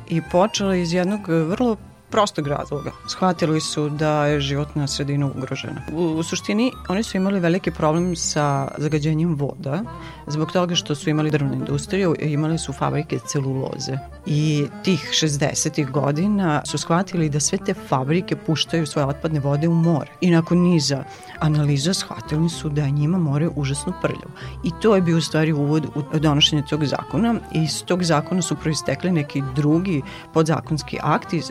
i 0.08 0.22
počela 0.32 0.76
iz 0.76 0.92
jednog 0.92 1.28
vrlo 1.28 1.76
prostog 2.14 2.46
razloga. 2.46 2.90
Shvatili 3.08 3.60
su 3.60 3.88
da 3.88 4.26
je 4.26 4.40
životna 4.40 4.86
sredina 4.86 5.26
ugrožena. 5.26 5.82
U, 5.92 6.02
u 6.02 6.22
suštini 6.22 6.72
oni 6.88 7.02
su 7.02 7.16
imali 7.16 7.40
veliki 7.40 7.70
problem 7.70 8.16
sa 8.16 8.68
zagađenjem 8.78 9.34
voda 9.34 9.82
zbog 10.26 10.52
toga 10.52 10.74
što 10.74 10.94
su 10.94 11.10
imali 11.10 11.30
drvnu 11.30 11.54
industriju 11.54 12.14
i 12.20 12.32
imali 12.32 12.58
su 12.58 12.72
fabrike 12.72 13.18
celuloze. 13.26 13.98
I 14.26 14.66
tih 14.84 15.08
60. 15.12 15.90
godina 15.90 16.62
su 16.64 16.78
shvatili 16.78 17.28
da 17.28 17.40
sve 17.40 17.58
te 17.58 17.74
fabrike 17.74 18.36
puštaju 18.36 18.86
svoje 18.86 19.06
otpadne 19.06 19.40
vode 19.40 19.68
u 19.68 19.74
more. 19.74 20.10
I 20.20 20.30
nakon 20.30 20.58
niza 20.58 21.04
analiza 21.40 21.94
shvatili 21.94 22.48
su 22.48 22.68
da 22.68 22.88
njima 22.88 23.18
more 23.18 23.48
užasno 23.56 23.92
prljavo. 24.02 24.30
I 24.64 24.70
to 24.82 24.94
je 24.94 25.02
bio 25.02 25.18
u 25.18 25.20
stvari 25.20 25.52
uvod 25.52 25.86
u 25.94 26.18
donošenje 26.18 26.62
tog 26.70 26.84
zakona. 26.84 27.34
I 27.52 27.62
iz 27.62 27.84
tog 27.84 28.04
zakona 28.04 28.42
su 28.42 28.56
proistekli 28.56 29.12
neki 29.12 29.42
drugi 29.54 30.02
podzakonski 30.32 30.98
akti. 31.02 31.42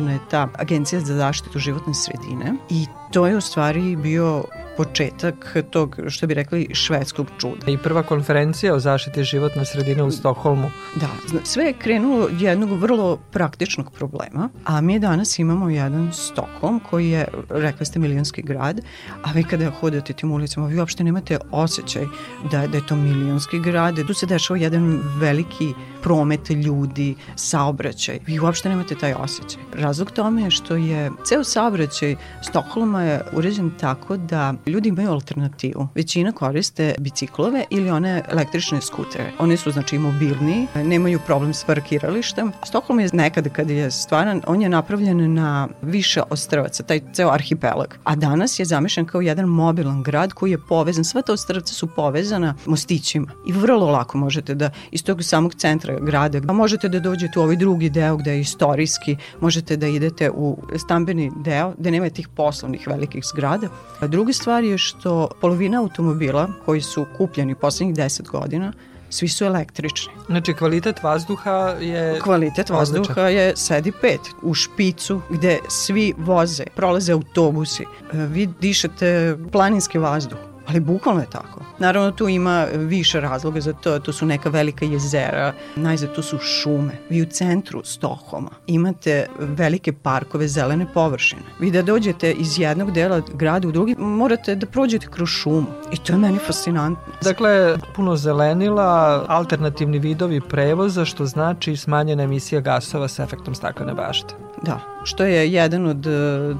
Stvorena 0.00 0.12
je 0.12 0.28
ta 0.30 0.48
Agencija 0.58 1.00
za 1.00 1.14
zaštitu 1.14 1.58
životne 1.58 1.94
sredine 1.94 2.54
i 2.70 2.86
to 3.10 3.26
je 3.26 3.36
u 3.36 3.40
stvari 3.40 3.96
bio 3.96 4.44
početak 4.76 5.56
tog, 5.70 5.98
što 6.08 6.26
bi 6.26 6.34
rekli, 6.34 6.68
švedskog 6.72 7.26
čuda. 7.38 7.70
I 7.70 7.78
prva 7.78 8.02
konferencija 8.02 8.74
o 8.74 8.80
zaštiti 8.80 9.24
životne 9.24 9.64
sredine 9.64 10.02
u 10.02 10.10
Stokholmu. 10.10 10.70
Da, 10.96 11.08
sve 11.44 11.64
je 11.64 11.72
krenulo 11.72 12.28
jednog 12.38 12.72
vrlo 12.72 13.18
praktičnog 13.30 13.92
problema, 13.92 14.48
a 14.64 14.80
mi 14.80 14.98
danas 14.98 15.38
imamo 15.38 15.70
jedan 15.70 16.10
Stokholm 16.12 16.80
koji 16.90 17.10
je, 17.10 17.26
rekli 17.48 17.86
ste, 17.86 17.98
milionski 17.98 18.42
grad, 18.42 18.80
a 19.22 19.32
vi 19.32 19.44
kada 19.44 19.70
hodate 19.70 20.12
tim 20.12 20.32
ulicama, 20.32 20.66
vi 20.66 20.78
uopšte 20.78 21.04
nemate 21.04 21.38
osjećaj 21.50 22.04
da, 22.50 22.66
da 22.66 22.76
je 22.76 22.86
to 22.86 22.96
milionski 22.96 23.60
grad, 23.60 24.06
tu 24.06 24.14
se 24.14 24.26
dešava 24.26 24.58
jedan 24.58 25.00
veliki 25.18 25.74
promet 26.02 26.50
ljudi, 26.50 27.14
saobraćaj. 27.36 28.18
Vi 28.26 28.40
uopšte 28.40 28.68
nemate 28.68 28.94
taj 28.94 29.12
osjećaj. 29.12 29.62
Razlog 29.74 30.10
tome 30.10 30.42
je 30.42 30.50
što 30.50 30.76
je 30.76 31.10
ceo 31.24 31.44
saobraćaj 31.44 32.16
Stokholma 32.42 32.99
je 33.02 33.22
uređen 33.32 33.70
tako 33.80 34.16
da 34.16 34.54
ljudi 34.66 34.88
imaju 34.88 35.10
alternativu. 35.10 35.88
Većina 35.94 36.32
koriste 36.32 36.94
biciklove 36.98 37.64
ili 37.70 37.90
one 37.90 38.22
električne 38.28 38.80
skutere. 38.80 39.32
Oni 39.38 39.56
su 39.56 39.70
znači 39.70 39.98
mobilni, 39.98 40.66
nemaju 40.74 41.18
problem 41.26 41.54
s 41.54 41.64
parkiralištem. 41.64 42.52
Stokholm 42.62 43.00
je 43.00 43.08
nekada 43.12 43.50
kad 43.50 43.70
je 43.70 43.90
stvaran, 43.90 44.42
on 44.46 44.62
je 44.62 44.68
napravljen 44.68 45.34
na 45.34 45.68
više 45.82 46.22
ostrvaca, 46.30 46.82
taj 46.82 47.00
ceo 47.12 47.30
arhipelag. 47.30 47.94
A 48.04 48.16
danas 48.16 48.58
je 48.58 48.64
zamišljen 48.64 49.06
kao 49.06 49.20
jedan 49.20 49.44
mobilan 49.44 50.02
grad 50.02 50.32
koji 50.32 50.50
je 50.50 50.66
povezan, 50.68 51.04
sva 51.04 51.22
ta 51.22 51.32
ostrvca 51.32 51.74
su 51.74 51.86
povezana 51.86 52.54
mostićima 52.66 53.26
i 53.46 53.52
vrlo 53.52 53.90
lako 53.90 54.18
možete 54.18 54.54
da 54.54 54.70
iz 54.90 55.04
tog 55.04 55.24
samog 55.24 55.54
centra 55.54 55.98
grada, 56.00 56.40
a 56.48 56.52
možete 56.52 56.88
da 56.88 57.00
dođete 57.00 57.38
u 57.38 57.42
ovaj 57.42 57.56
drugi 57.56 57.90
deo 57.90 58.16
gde 58.16 58.32
je 58.32 58.40
istorijski, 58.40 59.16
možete 59.40 59.76
da 59.76 59.86
idete 59.86 60.30
u 60.30 60.58
stambeni 60.78 61.32
deo 61.44 61.74
gde 61.78 61.90
nema 61.90 62.10
tih 62.10 62.28
poslovnih 62.28 62.88
velikih 62.92 63.24
zgrada. 63.24 63.68
A 64.00 64.06
druga 64.06 64.32
stvar 64.32 64.64
je 64.64 64.78
što 64.78 65.28
polovina 65.40 65.80
automobila 65.80 66.48
koji 66.64 66.80
su 66.80 67.06
kupljeni 67.16 67.54
poslednjih 67.54 67.96
10 67.96 68.28
godina 68.28 68.72
svi 69.10 69.28
su 69.28 69.44
električni. 69.44 70.12
Znači, 70.26 70.54
kvalitet 70.54 71.02
vazduha 71.02 71.74
je... 71.80 72.20
Kvalitet 72.20 72.70
odličan. 72.70 72.76
vazduha 72.76 73.28
je 73.28 73.56
sedi 73.56 73.92
pet 74.00 74.20
u 74.42 74.54
špicu 74.54 75.20
gde 75.30 75.58
svi 75.68 76.14
voze, 76.18 76.64
prolaze 76.76 77.12
autobusi, 77.12 77.84
vi 78.12 78.46
dišete 78.60 79.36
planinski 79.52 79.98
vazduh 79.98 80.49
ali 80.70 80.80
bukvalno 80.80 81.20
je 81.20 81.30
tako. 81.30 81.60
Naravno 81.78 82.10
tu 82.10 82.28
ima 82.28 82.66
više 82.74 83.20
razloga 83.20 83.60
za 83.60 83.72
to, 83.72 83.98
tu 83.98 84.12
su 84.12 84.26
neka 84.26 84.48
velika 84.48 84.84
jezera, 84.84 85.52
najzad 85.76 86.14
tu 86.14 86.22
su 86.22 86.38
šume. 86.38 86.92
Vi 87.10 87.22
u 87.22 87.26
centru 87.26 87.80
Stokholma 87.84 88.50
imate 88.66 89.26
velike 89.38 89.92
parkove, 89.92 90.48
zelene 90.48 90.86
površine. 90.94 91.42
Vi 91.60 91.70
da 91.70 91.82
dođete 91.82 92.32
iz 92.32 92.58
jednog 92.58 92.90
dela 92.90 93.22
grada 93.34 93.68
u 93.68 93.72
drugi, 93.72 93.94
morate 93.98 94.54
da 94.54 94.66
prođete 94.66 95.06
kroz 95.06 95.28
šumu 95.28 95.66
i 95.92 95.96
to 95.96 96.12
je 96.12 96.18
meni 96.18 96.38
fascinantno. 96.38 97.12
Dakle, 97.22 97.76
puno 97.96 98.16
zelenila, 98.16 99.24
alternativni 99.28 99.98
vidovi 99.98 100.40
prevoza, 100.40 101.04
što 101.04 101.26
znači 101.26 101.76
smanjena 101.76 102.22
emisija 102.22 102.60
gasova 102.60 103.08
sa 103.08 103.22
efektom 103.22 103.54
staklene 103.54 103.94
bašte. 103.94 104.34
Da, 104.62 104.80
što 105.04 105.24
je 105.24 105.52
jedan 105.52 105.86
od 105.86 106.06
e, 106.06 106.10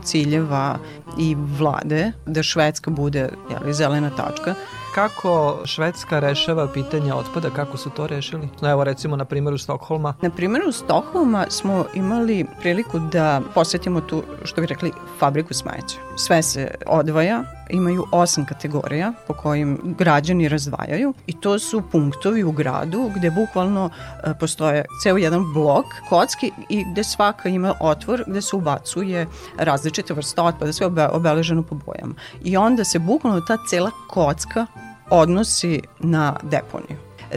ciljeva 0.04 0.78
i 1.18 1.36
vlade, 1.58 2.12
da 2.26 2.42
Švedska 2.42 2.90
bude 2.90 3.28
jeli, 3.50 3.74
zelena 3.74 4.10
tačka. 4.10 4.54
Kako 4.94 5.58
Švedska 5.64 6.20
rešava 6.20 6.68
pitanje 6.68 7.14
otpada, 7.14 7.50
kako 7.50 7.76
su 7.76 7.90
to 7.90 8.06
rešili? 8.06 8.48
Evo 8.62 8.84
recimo 8.84 9.16
na 9.16 9.24
primjeru 9.24 9.58
Stokholma. 9.58 10.14
Na 10.22 10.30
primjeru 10.30 10.72
Stokholma 10.72 11.46
smo 11.48 11.84
imali 11.94 12.46
priliku 12.60 12.98
da 12.98 13.40
posetimo 13.54 14.00
tu, 14.00 14.22
što 14.44 14.60
bi 14.60 14.66
rekli, 14.66 14.92
fabriku 15.18 15.54
smeća. 15.54 15.98
Sve 16.16 16.42
se 16.42 16.74
odvaja, 16.86 17.44
imaju 17.70 18.06
osam 18.12 18.46
kategorija 18.46 19.12
po 19.26 19.34
kojim 19.34 19.94
građani 19.98 20.48
razdvajaju 20.48 21.14
i 21.26 21.40
to 21.40 21.58
su 21.58 21.82
punktovi 21.92 22.44
u 22.44 22.52
gradu 22.52 23.10
gde 23.16 23.30
bukvalno 23.30 23.90
e, 24.24 24.34
postoje 24.40 24.84
ceo 25.02 25.16
jedan 25.16 25.52
blok 25.54 25.86
kocki 26.08 26.52
i 26.68 26.84
gde 26.92 27.04
svaka 27.04 27.48
ima 27.48 27.74
otvor 27.80 28.24
gde 28.26 28.42
se 28.42 28.56
ubacuje 28.56 29.26
različite 29.58 30.14
vrste 30.14 30.42
otpada, 30.42 30.72
sve 30.72 30.86
obe, 30.86 31.08
obeleženo 31.08 31.62
po 31.62 31.74
bojama. 31.74 32.14
I 32.44 32.56
onda 32.56 32.84
se 32.84 32.98
bukvalno 32.98 33.40
ta 33.40 33.56
cela 33.70 33.90
kocka 34.08 34.66
odnosi 35.10 35.80
na 35.98 36.36
deponiju, 36.42 36.96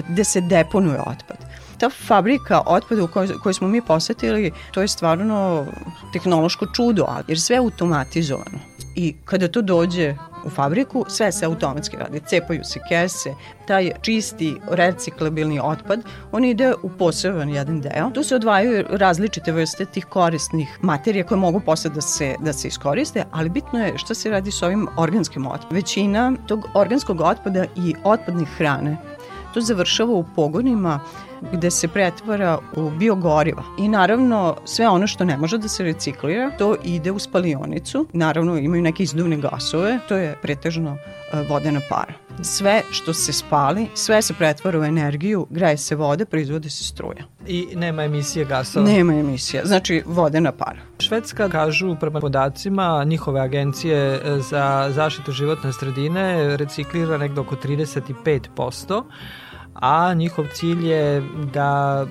gde 0.10 0.24
se 0.24 0.41
deponuje 0.41 1.00
otpad 1.00 1.54
ta 1.84 1.89
fabrika 1.89 2.62
otpada 2.65 3.04
u 3.04 3.08
kojoj, 3.08 3.39
koju 3.43 3.54
smo 3.54 3.67
mi 3.67 3.82
posetili, 3.82 4.52
to 4.72 4.82
je 4.82 4.88
stvarno 4.88 5.65
tehnološko 6.13 6.65
čudo, 6.76 7.08
jer 7.28 7.39
sve 7.41 7.56
je 7.56 7.60
automatizovano. 7.60 8.72
I 8.95 9.15
kada 9.25 9.47
to 9.47 9.62
dođe 9.62 10.15
u 10.45 10.49
fabriku, 10.49 11.06
sve 11.08 11.32
se 11.32 11.45
automatski 11.45 11.97
radi. 11.97 12.21
Cepaju 12.27 12.63
se 12.63 12.79
kese, 12.89 13.34
taj 13.67 13.91
čisti 14.01 14.56
reciklabilni 14.69 15.60
otpad, 15.63 15.99
on 16.32 16.45
ide 16.45 16.73
u 16.84 16.89
poseban 16.89 17.49
jedan 17.49 17.82
deo. 17.82 18.10
Tu 18.13 18.23
se 18.23 18.36
odvajaju 18.36 18.86
različite 18.89 19.51
vrste 19.51 19.86
tih 19.86 20.06
korisnih 20.06 20.77
materija 20.82 21.25
koje 21.25 21.38
mogu 21.38 21.60
posle 21.60 21.89
da 21.89 22.01
se, 22.01 22.36
da 22.39 22.53
se 22.53 22.67
iskoriste, 22.67 23.25
ali 23.32 23.49
bitno 23.49 23.79
je 23.79 23.97
šta 23.97 24.13
se 24.13 24.29
radi 24.29 24.51
s 24.51 24.63
ovim 24.63 24.88
organskim 24.97 25.47
otpadom. 25.47 25.75
Većina 25.75 26.34
tog 26.47 26.65
organskog 26.73 27.21
otpada 27.21 27.65
i 27.75 27.95
otpadnih 28.03 28.47
hrane 28.58 28.97
to 29.53 29.61
završava 29.61 30.13
u 30.13 30.25
pogonima 30.35 30.99
gde 31.51 31.71
se 31.71 31.87
pretvara 31.87 32.59
u 32.75 32.89
biogoriva. 32.89 33.63
I 33.77 33.87
naravno 33.87 34.55
sve 34.65 34.87
ono 34.87 35.07
što 35.07 35.25
ne 35.25 35.37
može 35.37 35.57
da 35.57 35.67
se 35.67 35.83
reciklira, 35.83 36.51
to 36.57 36.75
ide 36.83 37.11
u 37.11 37.19
spalionicu. 37.19 38.07
Naravno 38.13 38.57
imaju 38.57 38.81
neke 38.81 39.03
izduvne 39.03 39.37
gasove, 39.37 39.99
to 40.07 40.15
je 40.15 40.35
pretežno 40.41 40.97
e, 41.33 41.41
vodena 41.49 41.81
para. 41.89 42.13
Sve 42.41 42.81
što 42.91 43.13
se 43.13 43.33
spali, 43.33 43.87
sve 43.93 44.21
se 44.21 44.33
pretvara 44.33 44.79
u 44.79 44.83
energiju, 44.83 45.47
greje 45.49 45.77
se 45.77 45.95
voda, 45.95 46.25
proizvode 46.25 46.69
se 46.69 46.83
struja. 46.83 47.23
I 47.47 47.67
nema 47.75 48.03
emisije 48.03 48.45
gasova? 48.45 48.85
Nema 48.85 49.13
emisija, 49.13 49.65
znači 49.65 50.03
vodena 50.05 50.51
para. 50.51 50.79
Švedska, 50.99 51.49
kažu 51.49 51.95
prema 51.99 52.19
podacima 52.19 53.03
njihove 53.03 53.41
agencije 53.41 54.21
za 54.49 54.89
zaštitu 54.91 55.31
životne 55.31 55.73
sredine, 55.73 56.57
reciklira 56.57 57.17
nekdo 57.17 57.41
oko 57.41 57.55
35%, 57.55 59.03
a 59.73 60.13
njihov 60.13 60.45
cilj 60.53 60.88
je 60.88 61.21
da 61.53 62.05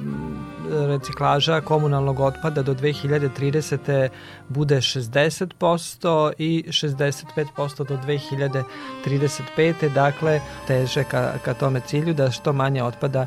reciklaža 0.70 1.60
komunalnog 1.60 2.20
otpada 2.20 2.62
do 2.62 2.74
2030. 2.74 4.08
bude 4.48 4.76
60% 4.76 6.32
i 6.38 6.64
65% 6.68 7.88
do 7.88 7.98
2035. 8.06 9.94
Dakle, 9.94 10.40
teže 10.66 11.04
ka, 11.04 11.32
ka 11.44 11.54
tome 11.54 11.80
cilju 11.80 12.14
da 12.14 12.30
što 12.30 12.52
manje 12.52 12.82
otpada 12.82 13.26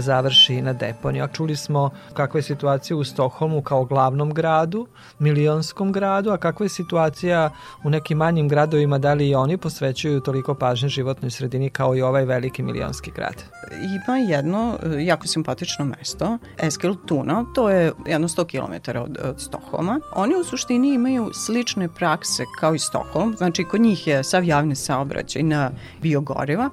završi 0.00 0.62
na 0.62 0.72
deponiju. 0.72 1.24
A 1.24 1.28
čuli 1.28 1.56
smo 1.56 1.90
kakva 2.14 2.38
je 2.38 2.42
situacija 2.42 2.96
u 2.96 3.04
Stokholmu 3.04 3.62
kao 3.62 3.84
glavnom 3.84 4.34
gradu, 4.34 4.86
milionskom 5.18 5.92
gradu, 5.92 6.30
a 6.30 6.36
kakva 6.36 6.64
je 6.66 6.70
situacija 6.70 7.50
u 7.84 7.90
nekim 7.90 8.18
manjim 8.18 8.48
gradovima, 8.48 8.98
da 8.98 9.14
li 9.14 9.28
i 9.28 9.34
oni 9.34 9.56
posvećuju 9.56 10.20
toliko 10.20 10.54
pažnje 10.54 10.88
životnoj 10.88 11.30
sredini 11.30 11.70
kao 11.70 11.96
i 11.96 12.02
ovaj 12.02 12.24
veliki 12.24 12.62
milionski 12.62 13.10
grad? 13.10 13.44
Ima 13.72 14.18
jedno 14.18 14.78
e, 14.82 15.04
jako 15.04 15.26
simpatično 15.26 15.84
mesto, 15.84 16.38
Eskiltuna, 16.58 17.44
to 17.54 17.70
je 17.70 17.92
jedno 18.06 18.28
100 18.28 18.44
km 18.46 18.98
od, 18.98 19.18
od 19.24 19.40
Stokholma. 19.40 20.00
Oni 20.14 20.34
u 20.34 20.44
suštini 20.44 20.94
imaju 20.94 21.30
slične 21.34 21.88
prakse 21.88 22.44
kao 22.60 22.74
i 22.74 22.78
Stokholm, 22.78 23.34
znači 23.36 23.64
kod 23.64 23.80
njih 23.80 24.06
je 24.06 24.24
sav 24.24 24.44
javni 24.44 24.74
saobraćaj 24.74 25.42
na 25.42 25.70
biogoriva, 26.02 26.70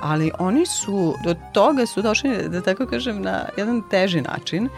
ali 0.00 0.30
oni 0.38 0.66
su, 0.66 1.14
do 1.24 1.34
toga 1.52 1.86
su 1.86 2.02
došli, 2.02 2.48
da 2.48 2.60
tako 2.60 2.86
kažem, 2.86 3.22
na 3.22 3.44
jedan 3.56 3.82
teži 3.90 4.20
način, 4.20 4.68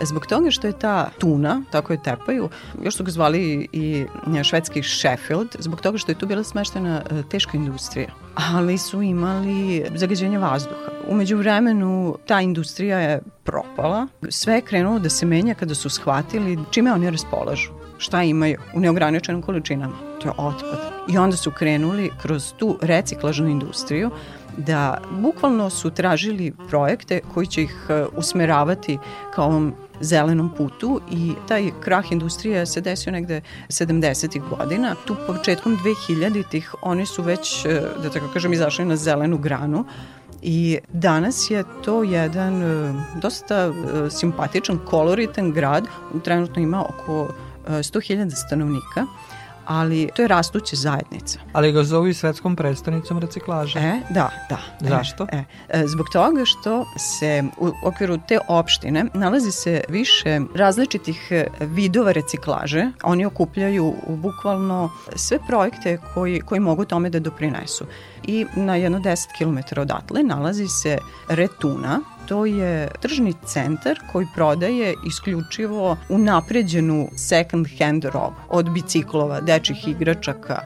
zbog 0.00 0.26
toga 0.26 0.50
što 0.50 0.66
je 0.66 0.78
ta 0.78 1.10
tuna, 1.18 1.62
tako 1.70 1.92
je 1.92 2.02
tepaju, 2.02 2.48
još 2.82 2.96
su 2.96 3.04
ga 3.04 3.10
zvali 3.10 3.68
i 3.72 4.06
švedski 4.44 4.82
Sheffield, 4.82 5.48
zbog 5.58 5.80
toga 5.80 5.98
što 5.98 6.10
je 6.12 6.18
tu 6.18 6.26
bila 6.26 6.44
smeštena 6.44 7.02
e, 7.10 7.22
teška 7.30 7.56
industrija, 7.56 8.08
ali 8.34 8.78
su 8.78 9.02
imali 9.02 9.84
zagađenje 9.94 10.38
vazduha. 10.38 10.90
Umeđu 11.08 11.36
vremenu 11.36 12.16
ta 12.26 12.40
industrija 12.40 12.98
je 12.98 13.22
propala, 13.44 14.06
sve 14.28 14.54
je 14.54 14.60
krenulo 14.60 14.98
da 14.98 15.10
se 15.10 15.26
menja 15.26 15.54
kada 15.54 15.74
su 15.74 15.90
shvatili 15.90 16.58
čime 16.70 16.92
oni 16.92 17.10
raspolažu 17.10 17.82
šta 18.02 18.22
imaju 18.22 18.58
u 18.74 18.80
neograničenim 18.80 19.42
količinama. 19.42 19.94
To 20.22 20.28
je 20.28 20.32
otpad. 20.36 20.92
I 21.08 21.18
onda 21.18 21.36
su 21.36 21.50
krenuli 21.50 22.10
kroz 22.22 22.52
tu 22.52 22.78
reciklažnu 22.80 23.48
industriju 23.48 24.10
da 24.56 24.98
bukvalno 25.10 25.70
su 25.70 25.90
tražili 25.90 26.52
projekte 26.68 27.20
koji 27.34 27.46
će 27.46 27.62
ih 27.62 27.86
e, 27.88 28.04
usmeravati 28.16 28.98
ka 29.34 29.42
ovom 29.42 29.74
zelenom 30.00 30.50
putu 30.56 31.00
i 31.10 31.32
taj 31.48 31.70
krah 31.80 32.12
industrije 32.12 32.66
se 32.66 32.80
desio 32.80 33.12
negde 33.12 33.40
70. 33.68 34.40
godina. 34.48 34.94
Tu 35.04 35.16
početkom 35.26 35.78
2000-ih 36.08 36.74
oni 36.82 37.06
su 37.06 37.22
već, 37.22 37.64
e, 37.64 37.82
da 38.02 38.10
tako 38.10 38.28
kažem, 38.32 38.52
izašli 38.52 38.84
na 38.84 38.96
zelenu 38.96 39.38
granu 39.38 39.84
I 40.42 40.78
danas 40.92 41.50
je 41.50 41.64
to 41.84 42.02
jedan 42.02 42.62
e, 42.62 42.94
dosta 43.20 43.72
simpatičan, 44.10 44.78
koloritan 44.78 45.52
grad. 45.52 45.86
Trenutno 46.24 46.62
ima 46.62 46.84
oko 46.84 47.28
100.000 47.68 48.46
stanovnika 48.46 49.06
ali 49.66 50.08
to 50.16 50.22
je 50.22 50.28
rastuća 50.28 50.76
zajednica. 50.76 51.38
Ali 51.52 51.72
ga 51.72 51.84
zovu 51.84 52.06
i 52.06 52.14
svetskom 52.14 52.56
predstavnicom 52.56 53.18
reciklaže. 53.18 53.78
E, 53.78 54.00
da, 54.10 54.30
da. 54.48 54.58
Zašto? 54.80 55.26
E, 55.32 55.44
e, 55.68 55.86
zbog 55.86 56.06
toga 56.12 56.44
što 56.44 56.84
se 56.98 57.44
u 57.58 57.72
okviru 57.84 58.18
te 58.28 58.38
opštine 58.48 59.04
nalazi 59.14 59.50
se 59.50 59.80
više 59.88 60.40
različitih 60.54 61.28
e, 61.30 61.46
vidova 61.60 62.12
reciklaže. 62.12 62.90
Oni 63.02 63.26
okupljaju 63.26 63.94
bukvalno 64.08 64.90
sve 65.16 65.38
projekte 65.46 65.98
koji, 66.14 66.40
koji 66.40 66.60
mogu 66.60 66.84
tome 66.84 67.10
da 67.10 67.20
doprinesu. 67.20 67.84
I 68.24 68.46
na 68.56 68.76
jedno 68.76 68.98
10 68.98 69.26
km 69.38 69.80
odatle 69.80 70.22
nalazi 70.22 70.68
se 70.68 70.98
Retuna, 71.28 72.00
to 72.26 72.46
je 72.46 72.88
tržni 73.00 73.34
centar 73.46 73.98
koji 74.12 74.26
prodaje 74.34 74.94
isključivo 75.06 75.96
unapređenu 76.08 77.08
second 77.16 77.66
hand 77.78 78.04
robu, 78.04 78.34
od 78.48 78.70
biciklova, 78.70 79.40
dečih 79.40 79.88
igračaka, 79.88 80.60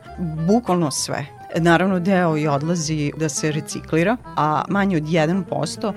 bukvalno 0.47 0.91
sve. 0.91 1.36
Naravno, 1.57 2.01
deo 2.01 2.37
i 2.37 2.47
odlazi 2.49 3.13
da 3.17 3.29
se 3.29 3.53
reciklira, 3.53 4.17
a 4.37 4.65
manje 4.69 4.97
od 4.97 5.03
1% 5.03 5.93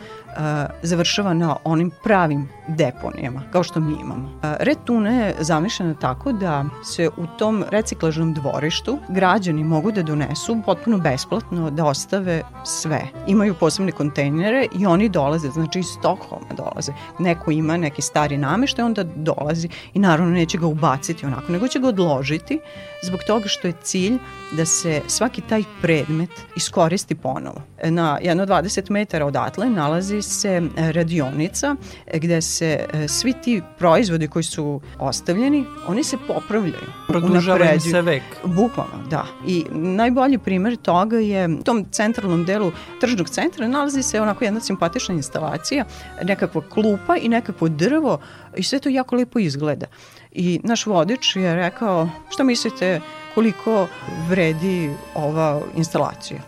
završava 0.82 1.34
na 1.34 1.56
onim 1.64 1.92
pravim 2.04 2.50
deponijama, 2.68 3.42
kao 3.52 3.64
što 3.64 3.80
mi 3.80 3.96
imamo. 4.02 4.40
Red 4.60 4.78
tuna 4.86 5.10
je 5.10 5.36
zamišljena 5.40 5.94
tako 5.94 6.32
da 6.32 6.66
se 6.86 7.10
u 7.18 7.28
tom 7.38 7.64
reciklažnom 7.72 8.34
dvorištu 8.34 8.98
građani 9.10 9.64
mogu 9.64 9.92
da 9.92 10.04
donesu 10.04 10.58
potpuno 10.66 10.98
besplatno 10.98 11.70
da 11.70 11.86
ostave 11.86 12.44
sve. 12.64 13.02
Imaju 13.28 13.54
posebne 13.54 13.92
kontejnere 13.92 14.68
i 14.80 14.86
oni 14.86 15.10
dolaze, 15.10 15.50
znači 15.50 15.80
iz 15.80 15.86
Stokholma 15.86 16.54
dolaze. 16.58 16.92
Neko 17.20 17.52
ima 17.52 17.78
neki 17.78 18.02
stari 18.02 18.38
nameštaj, 18.38 18.86
onda 18.86 19.04
dolazi 19.04 19.70
i 19.94 20.00
naravno 20.00 20.32
neće 20.32 20.58
ga 20.58 20.68
ubaciti 20.68 21.26
onako, 21.26 21.52
nego 21.52 21.68
će 21.68 21.80
ga 21.80 21.88
odložiti 21.88 22.60
zbog 23.04 23.20
toga 23.28 23.48
što 23.48 23.68
je 23.68 23.74
cilj 23.84 24.18
da 24.52 24.66
se 24.66 25.02
svaki 25.08 25.42
taj 25.50 25.64
predmet 25.82 26.30
iskoristi 26.56 27.16
ponovo. 27.16 27.62
Na 27.84 28.18
jedno 28.22 28.46
20 28.46 28.92
metara 28.92 29.26
odatle 29.26 29.70
nalazi 29.70 30.22
se 30.22 30.62
radionica 30.78 31.76
gde 32.14 32.42
se 32.42 32.86
e, 32.94 33.08
svi 33.08 33.34
ti 33.34 33.62
proizvodi 33.78 34.28
koji 34.28 34.44
su 34.44 34.82
ostavljeni, 35.00 35.66
oni 35.88 36.04
se 36.04 36.18
popravljaju. 36.28 36.88
Produžava 37.08 37.80
se 37.80 38.02
vek. 38.02 38.24
Bukvalno, 38.44 39.08
da. 39.10 39.26
I 39.48 39.66
najbolji 39.72 40.38
primer 40.38 40.76
toga 40.76 41.18
je 41.18 41.48
u 41.48 41.64
tom 41.64 41.86
centralnom 41.92 42.46
delu 42.46 42.72
tržnog 43.02 43.30
centra 43.30 43.68
nalazi 43.68 44.04
se 44.04 44.22
onako 44.22 44.46
jedna 44.46 44.60
simpatična 44.60 45.16
instalacija, 45.16 45.86
nekakva 46.24 46.62
klupa 46.70 47.18
i 47.18 47.30
nekakvo 47.30 47.70
drvo 47.70 48.20
i 48.58 48.64
sve 48.64 48.80
to 48.80 48.90
jako 48.90 49.16
lepo 49.16 49.40
izgleda. 49.40 49.86
I 50.32 50.60
naš 50.64 50.86
vodič 50.86 51.36
je 51.36 51.56
rekao, 51.56 52.10
šta 52.30 52.44
mislite 52.44 53.02
koliko 53.36 53.88
vredi 54.30 54.90
ova 55.16 55.62
instalacija? 55.76 56.40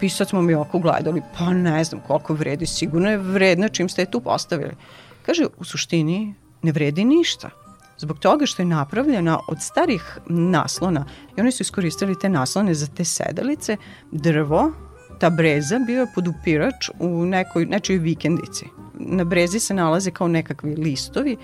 I 0.00 0.08
sad 0.08 0.28
smo 0.28 0.42
mi 0.42 0.54
oko 0.54 0.78
gledali, 0.78 1.22
pa 1.38 1.50
ne 1.50 1.84
znam 1.84 2.00
koliko 2.06 2.34
vredi, 2.34 2.66
sigurno 2.66 3.10
je 3.10 3.18
vredna 3.18 3.68
čim 3.68 3.88
ste 3.88 4.02
je 4.02 4.10
tu 4.10 4.20
postavili. 4.20 4.72
Kaže, 5.26 5.46
u 5.58 5.64
suštini 5.64 6.34
ne 6.62 6.72
vredi 6.72 7.04
ništa. 7.04 7.50
Zbog 7.98 8.18
toga 8.18 8.46
što 8.46 8.62
je 8.62 8.66
napravljena 8.66 9.38
od 9.48 9.56
starih 9.60 10.18
naslona 10.26 11.04
i 11.36 11.40
oni 11.40 11.52
su 11.52 11.62
iskoristili 11.62 12.18
te 12.18 12.28
naslone 12.28 12.74
za 12.74 12.86
te 12.86 13.04
sedalice, 13.04 13.76
drvo, 14.12 14.72
ta 15.18 15.30
breza 15.30 15.78
bio 15.78 16.00
je 16.00 16.12
podupirač 16.14 16.90
u 16.98 17.08
nekoj, 17.08 17.66
nečoj 17.66 17.96
vikendici. 17.96 18.64
Na 18.94 19.24
brezi 19.24 19.60
se 19.60 19.74
nalaze 19.74 20.10
kao 20.10 20.28
nekakvi 20.28 20.76
listovi 20.76 21.36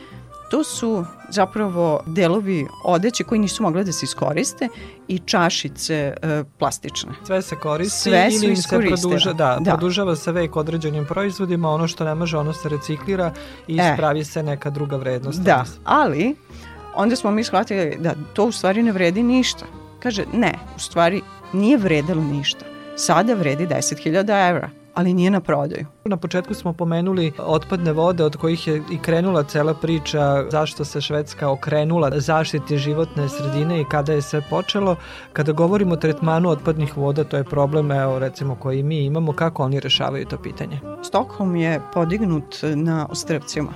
to 0.52 0.64
su 0.64 1.04
zapravo 1.28 2.02
delovi 2.06 2.66
odeće 2.84 3.24
koji 3.24 3.38
nisu 3.38 3.62
mogli 3.62 3.84
da 3.84 3.92
se 3.92 4.04
iskoriste 4.04 4.68
i 5.08 5.18
čašice 5.18 5.94
e, 5.94 6.44
plastične. 6.58 7.12
Sve 7.26 7.42
se 7.42 7.56
koristi 7.56 8.00
Sve 8.00 8.28
ili 8.42 8.56
se 8.56 8.68
produža, 8.68 9.32
da, 9.32 9.58
da, 9.60 9.70
produžava 9.70 10.16
se 10.16 10.32
vek 10.32 10.56
određenim 10.56 11.06
proizvodima, 11.06 11.70
ono 11.70 11.88
što 11.88 12.04
ne 12.04 12.14
može 12.14 12.38
ono 12.38 12.52
se 12.52 12.68
reciklira 12.68 13.32
i 13.68 13.78
e. 13.80 13.92
spravi 13.94 14.24
se 14.24 14.42
neka 14.42 14.70
druga 14.70 14.96
vrednost. 14.96 15.40
Da, 15.40 15.64
ali 15.84 16.36
onda 16.94 17.16
smo 17.16 17.30
mi 17.30 17.44
shvatili 17.44 17.96
da 18.00 18.14
to 18.32 18.44
u 18.44 18.52
stvari 18.52 18.82
ne 18.82 18.92
vredi 18.92 19.22
ništa. 19.22 19.64
Kaže, 20.02 20.24
ne, 20.32 20.58
u 20.76 20.78
stvari 20.78 21.22
nije 21.52 21.76
vredilo 21.76 22.22
ništa. 22.22 22.64
Sada 22.96 23.34
vredi 23.34 23.66
10.000 23.66 24.50
evra 24.50 24.81
ali 24.94 25.14
nije 25.14 25.30
na 25.30 25.40
prodaju. 25.40 25.86
Na 26.04 26.16
početku 26.16 26.54
smo 26.54 26.72
pomenuli 26.72 27.32
otpadne 27.38 27.92
vode 27.92 28.24
od 28.24 28.36
kojih 28.36 28.66
je 28.66 28.82
i 28.90 28.98
krenula 28.98 29.42
cela 29.42 29.74
priča 29.74 30.44
zašto 30.50 30.84
se 30.84 31.00
Švedska 31.00 31.50
okrenula 31.50 32.10
zaštiti 32.20 32.78
životne 32.78 33.28
sredine 33.28 33.80
i 33.80 33.84
kada 33.84 34.12
je 34.12 34.22
sve 34.22 34.42
počelo. 34.50 34.96
Kada 35.32 35.52
govorimo 35.52 35.92
o 35.92 35.96
tretmanu 35.96 36.48
otpadnih 36.48 36.96
voda, 36.96 37.24
to 37.24 37.36
je 37.36 37.44
problem 37.44 37.92
evo, 37.92 38.18
recimo 38.18 38.54
koji 38.54 38.82
mi 38.82 39.04
imamo, 39.04 39.32
kako 39.32 39.62
oni 39.62 39.80
rešavaju 39.80 40.26
to 40.26 40.38
pitanje? 40.38 40.80
Stockholm 41.02 41.56
je 41.56 41.80
podignut 41.94 42.56
na 42.74 43.06
ostrvcima. 43.10 43.72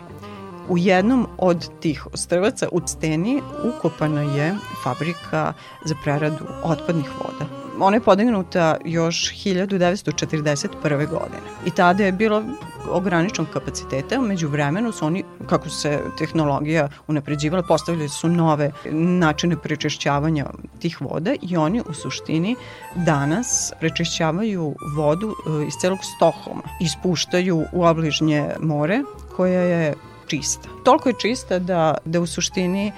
U 0.68 0.78
jednom 0.78 1.26
od 1.38 1.70
tih 1.80 2.06
ostrvaca 2.12 2.68
u 2.72 2.80
steni 2.86 3.42
ukopana 3.64 4.22
je 4.22 4.54
fabrika 4.84 5.52
za 5.84 5.94
preradu 6.04 6.44
otpadnih 6.64 7.10
voda 7.18 7.65
ona 7.80 7.96
je 7.96 8.00
podignuta 8.00 8.76
još 8.84 9.32
1941. 9.44 11.08
godine. 11.08 11.40
I 11.66 11.70
tada 11.70 12.04
je 12.04 12.12
bilo 12.12 12.42
ograničenog 12.90 13.50
kapaciteta, 13.50 14.20
među 14.20 14.48
vremenu 14.48 14.92
su 14.92 15.06
oni, 15.06 15.24
kako 15.46 15.68
se 15.68 16.00
tehnologija 16.18 16.88
unapređivala, 17.06 17.62
postavili 17.62 18.08
su 18.08 18.28
nove 18.28 18.72
načine 18.92 19.56
prečišćavanja 19.56 20.46
tih 20.78 21.00
voda 21.00 21.34
i 21.42 21.56
oni 21.56 21.82
u 21.88 21.94
suštini 21.94 22.56
danas 22.94 23.72
prečišćavaju 23.80 24.74
vodu 24.96 25.28
e, 25.28 25.66
iz 25.66 25.74
celog 25.80 25.98
Stokholma. 26.16 26.62
Ispuštaju 26.80 27.64
u 27.72 27.84
obližnje 27.84 28.50
more 28.60 29.02
koja 29.36 29.60
je 29.60 29.94
čista. 30.26 30.68
Toliko 30.84 31.08
je 31.08 31.14
čista 31.20 31.58
da, 31.58 31.96
da 32.04 32.20
u 32.20 32.26
suštini 32.26 32.92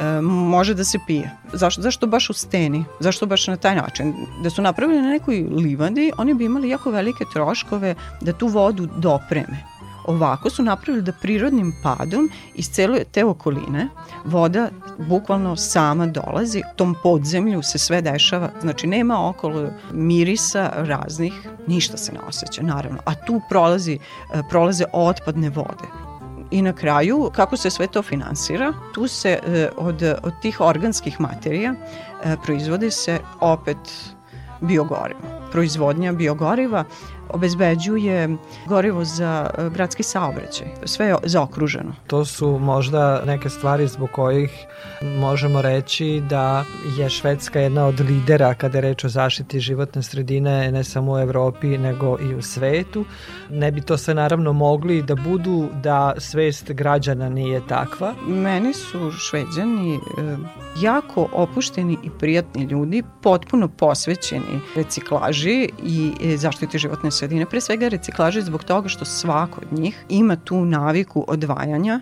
e, 0.00 0.20
može 0.20 0.74
da 0.74 0.84
se 0.84 0.98
pije. 1.06 1.30
Zašto, 1.52 1.82
zašto 1.82 2.06
baš 2.06 2.30
u 2.30 2.32
steni? 2.32 2.84
Zašto 3.00 3.26
baš 3.26 3.46
na 3.46 3.56
taj 3.56 3.76
način? 3.76 4.14
Da 4.42 4.50
su 4.50 4.62
napravili 4.62 5.02
na 5.02 5.08
nekoj 5.08 5.46
livadi, 5.50 6.12
oni 6.18 6.34
bi 6.34 6.44
imali 6.44 6.68
jako 6.68 6.90
velike 6.90 7.24
troškove 7.32 7.94
da 8.20 8.32
tu 8.32 8.46
vodu 8.46 8.88
dopreme 8.96 9.78
Ovako 10.08 10.50
su 10.50 10.62
napravili 10.62 11.02
da 11.02 11.12
prirodnim 11.12 11.72
padom 11.82 12.30
iz 12.54 12.70
cele 12.70 13.04
te 13.04 13.24
okoline 13.24 13.88
voda 14.24 14.70
bukvalno 14.98 15.56
sama 15.56 16.06
dolazi, 16.06 16.62
tom 16.76 16.94
podzemlju 17.02 17.62
se 17.62 17.78
sve 17.78 18.00
dešava, 18.02 18.50
znači 18.60 18.86
nema 18.86 19.28
okolo 19.28 19.68
mirisa 19.92 20.70
raznih, 20.74 21.32
ništa 21.66 21.96
se 21.96 22.12
ne 22.12 22.20
osjeća 22.28 22.62
naravno, 22.62 22.98
a 23.04 23.14
tu 23.14 23.40
prolazi, 23.48 23.98
e, 24.34 24.42
prolaze 24.50 24.84
otpadne 24.92 25.50
vode. 25.50 26.07
I 26.50 26.62
na 26.62 26.72
kraju, 26.72 27.30
kako 27.34 27.56
se 27.56 27.70
sve 27.70 27.86
to 27.86 28.02
finansira, 28.02 28.72
tu 28.94 29.08
se 29.08 29.30
e, 29.30 29.68
od, 29.76 30.02
od 30.22 30.32
tih 30.42 30.60
organskih 30.60 31.20
materija 31.20 31.74
e, 32.24 32.36
proizvode 32.44 32.90
se 32.90 33.18
opet 33.40 33.76
biogorivo. 34.60 35.20
Proizvodnja 35.52 36.12
biogoriva 36.12 36.84
obezbeđuje 37.30 38.36
gorivo 38.66 39.04
za 39.04 39.50
e, 39.58 39.70
gradski 39.70 40.02
saobraćaj. 40.02 40.66
Sve 40.84 41.06
je 41.06 41.16
zaokruženo. 41.24 41.94
To 42.06 42.24
su 42.24 42.58
možda 42.58 43.22
neke 43.26 43.48
stvari 43.48 43.86
zbog 43.86 44.10
kojih 44.10 44.66
možemo 45.02 45.62
reći 45.62 46.22
da 46.30 46.64
je 46.98 47.10
Švedska 47.10 47.60
jedna 47.60 47.86
od 47.86 48.00
lidera 48.00 48.54
kada 48.54 48.78
je 48.78 48.82
reč 48.82 49.04
o 49.04 49.08
zaštiti 49.08 49.60
životne 49.60 50.02
sredine 50.02 50.72
ne 50.72 50.84
samo 50.84 51.12
u 51.12 51.18
Evropi 51.18 51.78
nego 51.78 52.18
i 52.20 52.34
u 52.34 52.42
svetu. 52.42 53.04
Ne 53.50 53.70
bi 53.70 53.80
to 53.80 53.98
sve 53.98 54.14
naravno 54.14 54.52
mogli 54.52 55.02
da 55.02 55.14
budu 55.14 55.68
da 55.82 56.14
svest 56.18 56.72
građana 56.72 57.28
nije 57.28 57.66
takva. 57.68 58.14
Meni 58.26 58.74
su 58.74 59.10
šveđani 59.10 59.94
e, 59.94 59.98
jako 60.80 61.28
opušteni 61.32 61.98
i 62.02 62.10
prijatni 62.18 62.64
ljudi, 62.64 63.02
potpuno 63.22 63.68
posvećeni 63.68 64.60
reciklaži 64.76 65.68
i 65.84 66.12
e, 66.24 66.36
zaštiti 66.36 66.78
životne 66.78 67.10
sredine. 67.18 67.46
Pre 67.46 67.60
svega 67.60 67.88
reciklaži 67.88 68.42
zbog 68.42 68.64
toga 68.64 68.88
što 68.88 69.04
svako 69.04 69.60
od 69.60 69.78
njih 69.78 70.04
ima 70.08 70.36
tu 70.36 70.64
naviku 70.64 71.24
odvajanja 71.28 72.00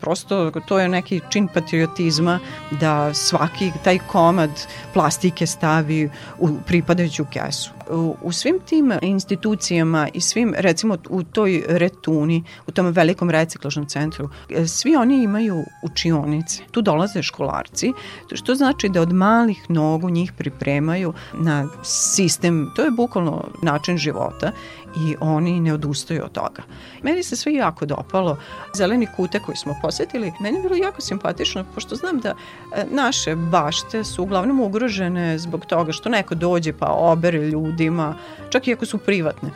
prosto 0.00 0.50
to 0.50 0.78
je 0.78 0.88
neki 0.88 1.20
čin 1.30 1.48
patriotizma 1.54 2.38
da 2.80 3.14
svaki 3.14 3.72
taj 3.84 3.98
komad 3.98 4.50
plastike 4.92 5.46
stavi 5.46 6.10
u 6.38 6.48
pripadajuću 6.66 7.24
kesu. 7.32 7.70
U, 8.22 8.32
svim 8.32 8.58
tim 8.66 8.92
institucijama 9.02 10.08
i 10.14 10.20
svim, 10.20 10.54
recimo 10.56 10.96
u 11.08 11.22
toj 11.22 11.64
retuni, 11.68 12.44
u 12.66 12.70
tom 12.70 12.86
velikom 12.86 13.30
reciklažnom 13.30 13.86
centru, 13.86 14.28
e, 14.50 14.66
svi 14.66 14.96
oni 14.96 15.22
imaju 15.22 15.64
učionice. 15.84 16.62
Tu 16.70 16.82
dolaze 16.82 17.22
školarci, 17.22 17.92
što 18.32 18.54
znači 18.54 18.88
da 18.88 19.00
od 19.00 19.12
malih 19.12 19.70
nogu 19.70 20.10
njih 20.10 20.32
pripremaju 20.32 21.12
na 21.32 21.68
sistem, 21.84 22.70
to 22.76 22.82
je 22.82 22.90
bukvalno 22.90 23.44
način 23.62 23.98
života 23.98 24.52
i 24.96 25.16
oni 25.20 25.60
ne 25.60 25.74
odustaju 25.74 26.24
od 26.24 26.32
toga. 26.32 26.62
Meni 27.02 27.22
se 27.22 27.36
sve 27.36 27.54
jako 27.54 27.86
dopalo. 27.86 28.38
Zeleni 28.74 29.06
kute 29.16 29.40
koji 29.40 29.56
smo 29.56 29.74
posetili, 29.82 30.32
meni 30.40 30.58
je 30.58 30.62
bilo 30.62 30.76
jako 30.76 31.00
simpatično, 31.00 31.64
pošto 31.74 31.96
znam 31.96 32.18
da 32.18 32.28
e, 32.28 32.34
naše 32.90 33.36
bašte 33.36 34.04
su 34.04 34.22
uglavnom 34.22 34.60
ugrožene 34.60 35.38
zbog 35.38 35.66
toga 35.66 35.92
što 35.92 36.08
neko 36.08 36.34
dođe 36.34 36.72
pa 36.72 36.86
obere 36.86 37.56
ljudima, 37.80 38.14
čak 38.50 38.68
i 38.68 38.72
ako 38.72 38.86
su 38.86 38.98
privatne. 38.98 39.50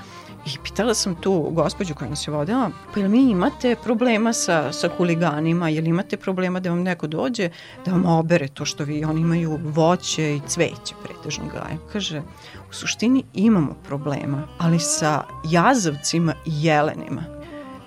I 0.47 0.51
pitala 0.64 0.95
sam 0.95 1.14
tu 1.14 1.51
gospođu 1.51 1.95
koja 1.95 2.11
nas 2.11 2.29
je 2.29 2.33
vodila, 2.33 2.70
pa 2.95 3.01
jel 3.01 3.09
mi 3.09 3.31
imate 3.31 3.77
problema 3.85 4.33
sa, 4.33 4.72
sa 4.72 4.89
huliganima, 4.97 5.68
jel 5.68 5.87
imate 5.87 6.16
problema 6.16 6.61
da 6.61 6.70
vam 6.70 6.83
neko 6.83 7.07
dođe, 7.07 7.49
da 7.85 7.93
vam 7.93 8.07
obere 8.07 8.49
to 8.49 8.64
što 8.64 8.85
vi, 8.85 9.05
oni 9.05 9.20
imaju 9.20 9.59
voće 9.62 10.37
i 10.37 10.41
cveće 10.47 10.95
pretežno 11.05 11.45
gaje. 11.45 11.79
Kaže, 11.93 12.22
u 12.70 12.72
suštini 12.72 13.25
imamo 13.35 13.75
problema, 13.87 14.49
ali 14.59 14.79
sa 14.79 15.22
jazavcima 15.45 16.35
i 16.47 16.64
jelenima. 16.64 17.25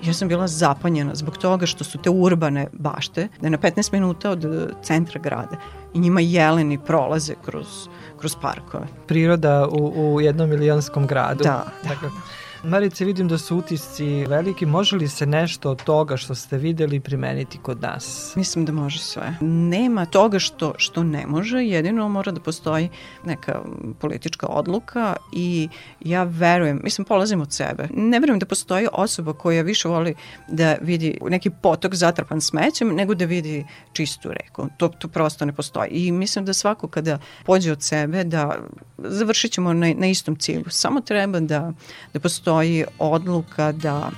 Ja 0.04 0.14
sam 0.14 0.28
bila 0.28 0.48
zapanjena 0.48 1.16
zbog 1.16 1.38
toga 1.38 1.66
što 1.66 1.84
su 1.84 1.98
te 1.98 2.10
urbane 2.10 2.68
bašte, 2.74 3.28
da 3.42 3.48
je 3.48 3.52
na 3.52 3.58
15 3.58 3.94
minuta 3.94 4.32
od 4.32 4.46
e, 4.46 4.68
centra 4.84 5.22
grada 5.22 5.58
i 5.94 6.00
njima 6.00 6.22
jeleni 6.22 6.78
prolaze 6.78 7.34
kroz, 7.46 7.90
kroz 8.18 8.36
parkove. 8.42 8.88
Priroda 9.08 9.68
u, 9.68 10.14
u 10.14 10.22
jednom 10.22 10.50
milionskom 10.50 11.08
gradu. 11.08 11.44
Da, 11.44 11.66
da. 11.84 12.10
Marice, 12.64 13.06
vidim 13.06 13.28
da 13.28 13.38
su 13.38 13.58
utisci 13.58 14.26
veliki. 14.26 14.66
Može 14.66 14.96
li 14.96 15.08
se 15.08 15.26
nešto 15.26 15.72
od 15.72 15.84
toga 15.84 16.18
što 16.18 16.36
ste 16.36 16.58
videli 16.58 17.00
primeniti 17.00 17.58
kod 17.58 17.82
nas? 17.82 18.34
Mislim 18.36 18.66
da 18.66 18.72
može 18.72 19.00
sve. 19.00 19.36
Nema 19.42 20.06
toga 20.06 20.40
što, 20.40 20.74
što 20.78 21.04
ne 21.04 21.28
može, 21.28 21.58
jedino 21.58 22.10
mora 22.10 22.32
da 22.32 22.40
postoji 22.40 22.90
neka 23.26 23.62
politička 24.00 24.48
odluka 24.48 25.16
i 25.34 25.70
ja 26.00 26.24
verujem, 26.24 26.80
mislim 26.84 27.06
polazim 27.06 27.42
od 27.42 27.54
sebe, 27.54 27.88
ne 27.94 28.20
verujem 28.20 28.40
da 28.40 28.46
postoji 28.46 28.88
osoba 28.94 29.34
koja 29.34 29.62
više 29.62 29.88
voli 29.88 30.16
da 30.48 30.76
vidi 30.82 31.18
neki 31.30 31.50
potok 31.50 31.96
zatrpan 31.96 32.42
smećem 32.42 32.96
nego 32.96 33.16
da 33.16 33.26
vidi 33.26 33.66
čistu 33.94 34.32
reku. 34.32 34.68
To, 34.78 34.88
to 34.88 35.08
prosto 35.08 35.46
ne 35.46 35.54
postoji. 35.54 35.90
I 35.90 36.12
mislim 36.12 36.46
da 36.46 36.54
svako 36.54 36.88
kada 36.88 37.20
pođe 37.46 37.72
od 37.72 37.84
sebe 37.84 38.24
da 38.24 38.56
završit 38.98 39.52
ćemo 39.52 39.74
na, 39.74 39.94
na 39.98 40.08
istom 40.08 40.36
cilju. 40.36 40.66
Samo 40.70 41.02
treba 41.02 41.40
da, 41.40 41.74
da 42.14 42.20
postoji 42.20 42.47
odluka 43.00 43.72
da 43.72 44.10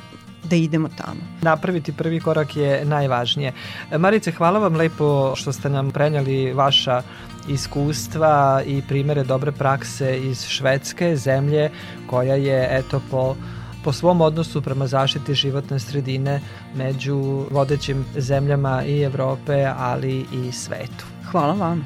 da 0.43 0.55
idemo 0.55 0.89
tamo. 0.97 1.19
Napraviti 1.41 1.91
prvi 1.91 2.19
korak 2.19 2.55
je 2.55 2.85
najvažnije. 2.85 3.53
Marice, 3.97 4.31
hvala 4.31 4.59
vam 4.59 4.75
lepo 4.75 5.35
što 5.35 5.53
ste 5.53 5.69
nam 5.69 5.91
prenjali 5.91 6.53
vaša 6.53 7.01
iskustva 7.49 8.61
i 8.65 8.81
primere 8.87 9.23
dobre 9.23 9.51
prakse 9.51 10.17
iz 10.17 10.45
Švedske, 10.47 11.15
zemlje 11.15 11.69
koja 12.07 12.35
je 12.35 12.67
eto 12.71 13.01
po 13.11 13.35
po 13.83 13.93
svom 13.93 14.21
odnosu 14.21 14.61
prema 14.61 14.87
zaštiti 14.87 15.33
životne 15.33 15.79
sredine 15.79 16.41
među 16.75 17.45
vodećim 17.51 18.05
zemljama 18.17 18.83
i 18.83 19.01
Evrope, 19.01 19.65
ali 19.77 20.25
i 20.33 20.51
svetu. 20.51 21.05
Hvala 21.31 21.53
vam. 21.53 21.85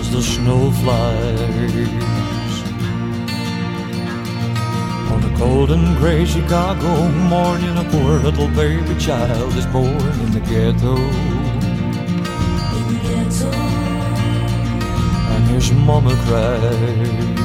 As 0.00 0.08
the 0.08 0.20
snow 0.20 0.72
flies 0.82 2.47
On 5.18 5.24
a 5.24 5.36
cold 5.36 5.70
and 5.72 5.96
gray 5.96 6.24
Chicago 6.24 7.08
morning, 7.08 7.76
a 7.76 7.82
poor 7.90 8.20
little 8.20 8.46
baby 8.54 8.96
child 9.00 9.52
is 9.56 9.66
born 9.66 9.88
in 9.90 10.30
the 10.30 10.38
ghetto. 10.38 10.94
In 12.76 12.84
the 12.92 12.98
ghetto. 13.02 13.50
And 15.34 15.44
his 15.46 15.72
mama 15.72 16.14
cries. 16.24 17.40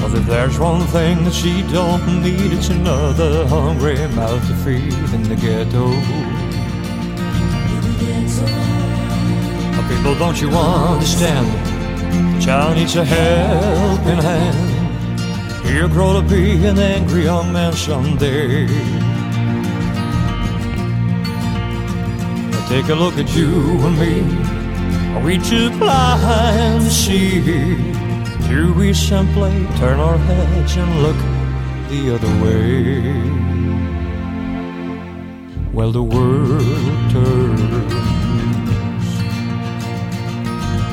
Cause 0.00 0.12
if 0.12 0.26
there's 0.26 0.58
one 0.58 0.86
thing 0.88 1.24
that 1.24 1.32
she 1.32 1.62
don't 1.72 2.22
need, 2.22 2.52
it's 2.52 2.68
another 2.68 3.46
hungry 3.46 3.96
mouth 4.08 4.46
to 4.46 4.54
feed 4.56 4.92
in 5.14 5.22
the 5.22 5.36
ghetto. 5.36 5.86
In 5.86 7.80
the 7.80 7.94
ghetto. 8.04 9.88
People, 9.88 10.14
don't 10.16 10.38
you 10.38 10.50
understand? 10.50 11.75
Child 12.40 12.76
needs 12.76 12.96
a 12.96 13.04
helping 13.04 14.22
hand. 14.28 15.66
He'll 15.66 15.88
grow 15.88 16.20
to 16.20 16.26
be 16.28 16.64
an 16.66 16.78
angry 16.78 17.24
young 17.24 17.52
man 17.52 17.72
someday. 17.72 18.66
Now 22.50 22.68
take 22.68 22.88
a 22.88 22.94
look 22.94 23.18
at 23.18 23.34
you 23.36 23.50
and 23.86 23.98
me. 23.98 24.14
Are 25.16 25.24
we 25.24 25.38
too 25.38 25.70
blind 25.78 26.82
to 26.82 26.90
see? 26.90 27.40
Do 28.48 28.72
we 28.74 28.92
simply 28.92 29.66
turn 29.78 29.98
our 29.98 30.18
heads 30.18 30.76
and 30.76 31.02
look 31.02 31.16
the 31.88 32.14
other 32.14 32.32
way? 32.42 33.56
Well, 35.72 35.90
the 35.90 36.02
world 36.02 37.10
turns. 37.10 38.15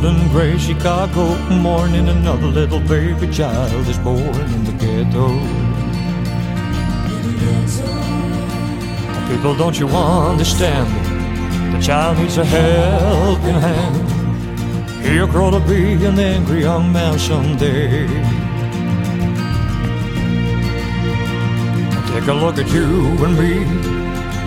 And 0.00 0.30
gray 0.30 0.56
Chicago 0.58 1.36
morning, 1.48 2.08
another 2.08 2.46
little 2.46 2.78
baby 2.78 3.28
child 3.32 3.86
is 3.88 3.98
born 3.98 4.18
in 4.18 4.64
the 4.64 4.72
ghetto. 4.72 5.28
People, 9.28 9.56
don't 9.56 9.78
you 9.78 9.88
understand? 9.88 10.86
The 11.74 11.80
child 11.84 12.18
needs 12.18 12.38
a 12.38 12.44
helping 12.44 13.60
hand. 13.60 15.04
He'll 15.04 15.26
grow 15.26 15.50
to 15.50 15.60
be 15.60 15.94
an 16.04 16.18
angry 16.18 16.60
young 16.60 16.92
man 16.92 17.18
someday. 17.18 18.06
Take 22.12 22.28
a 22.28 22.34
look 22.34 22.56
at 22.56 22.70
you 22.70 23.16
and 23.24 23.36
me. 23.36 23.64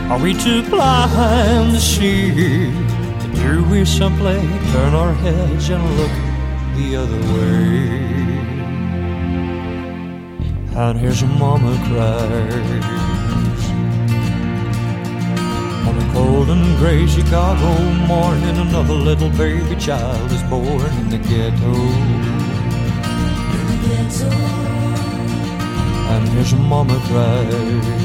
Are 0.10 0.18
we 0.18 0.34
too 0.34 0.64
blind 0.70 1.74
to 1.74 1.80
see? 1.82 2.91
Do 3.42 3.64
we 3.64 3.84
simply 3.86 4.40
turn 4.72 4.94
our 4.94 5.14
heads 5.14 5.70
and 5.70 5.84
look 5.98 6.16
the 6.78 6.96
other 6.96 7.22
way? 7.34 8.22
And 10.76 11.00
here's 11.00 11.24
mama 11.24 11.74
cries. 11.88 12.86
On 15.88 15.98
a 15.98 16.14
cold 16.14 16.50
and 16.50 16.78
gray 16.78 17.08
Chicago 17.08 17.70
morning, 18.08 18.58
another 18.58 18.94
little 18.94 19.32
baby 19.32 19.76
child 19.76 20.32
is 20.32 20.44
born 20.44 20.92
in 21.02 21.10
the 21.10 21.18
ghetto. 21.18 21.76
And 26.14 26.30
here's 26.30 26.54
mama 26.54 26.98
cry. 27.08 28.02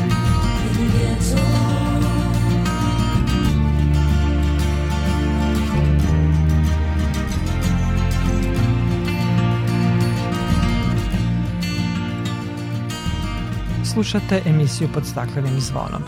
Slušate 13.97 14.43
emisiju 14.47 14.89
pod 14.95 15.07
staklenim 15.07 15.61
zvonom. 15.61 16.03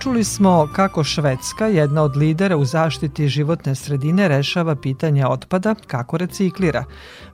Čuli 0.00 0.24
smo 0.24 0.68
kako 0.72 1.04
Švedska, 1.04 1.66
jedna 1.66 2.02
od 2.02 2.16
lidera 2.16 2.56
u 2.56 2.64
zaštiti 2.64 3.28
životne 3.28 3.74
sredine, 3.74 4.28
rešava 4.28 4.76
pitanje 4.76 5.26
otpada, 5.26 5.74
kako 5.86 6.18
reciklira. 6.18 6.84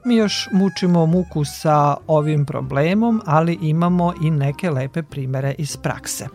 Mi 0.05 0.17
još 0.17 0.49
mučimo 0.53 1.07
muku 1.07 1.45
sa 1.45 1.97
ovim 2.07 2.47
problemom, 2.47 3.23
ali 3.27 3.59
imamo 3.61 4.15
i 4.23 4.31
neke 4.31 4.71
lepe 4.71 5.03
primere 5.03 5.55
iz 5.59 5.77
prakse. 5.77 6.29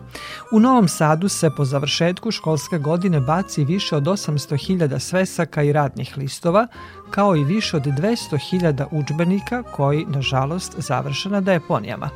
U 0.51 0.59
Novom 0.59 0.87
Sadu 0.87 1.29
se 1.29 1.49
po 1.57 1.65
završetku 1.65 2.31
školske 2.31 2.77
godine 2.77 3.19
baci 3.19 3.65
više 3.65 3.95
od 3.95 4.03
800.000 4.03 4.99
svesaka 4.99 5.63
i 5.63 5.73
radnih 5.73 6.17
listova, 6.17 6.67
kao 7.09 7.35
i 7.35 7.43
više 7.43 7.77
od 7.77 7.83
200.000 7.83 8.85
učbenika 8.91 9.63
koji, 9.63 10.05
nažalost, 10.05 10.73
završe 10.77 11.29
na 11.29 11.41
deponijama. 11.41 12.09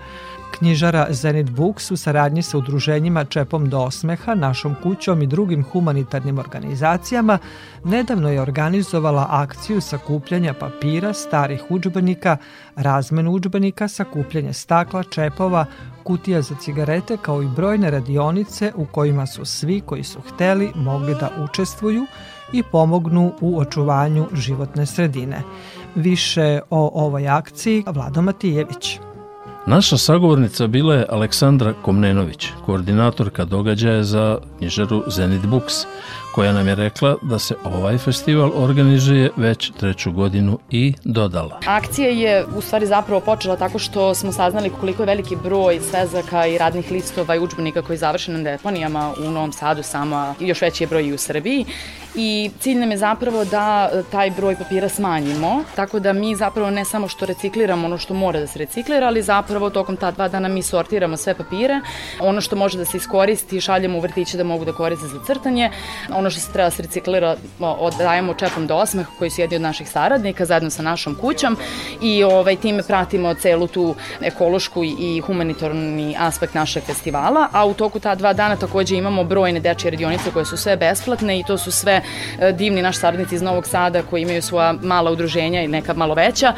Knjižara 0.57 1.07
Zenit 1.09 1.49
Books 1.49 1.91
u 1.91 1.97
saradnji 1.97 2.41
sa 2.41 2.57
udruženjima 2.57 3.25
Čepom 3.25 3.69
do 3.69 3.79
osmeha, 3.79 4.35
našom 4.35 4.75
kućom 4.83 5.21
i 5.21 5.27
drugim 5.27 5.63
humanitarnim 5.63 6.39
organizacijama 6.39 7.39
nedavno 7.83 8.29
je 8.29 8.41
organizovala 8.41 9.27
akciju 9.29 9.81
sakupljanja 9.81 10.53
papira, 10.53 11.13
starih 11.13 11.63
učbenika, 11.69 12.37
razmenu 12.75 13.31
učbenika, 13.31 13.87
sakupljanje 13.87 14.53
stakla, 14.53 15.03
čepova, 15.03 15.65
kutija 16.03 16.41
za 16.41 16.55
cigarete 16.55 17.17
kao 17.21 17.43
i 17.43 17.47
brojne 17.55 17.91
radionice 17.91 18.71
u 18.75 18.85
kojima 18.85 19.25
su 19.25 19.45
svi 19.45 19.81
koji 19.81 20.03
su 20.03 20.21
hteli 20.21 20.71
mogli 20.75 21.15
da 21.15 21.29
učestvuju 21.43 22.05
i 22.53 22.63
pomognu 22.63 23.33
u 23.41 23.59
očuvanju 23.59 24.27
životne 24.33 24.85
sredine. 24.85 25.41
Više 25.95 26.59
o 26.69 27.05
ovoj 27.05 27.27
akciji 27.27 27.83
Vlado 27.87 28.21
Matijević. 28.21 28.99
Naša 29.65 29.97
sagovornica 29.97 30.67
bila 30.67 30.95
je 30.95 31.05
Aleksandra 31.09 31.73
Komnenović, 31.81 32.47
koordinatorka 32.65 33.45
događaja 33.45 34.03
za 34.03 34.37
knjižaru 34.57 35.03
Zenit 35.07 35.45
Books, 35.45 35.73
koja 36.35 36.53
nam 36.53 36.67
je 36.67 36.75
rekla 36.75 37.15
da 37.21 37.39
se 37.39 37.55
ovaj 37.63 37.97
festival 37.97 38.51
organizuje 38.55 39.31
već 39.37 39.71
treću 39.79 40.11
godinu 40.11 40.59
i 40.69 40.93
dodala. 41.03 41.59
Akcija 41.65 42.09
je 42.09 42.45
u 42.57 42.61
stvari 42.61 42.85
zapravo 42.85 43.19
počela 43.19 43.55
tako 43.55 43.79
što 43.79 44.13
smo 44.15 44.31
saznali 44.31 44.69
koliko 44.79 45.01
je 45.01 45.07
veliki 45.07 45.35
broj 45.43 45.79
svezaka 45.91 46.47
i 46.47 46.57
radnih 46.57 46.91
listova 46.91 47.35
i 47.35 47.39
učbenika 47.39 47.81
koji 47.81 47.97
završe 47.97 48.31
na 48.31 48.39
deponijama 48.39 49.13
u 49.27 49.31
Novom 49.31 49.53
Sadu 49.53 49.83
samo, 49.83 50.15
a 50.15 50.33
još 50.39 50.61
veći 50.61 50.83
je 50.83 50.87
broj 50.87 51.07
i 51.07 51.13
u 51.13 51.17
Srbiji 51.17 51.65
i 52.15 52.51
cilj 52.59 52.77
nam 52.77 52.91
je 52.91 52.97
zapravo 52.97 53.45
da 53.45 53.89
e, 53.93 54.03
taj 54.11 54.31
broj 54.31 54.55
papira 54.55 54.89
smanjimo, 54.89 55.63
tako 55.75 55.99
da 55.99 56.13
mi 56.13 56.35
zapravo 56.35 56.69
ne 56.69 56.85
samo 56.85 57.07
što 57.07 57.25
recikliramo 57.25 57.85
ono 57.85 57.97
što 57.97 58.13
mora 58.13 58.39
da 58.39 58.47
se 58.47 58.59
reciklira, 58.59 59.07
ali 59.07 59.21
zapravo 59.21 59.69
tokom 59.69 59.97
ta 59.97 60.11
dva 60.11 60.27
dana 60.27 60.47
mi 60.47 60.61
sortiramo 60.61 61.17
sve 61.17 61.33
papire, 61.33 61.81
ono 62.19 62.41
što 62.41 62.55
može 62.55 62.77
da 62.77 62.85
se 62.85 62.97
iskoristi 62.97 63.61
šaljemo 63.61 63.97
u 63.97 64.01
vrtiće 64.01 64.37
da 64.37 64.43
mogu 64.43 64.65
da 64.65 64.73
koriste 64.73 65.07
za 65.07 65.19
crtanje, 65.25 65.71
ono 66.09 66.29
što 66.29 66.41
se 66.41 66.51
treba 66.51 66.69
da 66.69 66.75
se 66.75 66.81
reciklira 66.81 67.35
oddajemo 67.59 68.33
čepom 68.33 68.67
do 68.67 68.75
osmeh 68.75 69.07
koji 69.19 69.29
su 69.29 69.41
jedni 69.41 69.55
od 69.55 69.61
naših 69.61 69.89
saradnika 69.89 70.45
zajedno 70.45 70.69
sa 70.69 70.81
našom 70.81 71.15
kućom. 71.15 71.57
I 72.01 72.23
ovaj, 72.23 72.55
time 72.55 72.83
pratimo 72.83 73.33
celu 73.33 73.67
tu 73.67 73.95
ekološku 74.21 74.83
i 74.83 75.21
humanitarni 75.27 76.15
aspekt 76.19 76.53
našeg 76.53 76.83
festivala, 76.83 77.47
a 77.51 77.65
u 77.65 77.73
toku 77.73 77.99
ta 77.99 78.15
dva 78.15 78.33
dana 78.33 78.55
takođe 78.55 78.95
imamo 78.95 79.23
brojne 79.23 79.59
dečje 79.59 79.91
radionice 79.91 80.31
koje 80.33 80.45
su 80.45 80.57
sve 80.57 80.77
besplatne 80.77 81.39
i 81.39 81.43
to 81.43 81.57
su 81.57 81.71
sve 81.71 82.02
divni 82.53 82.81
naši 82.81 82.99
saradnici 82.99 83.35
iz 83.35 83.41
Novog 83.41 83.67
Sada 83.67 84.01
koji 84.01 84.21
imaju 84.21 84.41
svoja 84.41 84.73
mala 84.81 85.11
udruženja 85.11 85.61
i 85.61 85.67
neka 85.67 85.93
malo 85.93 86.13
veća 86.13 86.53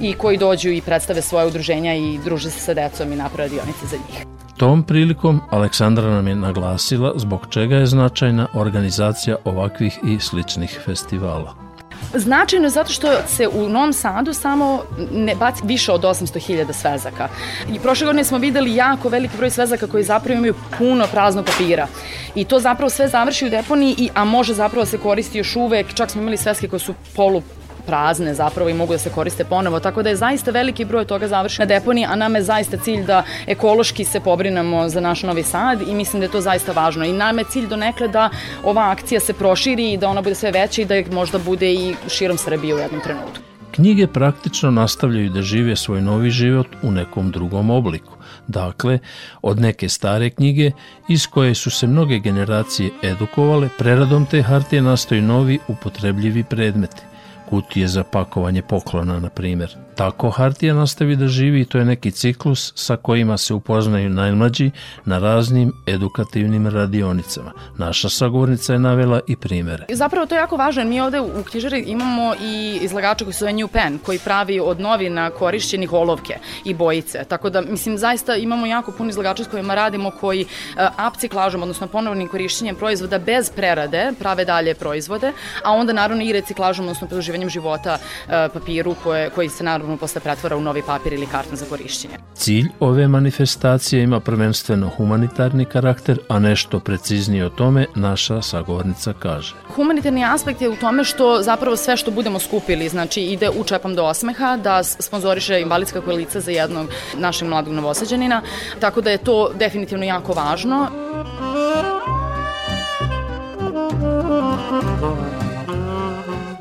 i 0.00 0.14
koji 0.14 0.38
dođu 0.38 0.70
i 0.70 0.80
predstave 0.80 1.22
svoje 1.22 1.46
udruženja 1.46 1.94
i 1.94 2.18
druže 2.24 2.50
se 2.50 2.60
sa 2.60 2.74
decom 2.74 3.12
i 3.12 3.16
naprave 3.16 3.48
radionice 3.48 3.86
za 3.86 3.96
njih. 3.96 4.26
Tom 4.56 4.82
prilikom 4.82 5.40
Aleksandra 5.50 6.10
nam 6.10 6.28
je 6.28 6.34
naglasila 6.34 7.12
zbog 7.16 7.46
čega 7.50 7.76
je 7.76 7.86
značajna 7.86 8.46
organizacija 8.54 9.36
ovakvih 9.44 9.98
i 10.04 10.18
sličnih 10.20 10.80
festivala. 10.84 11.67
Značajno 12.14 12.66
je 12.66 12.70
zato 12.70 12.92
što 12.92 13.08
se 13.26 13.48
u 13.48 13.68
Novom 13.68 13.92
Sadu 13.92 14.32
samo 14.32 14.82
ne 15.12 15.34
baci 15.34 15.62
više 15.64 15.92
od 15.92 16.02
800.000 16.02 16.72
svezaka. 16.72 17.28
I 17.72 17.78
prošle 17.78 18.04
godine 18.04 18.24
smo 18.24 18.38
videli 18.38 18.74
jako 18.74 19.08
veliki 19.08 19.36
broj 19.36 19.50
svezaka 19.50 19.86
koji 19.86 20.04
zapravo 20.04 20.38
imaju 20.38 20.54
puno 20.78 21.06
praznog 21.12 21.44
papira. 21.44 21.86
I 22.34 22.44
to 22.44 22.60
zapravo 22.60 22.90
sve 22.90 23.08
završi 23.08 23.46
u 23.46 23.50
deponiji, 23.50 24.10
a 24.14 24.24
može 24.24 24.54
zapravo 24.54 24.84
da 24.84 24.90
se 24.90 24.98
koristi 24.98 25.38
još 25.38 25.56
uvek. 25.56 25.94
Čak 25.94 26.10
smo 26.10 26.22
imali 26.22 26.36
sveske 26.36 26.68
koje 26.68 26.80
su 26.80 26.94
polu 27.16 27.42
prazne 27.88 28.34
zapravo 28.34 28.68
i 28.70 28.74
mogu 28.74 28.92
da 28.92 28.98
se 28.98 29.10
koriste 29.10 29.44
ponovo, 29.44 29.80
tako 29.80 30.02
da 30.02 30.12
je 30.12 30.16
zaista 30.16 30.50
veliki 30.50 30.84
broj 30.84 31.04
toga 31.04 31.28
završen 31.28 31.62
na 31.62 31.66
deponiji, 31.66 32.04
a 32.04 32.16
nama 32.16 32.38
je 32.38 32.44
zaista 32.44 32.76
cilj 32.76 33.06
da 33.08 33.22
ekološki 33.46 34.04
se 34.04 34.20
pobrinemo 34.20 34.88
za 34.88 35.00
naš 35.00 35.22
Novi 35.22 35.42
Sad 35.42 35.82
i 35.88 35.94
mislim 35.94 36.20
da 36.20 36.26
je 36.26 36.34
to 36.36 36.40
zaista 36.40 36.72
važno. 36.72 37.04
I 37.04 37.12
nama 37.12 37.40
je 37.40 37.50
cilj 37.50 37.66
donekle 37.66 38.08
da 38.08 38.28
ova 38.64 38.90
akcija 38.90 39.20
se 39.20 39.32
proširi 39.32 39.92
i 39.92 39.96
da 39.96 40.08
ona 40.08 40.22
bude 40.22 40.34
sve 40.34 40.50
veća 40.50 40.82
i 40.82 40.84
da 40.84 41.02
možda 41.12 41.38
bude 41.38 41.72
i 41.72 41.94
širom 42.08 42.38
Srbije 42.38 42.74
u 42.74 42.78
jednom 42.78 43.00
trenutku. 43.00 43.40
Knjige 43.70 44.06
praktično 44.06 44.70
nastavljaju 44.70 45.30
da 45.30 45.42
žive 45.42 45.76
svoj 45.76 46.02
novi 46.02 46.30
život 46.30 46.66
u 46.82 46.90
nekom 46.92 47.30
drugom 47.30 47.70
obliku. 47.70 48.12
Dakle, 48.46 48.98
od 49.42 49.60
neke 49.60 49.88
stare 49.88 50.30
knjige 50.30 50.70
iz 51.08 51.26
koje 51.26 51.54
su 51.54 51.70
se 51.70 51.86
mnoge 51.86 52.18
generacije 52.18 52.90
edukovale, 53.02 53.68
preradom 53.78 54.26
te 54.26 54.42
hartije 54.42 54.82
nastaju 54.82 55.22
novi 55.22 55.58
upotrebljivi 55.68 56.44
predmeti 56.44 57.02
kutije 57.50 57.88
za 57.88 58.04
pakovanje 58.04 58.62
poklona, 58.62 59.20
na 59.20 59.30
primjer. 59.30 59.76
Tako 59.98 60.30
Hartija 60.30 60.74
nastavi 60.74 61.16
da 61.16 61.26
živi 61.26 61.60
i 61.60 61.64
to 61.64 61.78
je 61.78 61.84
neki 61.84 62.10
ciklus 62.10 62.72
sa 62.76 62.96
kojima 62.96 63.36
se 63.36 63.54
upoznaju 63.54 64.10
najmlađi 64.10 64.70
na 65.04 65.18
raznim 65.18 65.72
edukativnim 65.86 66.66
radionicama. 66.66 67.52
Naša 67.78 68.08
sagovornica 68.08 68.72
je 68.72 68.78
navela 68.78 69.20
i 69.26 69.36
primere. 69.36 69.86
Zapravo 69.92 70.26
to 70.26 70.34
je 70.34 70.38
jako 70.38 70.56
važno. 70.56 70.84
Mi 70.84 71.00
ovde 71.00 71.20
u 71.20 71.42
knjižari 71.50 71.80
imamo 71.80 72.34
i 72.42 72.78
izlagača 72.82 73.24
koji 73.24 73.32
su 73.32 73.38
zove 73.38 73.52
New 73.52 73.68
Pen, 73.68 73.98
koji 73.98 74.18
pravi 74.18 74.60
od 74.60 74.80
novina 74.80 75.30
korišćenih 75.30 75.92
olovke 75.92 76.38
i 76.64 76.74
bojice. 76.74 77.24
Tako 77.28 77.50
da, 77.50 77.60
mislim, 77.60 77.98
zaista 77.98 78.36
imamo 78.36 78.66
jako 78.66 78.92
puno 78.92 79.10
izlagača 79.10 79.44
s 79.44 79.48
kojima 79.48 79.74
radimo 79.74 80.10
koji 80.10 80.44
uh, 80.44 81.08
upciklažom, 81.08 81.62
odnosno 81.62 81.86
ponovnim 81.86 82.28
korišćenjem 82.28 82.76
proizvoda 82.76 83.18
bez 83.18 83.50
prerade 83.50 84.12
prave 84.18 84.44
dalje 84.44 84.74
proizvode, 84.74 85.32
a 85.64 85.72
onda 85.72 85.92
naravno 85.92 86.24
i 86.24 86.32
reciklažom, 86.32 86.84
odnosno 86.84 87.06
produživanjem 87.08 87.50
života 87.50 87.98
uh, 87.98 88.32
papiru 88.52 88.94
koje, 89.02 89.30
koji 89.30 89.48
se 89.48 89.64
naravno 89.64 89.87
naravno 89.88 90.00
posle 90.00 90.20
pretvara 90.20 90.56
u 90.56 90.60
novi 90.60 90.82
papir 90.82 91.12
ili 91.12 91.26
karton 91.26 91.56
za 91.56 91.64
korišćenje. 91.64 92.14
Cilj 92.34 92.68
ove 92.80 93.08
manifestacije 93.08 94.02
ima 94.02 94.20
prvenstveno 94.20 94.90
humanitarni 94.96 95.64
karakter, 95.64 96.18
a 96.28 96.38
nešto 96.38 96.80
preciznije 96.80 97.46
o 97.46 97.50
tome 97.50 97.86
naša 97.94 98.42
sagovornica 98.42 99.12
kaže. 99.18 99.54
Humanitarni 99.76 100.24
aspekt 100.24 100.60
je 100.60 100.68
u 100.68 100.76
tome 100.76 101.04
što 101.04 101.42
zapravo 101.42 101.76
sve 101.76 101.96
što 101.96 102.10
budemo 102.10 102.38
skupili, 102.38 102.88
znači 102.88 103.20
ide 103.20 103.50
u 103.50 103.64
čepam 103.64 103.94
do 103.94 104.04
osmeha, 104.04 104.56
da 104.56 104.82
sponzoriše 104.84 105.60
invalidska 105.60 106.00
koalica 106.00 106.40
za 106.40 106.50
jednog 106.50 106.90
našeg 107.16 107.48
mladog 107.48 107.74
novosađanina, 107.74 108.42
tako 108.80 109.00
da 109.00 109.10
je 109.10 109.18
to 109.18 109.50
definitivno 109.58 110.04
jako 110.04 110.32
važno. 110.32 110.88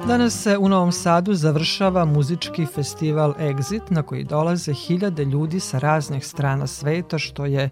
Danas 0.07 0.43
se 0.43 0.57
u 0.57 0.69
Novom 0.69 0.91
Sadu 0.91 1.33
završava 1.33 2.05
muzički 2.05 2.65
festival 2.65 3.33
Exit 3.39 3.81
na 3.89 4.03
koji 4.03 4.23
dolaze 4.23 4.73
hiljade 4.73 5.25
ljudi 5.25 5.59
sa 5.59 5.79
raznih 5.79 6.27
strana 6.27 6.67
sveta 6.67 7.17
što 7.17 7.45
je 7.45 7.69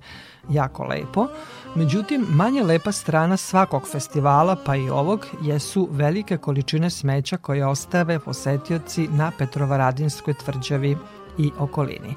jako 0.50 0.84
lepo. 0.84 1.28
Međutim, 1.76 2.26
manje 2.30 2.64
lepa 2.64 2.92
strana 2.92 3.38
svakog 3.38 3.88
festivala, 3.92 4.56
pa 4.66 4.76
i 4.76 4.90
ovog, 4.90 5.28
jesu 5.42 5.88
velike 5.92 6.38
količine 6.38 6.90
smeća 6.90 7.38
koje 7.38 7.68
ostave 7.68 8.20
posetioci 8.20 9.08
na 9.08 9.32
Petrovaradinskoj 9.38 10.34
tvrđavi 10.34 10.98
i 11.38 11.52
okolini. 11.60 12.16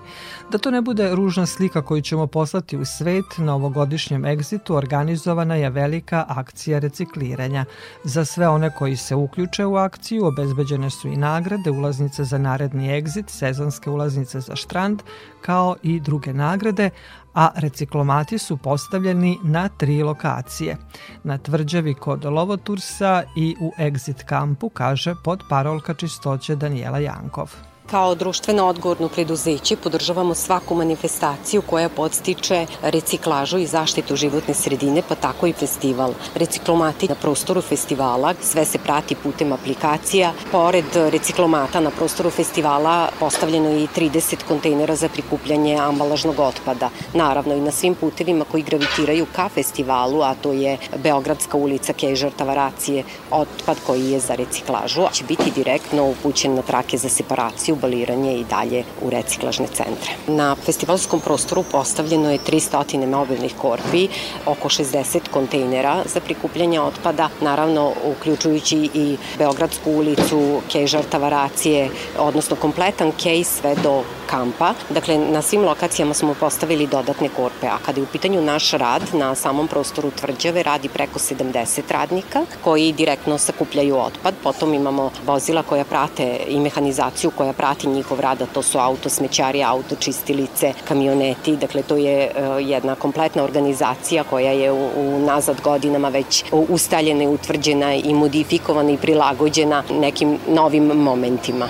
Da 0.51 0.59
to 0.59 0.71
ne 0.71 0.81
bude 0.83 1.15
ružna 1.15 1.47
slika 1.47 1.83
koju 1.83 2.03
ćemo 2.03 2.27
poslati 2.27 2.77
u 2.77 2.85
svet, 2.85 3.25
na 3.39 3.55
ovogodišnjem 3.55 4.25
egzitu 4.25 4.75
organizovana 4.75 5.55
je 5.55 5.71
velika 5.71 6.25
akcija 6.29 6.79
recikliranja. 6.79 7.65
Za 8.05 8.25
sve 8.25 8.49
one 8.49 8.71
koji 8.71 8.97
se 8.97 9.15
uključe 9.15 9.65
u 9.65 9.77
akciju 9.77 10.27
obezbeđene 10.27 10.91
su 10.91 11.09
i 11.09 11.17
nagrade, 11.17 11.71
ulaznice 11.71 12.25
za 12.25 12.39
naredni 12.39 12.97
egzit, 12.97 13.31
sezonske 13.31 13.91
ulaznice 13.91 14.41
za 14.41 14.57
štrand, 14.57 15.03
kao 15.41 15.77
i 15.83 16.01
druge 16.01 16.33
nagrade, 16.33 16.91
a 17.35 17.51
reciklomati 17.55 18.39
su 18.39 18.57
postavljeni 18.57 19.39
na 19.43 19.69
tri 19.69 20.03
lokacije. 20.03 20.77
Na 21.25 21.39
tvrđavi 21.39 21.95
kod 21.95 22.25
Lovotursa 22.25 23.23
i 23.37 23.57
u 23.61 23.73
Exit 23.79 24.25
kampu, 24.25 24.69
kaže 24.69 25.15
pod 25.25 25.43
parolka 25.49 25.95
čistoće 25.95 26.57
Danijela 26.57 26.99
Jankov. 26.99 27.55
Kao 27.91 28.15
društveno 28.15 28.67
odgovorno 28.67 29.09
preduzeće 29.09 29.77
podržavamo 29.77 30.35
svaku 30.35 30.75
manifestaciju 30.75 31.63
koja 31.63 31.89
podstiče 31.89 32.67
reciklažu 32.83 33.59
i 33.59 33.67
zaštitu 33.67 34.17
životne 34.17 34.55
sredine, 34.55 35.03
pa 35.09 35.15
tako 35.15 35.47
i 35.47 35.53
festival. 35.53 36.13
Reciklomati 36.35 37.09
na 37.09 37.15
prostoru 37.15 37.61
festivala, 37.61 38.35
sve 38.41 38.65
se 38.65 38.79
prati 38.79 39.15
putem 39.15 39.53
aplikacija. 39.53 40.33
Pored 40.53 40.85
reciklomata 40.95 41.81
na 41.81 41.91
prostoru 41.91 42.31
festivala 42.31 43.09
postavljeno 43.21 43.69
je 43.69 43.85
i 43.85 43.89
30 43.97 44.37
kontejnera 44.49 44.97
za 44.97 45.09
prikupljanje 45.09 45.77
ambalažnog 45.77 46.41
otpada. 46.41 46.91
Naravno 47.15 47.55
i 47.55 47.61
na 47.61 47.71
svim 47.71 47.95
putevima 47.95 48.45
koji 48.45 48.63
gravitiraju 48.63 49.27
ka 49.33 49.49
festivalu, 49.49 50.23
a 50.23 50.35
to 50.35 50.53
je 50.53 50.79
Beogradska 50.97 51.57
ulica 51.57 51.93
Kejžar 51.93 52.33
Tavaracije, 52.37 53.05
otpad 53.31 53.77
koji 53.87 54.11
je 54.11 54.21
za 54.21 54.35
reciklažu, 54.35 55.09
će 55.13 55.25
biti 55.25 55.51
direktno 55.55 56.05
upućen 56.05 56.55
na 56.55 56.63
trake 56.63 56.99
za 56.99 57.09
separaciju 57.09 57.78
baliranje 57.79 58.37
i 58.37 58.45
dalje 58.45 58.85
u 59.03 59.11
reciklažne 59.11 59.67
centre. 59.67 60.11
Na 60.27 60.55
festivalskom 60.55 61.21
prostoru 61.21 61.65
postavljeno 61.73 62.31
je 62.31 62.39
300 62.39 63.07
mobilnih 63.07 63.55
korpi, 63.57 64.09
oko 64.47 64.69
60 64.69 65.29
kontejnera 65.31 66.03
za 66.15 66.21
prikupljanje 66.21 66.81
otpada, 66.81 67.29
naravno 67.41 67.93
uključujući 68.05 68.91
i 68.95 69.17
Beogradsku 69.39 69.91
ulicu, 69.91 70.61
kej 70.73 70.87
žrtavaracije, 70.87 71.91
odnosno 72.19 72.57
kompletan 72.57 73.13
kej 73.23 73.45
sve 73.45 73.75
do 73.83 74.03
kampa. 74.27 74.75
Dakle, 74.91 75.19
na 75.19 75.43
svim 75.43 75.65
lokacijama 75.65 76.15
smo 76.15 76.35
postavili 76.35 76.87
dodatne 76.87 77.29
korpe, 77.29 77.67
a 77.67 77.79
kada 77.87 78.01
je 78.01 78.05
u 78.05 78.13
pitanju 78.13 78.43
naš 78.43 78.71
rad 78.71 79.03
na 79.13 79.35
samom 79.35 79.69
prostoru 79.69 80.11
tvrđave 80.11 80.63
radi 80.63 80.89
preko 80.89 81.19
70 81.19 81.83
radnika 81.91 82.45
koji 82.65 82.93
direktno 82.93 83.39
sakupljaju 83.39 83.97
otpad. 83.99 84.35
Potom 84.43 84.75
imamo 84.75 85.11
vozila 85.27 85.63
koja 85.63 85.85
prate 85.85 86.41
i 86.49 86.61
mehanizaciju 86.61 87.31
koja 87.31 87.53
prati 87.69 87.89
njihov 87.89 88.21
rad, 88.21 88.43
a 88.43 88.47
to 88.47 88.63
su 88.63 88.79
autosmećari, 88.79 89.63
autočistilice, 89.63 90.73
kamioneti. 90.89 91.57
Dakle, 91.57 91.83
to 91.83 91.97
je 91.97 92.23
e, 92.23 92.31
jedna 92.61 92.95
kompletna 92.95 93.43
organizacija 93.45 94.25
koja 94.25 94.53
je 94.53 94.73
u, 94.73 94.89
u 94.97 95.19
nazad 95.27 95.61
godinama 95.65 96.09
već 96.09 96.45
ustaljena 96.53 97.25
i 97.25 97.27
utvrđena 97.27 97.95
i 97.95 98.15
modifikovana 98.15 98.91
i 98.91 98.97
prilagođena 98.97 99.83
nekim 99.91 100.39
novim 100.49 100.85
momentima. 100.85 101.69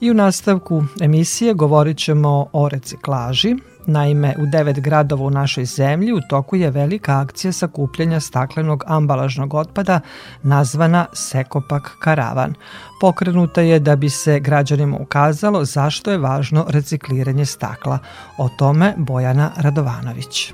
I 0.00 0.10
u 0.10 0.14
nastavku 0.14 0.84
emisije 1.00 1.54
govorit 1.54 1.98
ćemo 1.98 2.46
o 2.52 2.68
reciklaži. 2.68 3.54
Naime, 3.86 4.34
u 4.38 4.46
devet 4.46 4.80
gradova 4.80 5.24
u 5.24 5.30
našoj 5.30 5.64
zemlji 5.64 6.12
u 6.12 6.20
toku 6.30 6.56
je 6.56 6.70
velika 6.70 7.20
akcija 7.20 7.52
sakupljanja 7.52 8.20
staklenog 8.20 8.84
ambalažnog 8.86 9.54
otpada 9.54 10.00
nazvana 10.42 11.06
Sekopak 11.12 11.96
Karavan. 11.98 12.54
Pokrenuta 13.00 13.60
je 13.60 13.78
da 13.78 13.96
bi 13.96 14.10
se 14.10 14.40
građanima 14.40 14.96
ukazalo 14.96 15.64
zašto 15.64 16.10
je 16.10 16.18
važno 16.18 16.66
recikliranje 16.68 17.44
stakla. 17.44 17.98
O 18.38 18.48
tome 18.48 18.94
Bojana 18.96 19.50
Radovanović. 19.56 20.52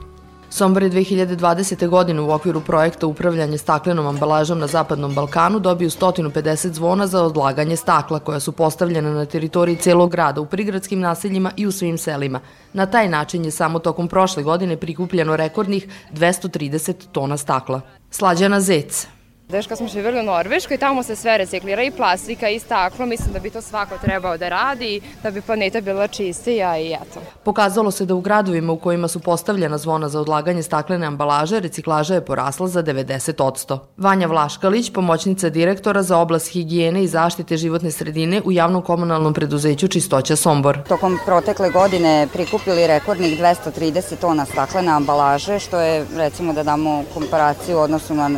Sombor 0.52 0.82
je 0.82 0.90
2020. 0.90 1.88
godine 1.88 2.20
u 2.20 2.30
okviru 2.30 2.60
projekta 2.60 3.06
upravljanje 3.06 3.58
staklenom 3.58 4.06
ambalažom 4.06 4.58
na 4.58 4.66
Zapadnom 4.66 5.14
Balkanu 5.14 5.58
dobio 5.58 5.90
150 5.90 6.72
zvona 6.72 7.06
za 7.06 7.22
odlaganje 7.22 7.76
stakla 7.76 8.18
koja 8.18 8.40
su 8.40 8.52
postavljena 8.52 9.12
na 9.12 9.24
teritoriji 9.24 9.76
celog 9.76 10.10
grada 10.10 10.40
u 10.40 10.46
prigradskim 10.46 11.00
naseljima 11.00 11.50
i 11.56 11.66
u 11.66 11.72
svim 11.72 11.98
selima. 11.98 12.40
Na 12.72 12.86
taj 12.86 13.08
način 13.08 13.44
je 13.44 13.50
samo 13.50 13.78
tokom 13.78 14.08
prošle 14.08 14.42
godine 14.42 14.76
prikupljeno 14.76 15.36
rekordnih 15.36 15.88
230 16.12 16.94
tona 17.12 17.36
stakla. 17.36 17.80
Slađana 18.10 18.60
Zec, 18.60 19.06
Znaš, 19.48 19.66
kad 19.66 19.78
smo 19.78 19.88
živjeli 19.88 20.20
u 20.20 20.22
Norveškoj, 20.22 20.78
tamo 20.78 21.02
se 21.02 21.16
sve 21.16 21.38
reciklira 21.38 21.82
i 21.82 21.90
plastika 21.90 22.48
i 22.48 22.58
staklo, 22.58 23.06
mislim 23.06 23.32
da 23.32 23.38
bi 23.38 23.50
to 23.50 23.60
svako 23.60 23.98
trebao 23.98 24.38
da 24.38 24.48
radi, 24.48 25.00
da 25.22 25.30
bi 25.30 25.40
planeta 25.40 25.80
bila 25.80 26.06
čistija 26.06 26.78
i 26.78 26.92
eto. 26.92 27.20
Pokazalo 27.44 27.90
se 27.90 28.04
da 28.06 28.14
u 28.14 28.20
gradovima 28.20 28.72
u 28.72 28.76
kojima 28.76 29.08
su 29.08 29.20
postavljena 29.20 29.78
zvona 29.78 30.08
za 30.08 30.20
odlaganje 30.20 30.62
staklene 30.62 31.06
ambalaže, 31.06 31.60
reciklaža 31.60 32.14
je 32.14 32.24
porasla 32.24 32.68
za 32.68 32.82
90%. 32.82 33.78
Vanja 33.96 34.26
Vlaškalić, 34.26 34.92
pomoćnica 34.92 35.48
direktora 35.48 36.02
za 36.02 36.18
oblast 36.18 36.52
higijene 36.52 37.02
i 37.04 37.08
zaštite 37.08 37.56
životne 37.56 37.90
sredine 37.90 38.42
u 38.44 38.52
javnom 38.52 38.82
komunalnom 38.82 39.34
preduzeću 39.34 39.88
Čistoća 39.88 40.36
Sombor. 40.36 40.78
Tokom 40.88 41.18
protekle 41.24 41.70
godine 41.70 42.28
prikupili 42.32 42.86
rekordnih 42.86 43.40
230 43.40 44.16
tona 44.20 44.44
staklene 44.44 44.92
ambalaže, 44.92 45.58
što 45.58 45.80
je, 45.80 46.06
recimo 46.16 46.52
da 46.52 46.62
damo 46.62 47.04
komparaciju 47.14 47.76
u 47.76 47.80
odnosu 47.80 48.14
na 48.14 48.30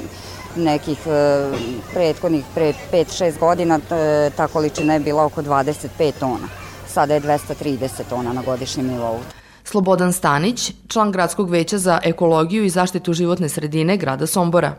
nekih 0.57 0.99
e, 1.07 1.51
prethodnih 1.95 2.45
pre 2.55 2.73
5-6 2.93 3.39
godina 3.39 3.81
e, 3.91 4.31
ta 4.37 4.47
količina 4.47 4.95
je 4.95 5.01
bila 5.01 5.25
oko 5.25 5.43
25 5.43 6.13
tona. 6.21 6.49
Sada 6.87 7.15
je 7.15 7.21
230 7.21 7.89
tona 8.09 8.33
na 8.33 8.43
godišnjem 8.43 8.87
nivou. 8.87 9.19
Slobodan 9.65 10.13
Stanić, 10.13 10.73
član 10.89 11.13
gradskog 11.13 11.51
veća 11.51 11.79
za 11.79 12.01
ekologiju 12.05 12.65
i 12.65 12.71
zaštitu 12.71 13.13
životne 13.13 13.49
sredine 13.49 13.97
grada 13.97 14.27
Sombora. 14.27 14.73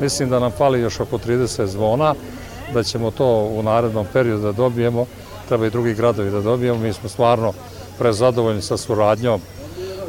Mislim 0.00 0.30
da 0.30 0.38
nam 0.38 0.50
fali 0.50 0.80
još 0.80 1.00
oko 1.00 1.18
30 1.18 1.66
zvona, 1.66 2.14
da 2.72 2.82
ćemo 2.82 3.10
to 3.10 3.48
u 3.50 3.62
narednom 3.62 4.06
periodu 4.12 4.42
da 4.42 4.52
dobijemo, 4.52 5.06
treba 5.48 5.66
i 5.66 5.70
drugi 5.70 5.94
gradovi 5.94 6.30
da 6.30 6.40
dobijemo. 6.40 6.78
Mi 6.78 6.92
smo 6.92 7.08
stvarno 7.08 7.52
prezadovoljni 7.98 8.62
sa 8.62 8.76
suradnjom 8.76 9.40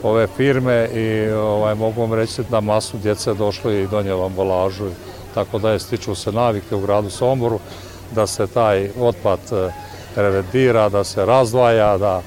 ove 0.06 0.28
firme 0.28 0.90
i 0.94 1.30
ovaj, 1.32 1.76
mogu 1.76 2.02
vam 2.02 2.14
reći 2.14 2.44
da 2.50 2.62
masu 2.62 2.98
djece 2.98 3.34
došlo 3.34 3.72
i 3.72 3.88
donijelo 3.88 4.26
ambalažu, 4.26 4.90
tako 5.34 5.60
da 5.60 5.72
je 5.72 5.80
stiču 5.80 6.16
se 6.16 6.32
navike 6.32 6.76
u 6.76 6.82
gradu 6.82 7.10
Somboru 7.10 7.60
da 8.12 8.28
se 8.28 8.48
taj 8.48 8.90
otpad 9.00 9.40
e, 9.52 9.72
revedira, 10.16 10.90
da 10.90 11.04
se 11.04 11.26
razdvaja, 11.26 11.98
da, 11.98 12.22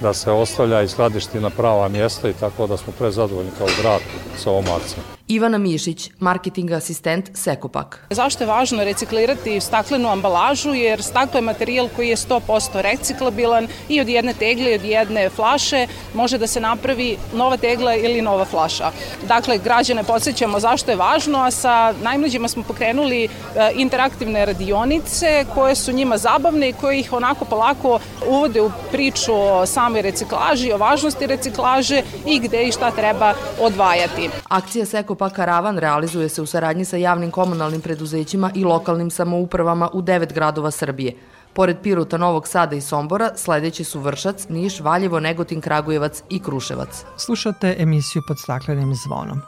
da 0.00 0.12
se 0.14 0.30
ostavlja 0.30 0.82
i 0.82 0.88
skladišti 0.88 1.40
na 1.40 1.50
prava 1.50 1.88
mjesta 1.88 2.28
i 2.28 2.32
tako 2.32 2.66
da 2.66 2.76
smo 2.76 2.92
prezadovoljni 2.98 3.50
kao 3.58 3.68
grad 3.82 4.00
sa 4.36 4.50
ovom 4.50 4.64
akcijom. 4.76 5.19
Ivana 5.30 5.58
Mišić, 5.58 6.10
marketing 6.18 6.72
asistent 6.72 7.30
Sekopak. 7.34 8.06
Zašto 8.10 8.44
je 8.44 8.48
važno 8.48 8.84
reciklirati 8.84 9.60
staklenu 9.60 10.08
ambalažu? 10.08 10.72
Jer 10.74 11.02
staklo 11.02 11.38
je 11.38 11.42
materijal 11.42 11.88
koji 11.96 12.08
je 12.08 12.16
100% 12.16 12.80
reciklabilan 12.80 13.68
i 13.88 14.00
od 14.00 14.08
jedne 14.08 14.34
tegle 14.34 14.72
i 14.72 14.74
od 14.74 14.84
jedne 14.84 15.28
flaše 15.28 15.86
može 16.14 16.38
da 16.38 16.46
se 16.46 16.60
napravi 16.60 17.16
nova 17.34 17.56
tegla 17.56 17.94
ili 17.94 18.22
nova 18.22 18.44
flaša. 18.44 18.90
Dakle, 19.28 19.58
građane 19.58 20.04
podsjećamo 20.04 20.60
zašto 20.60 20.90
je 20.90 20.96
važno, 20.96 21.38
a 21.38 21.50
sa 21.50 21.94
najmlađima 22.02 22.48
smo 22.48 22.62
pokrenuli 22.62 23.24
e, 23.24 23.28
interaktivne 23.74 24.44
radionice 24.46 25.44
koje 25.54 25.74
su 25.74 25.92
njima 25.92 26.18
zabavne 26.18 26.68
i 26.68 26.72
koje 26.72 27.00
ih 27.00 27.12
onako 27.12 27.44
polako 27.44 27.98
uvode 28.28 28.60
u 28.60 28.70
priču 28.90 29.34
o 29.34 29.66
samoj 29.66 30.02
reciklaži, 30.02 30.72
o 30.72 30.78
važnosti 30.78 31.26
reciklaže 31.26 32.02
i 32.26 32.38
gde 32.40 32.62
i 32.62 32.72
šta 32.72 32.90
treba 32.90 33.34
odvajati. 33.60 34.30
Akcija 34.48 34.86
Sekopak 34.86 35.19
pa 35.20 35.28
Karavan 35.30 35.78
realizuje 35.78 36.28
se 36.28 36.42
u 36.42 36.46
saradnji 36.46 36.84
sa 36.84 36.96
javnim 36.96 37.30
komunalnim 37.30 37.80
preduzećima 37.80 38.50
i 38.54 38.64
lokalnim 38.64 39.10
samoupravama 39.10 39.88
u 39.92 40.02
devet 40.02 40.32
gradova 40.32 40.70
Srbije. 40.70 41.12
Pored 41.52 41.76
Piruta, 41.82 42.16
Novog 42.16 42.48
Sada 42.48 42.76
i 42.76 42.80
Sombora, 42.80 43.30
sledeći 43.36 43.84
su 43.84 44.00
Vršac, 44.00 44.48
Niš, 44.48 44.80
Valjevo, 44.80 45.20
Negotin, 45.20 45.60
Kragujevac 45.60 46.22
i 46.30 46.38
Kruševac. 46.42 47.04
Slušate 47.16 47.76
emisiju 47.78 48.22
pod 48.28 48.38
staklenim 48.38 48.94
zvonom. 48.94 49.40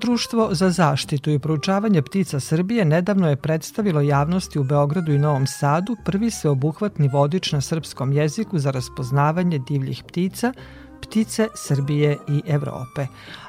Društvo 0.00 0.48
za 0.52 0.70
zaštitu 0.70 1.30
i 1.30 1.38
proučavanje 1.38 2.02
ptica 2.02 2.40
Srbije 2.40 2.84
nedavno 2.84 3.30
je 3.30 3.36
predstavilo 3.36 4.00
javnosti 4.00 4.58
u 4.58 4.64
Beogradu 4.64 5.12
i 5.12 5.18
Novom 5.18 5.46
Sadu 5.46 5.96
prvi 6.04 6.30
sveobuhvatni 6.30 7.08
vodič 7.08 7.52
na 7.52 7.60
srpskom 7.60 8.12
jeziku 8.12 8.58
za 8.58 8.70
raspoznavanje 8.70 9.58
divljih 9.58 10.04
ptica 10.08 10.52
Ptice 11.02 11.48
Srbije 11.54 12.16
i 12.28 12.42
Evrope. 12.46 13.06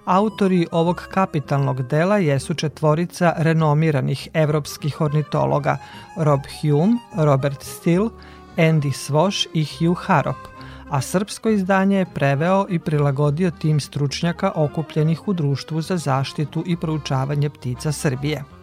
Autori 0.10 0.68
ovog 0.72 1.08
kapitalnog 1.12 1.82
dela 1.82 2.18
jesu 2.18 2.54
četvorica 2.54 3.34
renomiranih 3.38 4.28
evropskih 4.34 5.02
ornitologa 5.02 5.78
Rob 6.18 6.40
Hume, 6.62 6.98
Robert 7.18 7.64
Steele, 7.64 8.10
Andy 8.58 8.92
Svoš 8.92 9.48
i 9.54 9.66
Hugh 9.66 9.98
Harrop, 9.98 10.48
a 10.90 11.02
srpsko 11.02 11.50
izdanje 11.50 11.98
je 11.98 12.06
preveo 12.14 12.66
i 12.70 12.80
prilagodio 12.80 13.52
tim 13.52 13.80
stručnjaka 13.80 14.52
okupljenih 14.56 15.28
u 15.28 15.34
Društvu 15.34 15.82
za 15.82 15.98
zaštitu 15.98 16.64
i 16.66 16.78
proučavanje 16.78 17.50
ptica 17.50 17.92
Srbije. 17.92 18.59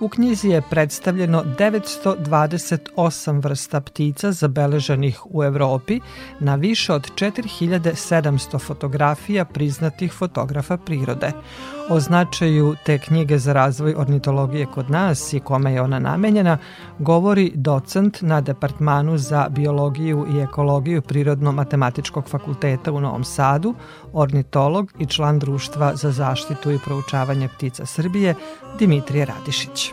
U 0.00 0.08
knjizi 0.08 0.48
je 0.48 0.62
predstavljeno 0.70 1.44
928 1.58 3.42
vrsta 3.42 3.80
ptica 3.80 4.32
zabeleženih 4.32 5.20
u 5.26 5.44
Evropi 5.44 6.00
na 6.40 6.54
više 6.54 6.92
od 6.92 7.10
4700 7.14 8.58
fotografija 8.60 9.44
priznatih 9.44 10.12
fotografa 10.12 10.76
prirode. 10.76 11.32
O 11.92 12.00
značaju 12.00 12.74
te 12.86 12.98
knjige 12.98 13.38
za 13.38 13.52
razvoj 13.52 13.94
ornitologije 13.96 14.66
kod 14.66 14.90
nas 14.90 15.32
i 15.32 15.40
kome 15.40 15.72
je 15.72 15.82
ona 15.82 15.98
namenjena 15.98 16.58
govori 16.98 17.52
docent 17.54 18.22
na 18.22 18.40
Departmanu 18.40 19.18
za 19.18 19.48
biologiju 19.50 20.26
i 20.34 20.40
ekologiju 20.40 21.02
Prirodno-matematičkog 21.02 22.28
fakulteta 22.28 22.92
u 22.92 23.00
Novom 23.00 23.24
Sadu, 23.24 23.74
ornitolog 24.12 24.92
i 24.98 25.06
član 25.06 25.38
Društva 25.38 25.94
za 25.94 26.10
zaštitu 26.10 26.70
i 26.70 26.78
proučavanje 26.84 27.48
ptica 27.48 27.86
Srbije 27.86 28.34
Dimitrije 28.78 29.24
Radišić. 29.24 29.92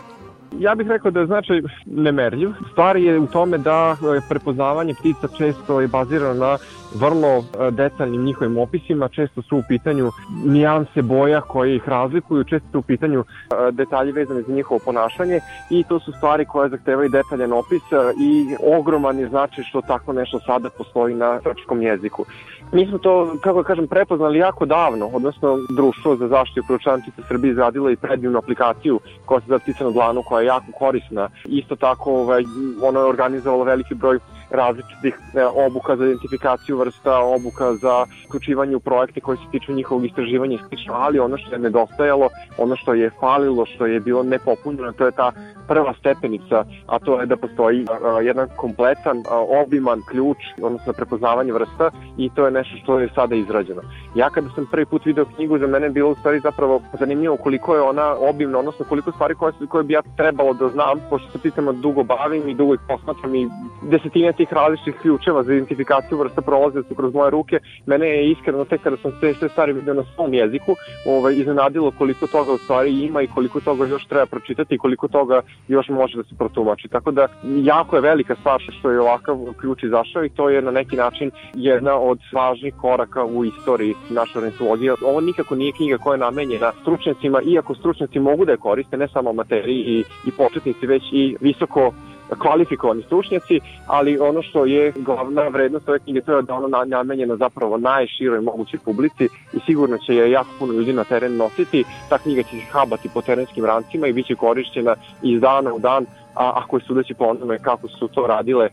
Ja 0.58 0.74
bih 0.74 0.86
rekao 0.86 1.10
da 1.10 1.20
je 1.20 1.26
značaj 1.26 1.62
nemerljiv. 1.86 2.50
Stvar 2.72 2.96
je 2.96 3.18
u 3.18 3.26
tome 3.26 3.58
da 3.58 3.96
e, 4.16 4.20
prepoznavanje 4.28 4.94
ptica 4.94 5.28
često 5.38 5.80
je 5.80 5.88
bazirano 5.88 6.34
na 6.34 6.58
vrlo 6.94 7.28
e, 7.38 7.70
detaljnim 7.70 8.24
njihovim 8.24 8.58
opisima, 8.58 9.08
često 9.08 9.42
su 9.42 9.56
u 9.56 9.62
pitanju 9.68 10.10
nijanse 10.44 11.02
boja 11.02 11.40
koje 11.40 11.76
ih 11.76 11.88
razlikuju, 11.88 12.44
često 12.44 12.68
su 12.72 12.78
u 12.78 12.82
pitanju 12.82 13.20
e, 13.20 13.72
detalji 13.72 14.12
vezane 14.12 14.42
za 14.42 14.52
njihovo 14.52 14.80
ponašanje 14.84 15.40
i 15.70 15.84
to 15.88 16.00
su 16.00 16.12
stvari 16.12 16.44
koje 16.44 16.68
zahtevaju 16.68 17.08
detaljan 17.08 17.52
opis 17.52 17.82
i 18.20 18.56
ogroman 18.78 19.18
je 19.18 19.28
značaj 19.28 19.64
što 19.64 19.80
tako 19.80 20.12
nešto 20.12 20.40
sada 20.46 20.70
postoji 20.70 21.14
na 21.14 21.40
srpskom 21.42 21.82
jeziku. 21.82 22.24
Mi 22.72 22.86
smo 22.86 22.98
to, 22.98 23.36
kako 23.42 23.62
da 23.62 23.66
kažem, 23.66 23.88
prepoznali 23.88 24.38
jako 24.38 24.66
davno, 24.66 25.06
odnosno 25.06 25.58
Društvo 25.76 26.16
za 26.16 26.28
zaštitu 26.28 26.66
proučavanja 26.66 27.04
Srbije 27.28 27.50
izradilo 27.50 27.90
i 27.90 27.96
predivnu 27.96 28.38
aplikaciju 28.38 29.00
koja 29.24 29.40
se 29.40 29.46
zove 29.46 29.60
na 29.80 29.90
dlanu, 29.90 30.22
koja 30.22 30.40
je 30.40 30.46
jako 30.46 30.72
korisna. 30.78 31.28
Isto 31.44 31.76
tako, 31.76 32.12
ovaj, 32.12 32.44
ono 32.82 33.00
je 33.00 33.06
organizovalo 33.06 33.64
veliki 33.64 33.94
broj 33.94 34.18
različitih 34.50 35.14
e, 35.34 35.46
obuka 35.66 35.96
za 35.96 36.04
identifikaciju 36.04 36.78
vrsta, 36.78 37.18
obuka 37.18 37.74
za 37.74 38.06
uključivanje 38.26 38.76
u 38.76 38.80
projekte 38.80 39.20
koji 39.20 39.38
se 39.38 39.50
tiču 39.50 39.72
njihovog 39.72 40.04
istraživanja 40.04 40.54
i 40.54 40.68
slično, 40.68 40.94
ali 40.94 41.18
ono 41.18 41.38
što 41.38 41.54
je 41.54 41.58
nedostajalo, 41.58 42.28
ono 42.58 42.76
što 42.76 42.94
je 42.94 43.10
falilo, 43.20 43.66
što 43.66 43.86
je 43.86 44.00
bilo 44.00 44.22
nepopunjeno, 44.22 44.92
to 44.92 45.06
je 45.06 45.12
ta 45.12 45.32
prva 45.68 45.94
stepenica, 45.98 46.64
a 46.86 46.98
to 46.98 47.20
je 47.20 47.26
da 47.26 47.36
postoji 47.36 47.86
a, 47.90 48.20
jedan 48.20 48.48
kompletan, 48.56 49.22
a, 49.30 49.36
obiman 49.64 50.02
ključ, 50.10 50.38
odnosno 50.62 50.92
prepoznavanje 50.92 51.52
vrsta 51.52 51.90
i 52.18 52.30
to 52.34 52.44
je 52.44 52.50
nešto 52.50 52.76
što 52.82 52.98
je 53.00 53.08
sada 53.14 53.34
izrađeno. 53.34 53.82
Ja 54.14 54.30
kada 54.30 54.48
sam 54.54 54.66
prvi 54.70 54.86
put 54.86 55.06
video 55.06 55.24
knjigu, 55.24 55.58
za 55.58 55.66
mene 55.66 55.86
je 55.86 55.90
bilo 55.90 56.10
u 56.10 56.14
stvari 56.14 56.40
zapravo 56.40 56.82
zanimljivo 56.98 57.36
koliko 57.36 57.74
je 57.74 57.82
ona 57.82 58.14
obimna, 58.30 58.58
odnosno 58.58 58.84
koliko 58.88 59.12
stvari 59.12 59.34
koje, 59.34 59.52
koje 59.68 59.84
bi 59.84 59.94
ja 59.94 60.02
trebalo 60.16 60.52
da 60.54 60.68
znam, 60.68 60.98
pošto 61.10 61.30
se 61.30 61.38
pitamo 61.38 61.72
dugo 61.72 62.02
bavim 62.02 62.48
i 62.48 62.54
dugo 62.54 62.74
ih 62.74 62.80
posmatram 62.88 63.34
i 63.34 63.48
desetine 63.82 64.32
tih 64.38 64.52
različitih 64.52 65.00
ključeva 65.02 65.42
za 65.42 65.52
identifikaciju 65.52 66.18
vrsta 66.18 66.42
prolaze 66.42 66.82
su 66.88 66.94
kroz 66.94 67.14
moje 67.14 67.30
ruke. 67.30 67.60
Mene 67.86 68.06
je 68.08 68.30
iskreno 68.30 68.64
tek 68.64 68.80
kada 68.82 68.96
sam 68.96 69.12
sve, 69.18 69.34
sve 69.34 69.48
stvari 69.48 69.72
video 69.72 69.94
na 69.94 70.04
svom 70.14 70.34
jeziku, 70.34 70.76
ovaj, 71.06 71.34
iznenadilo 71.34 71.90
koliko 71.98 72.26
toga 72.26 72.52
u 72.52 72.58
stvari 72.58 72.90
ima 73.04 73.22
i 73.22 73.26
koliko 73.34 73.60
toga 73.60 73.86
još 73.86 74.06
treba 74.06 74.26
pročitati 74.26 74.74
i 74.74 74.78
koliko 74.78 75.08
toga 75.08 75.40
još 75.68 75.88
može 75.88 76.16
da 76.16 76.22
se 76.22 76.34
protumači. 76.38 76.88
Tako 76.88 77.10
da 77.10 77.28
jako 77.72 77.96
je 77.96 78.02
velika 78.02 78.34
stvar 78.40 78.60
što 78.78 78.90
je 78.90 79.00
ovakav 79.00 79.36
ključ 79.60 79.82
izašao 79.82 80.24
i 80.24 80.28
to 80.28 80.48
je 80.48 80.62
na 80.62 80.70
neki 80.70 80.96
način 80.96 81.30
jedna 81.54 81.94
od 81.94 82.18
važnih 82.32 82.74
koraka 82.80 83.24
u 83.24 83.44
istoriji 83.44 83.94
naše 84.10 84.38
ornitologije. 84.38 84.94
Ovo 85.02 85.20
nikako 85.20 85.54
nije 85.54 85.72
knjiga 85.72 85.98
koja 85.98 86.14
je 86.14 86.18
namenjena 86.18 86.72
stručnjacima, 86.80 87.40
iako 87.42 87.74
stručnjaci 87.74 88.18
mogu 88.18 88.44
da 88.44 88.52
je 88.52 88.64
koriste, 88.66 88.96
ne 88.96 89.08
samo 89.08 89.32
materiji 89.32 89.80
i, 89.80 90.04
i 90.26 90.30
početnici, 90.30 90.86
već 90.86 91.02
i 91.12 91.36
visoko 91.40 91.92
kvalifikovani 92.38 93.02
stručnjaci, 93.02 93.60
ali 93.86 94.18
ono 94.18 94.42
što 94.42 94.64
je 94.64 94.92
glavna 94.96 95.48
vrednost 95.48 95.88
ove 95.88 95.98
knjige 95.98 96.20
to 96.20 96.36
je 96.36 96.42
da 96.42 96.54
ona 96.54 96.84
namenjena 96.84 97.36
zapravo 97.36 97.78
najširoj 97.78 98.40
mogućoj 98.40 98.80
publici 98.84 99.24
i 99.52 99.58
sigurno 99.66 99.98
će 99.98 100.14
je 100.14 100.30
jako 100.30 100.50
puno 100.58 100.72
ljudi 100.72 100.92
na 100.92 101.04
teren 101.04 101.36
nositi. 101.36 101.84
Ta 102.08 102.18
knjiga 102.18 102.42
će 102.42 102.50
se 102.50 102.66
habati 102.70 103.08
po 103.14 103.22
terenskim 103.22 103.64
rancima 103.64 104.06
i 104.06 104.12
bit 104.12 104.26
će 104.26 104.34
korišćena 104.34 104.94
iz 105.22 105.40
dana 105.40 105.74
u 105.74 105.78
dan, 105.78 106.06
a 106.34 106.52
ako 106.54 106.76
je 106.76 106.82
sudeći 106.86 107.14
po 107.14 107.24
onome 107.24 107.58
kako 107.58 107.88
su 107.88 108.08
to 108.08 108.26
radile 108.26 108.68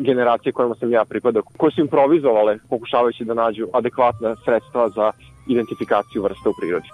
generacije 0.00 0.52
kojima 0.52 0.74
sam 0.74 0.92
ja 0.92 1.04
pripadao, 1.04 1.42
koje 1.56 1.72
su 1.72 1.80
improvizovale 1.80 2.58
pokušavajući 2.70 3.24
da 3.24 3.34
nađu 3.34 3.66
adekvatna 3.72 4.36
sredstva 4.44 4.88
za 4.88 5.12
identifikaciju 5.48 6.22
vrsta 6.22 6.50
u 6.50 6.52
prirodi. 6.60 6.88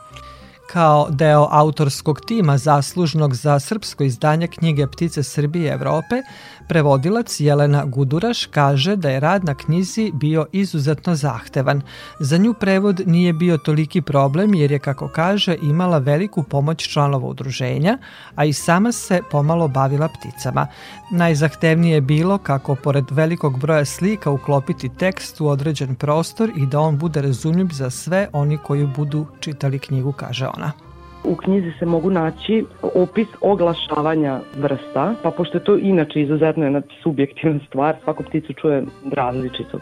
Kao 0.72 1.06
deo 1.10 1.48
autorskog 1.50 2.20
tima 2.20 2.58
zaslužnog 2.58 3.34
za 3.34 3.60
srpsko 3.60 4.04
izdanje 4.04 4.46
knjige 4.46 4.86
Ptice 4.86 5.22
Srbije 5.22 5.64
i 5.64 5.74
Evrope, 5.74 6.22
prevodilac 6.70 7.40
Jelena 7.40 7.84
Guduraš 7.84 8.46
kaže 8.46 8.96
da 8.96 9.10
je 9.10 9.20
rad 9.20 9.44
na 9.44 9.54
knjizi 9.54 10.10
bio 10.14 10.46
izuzetno 10.52 11.14
zahtevan. 11.14 11.82
Za 12.20 12.36
nju 12.38 12.54
prevod 12.54 13.00
nije 13.06 13.32
bio 13.32 13.58
toliki 13.58 14.02
problem 14.02 14.54
jer 14.54 14.72
je, 14.72 14.78
kako 14.78 15.08
kaže, 15.08 15.56
imala 15.62 15.98
veliku 15.98 16.42
pomoć 16.42 16.88
članova 16.88 17.28
udruženja, 17.28 17.98
a 18.34 18.44
i 18.44 18.52
sama 18.52 18.92
se 18.92 19.20
pomalo 19.30 19.68
bavila 19.68 20.08
pticama. 20.08 20.66
Najzahtevnije 21.10 21.94
je 21.94 22.00
bilo 22.00 22.38
kako 22.38 22.74
pored 22.74 23.04
velikog 23.10 23.58
broja 23.58 23.84
slika 23.84 24.30
uklopiti 24.30 24.88
tekst 24.88 25.40
u 25.40 25.48
određen 25.48 25.94
prostor 25.94 26.52
i 26.56 26.66
da 26.66 26.80
on 26.80 26.98
bude 26.98 27.22
razumljiv 27.22 27.68
za 27.72 27.90
sve 27.90 28.28
oni 28.32 28.58
koji 28.58 28.86
budu 28.86 29.26
čitali 29.40 29.78
knjigu, 29.78 30.12
kaže 30.12 30.46
ona. 30.46 30.89
U 31.24 31.36
knjizi 31.36 31.72
se 31.78 31.86
mogu 31.86 32.10
naći 32.10 32.64
opis 32.94 33.28
oglašavanja 33.40 34.40
vrsta, 34.56 35.14
pa 35.22 35.30
pošto 35.30 35.58
je 35.58 35.64
to 35.64 35.76
inače 35.76 36.22
izuzetno 36.22 36.64
jedna 36.64 36.82
subjektivna 37.02 37.60
stvar, 37.66 37.96
svaku 38.04 38.22
pticu 38.22 38.52
čuje 38.52 38.84
različito. 39.12 39.78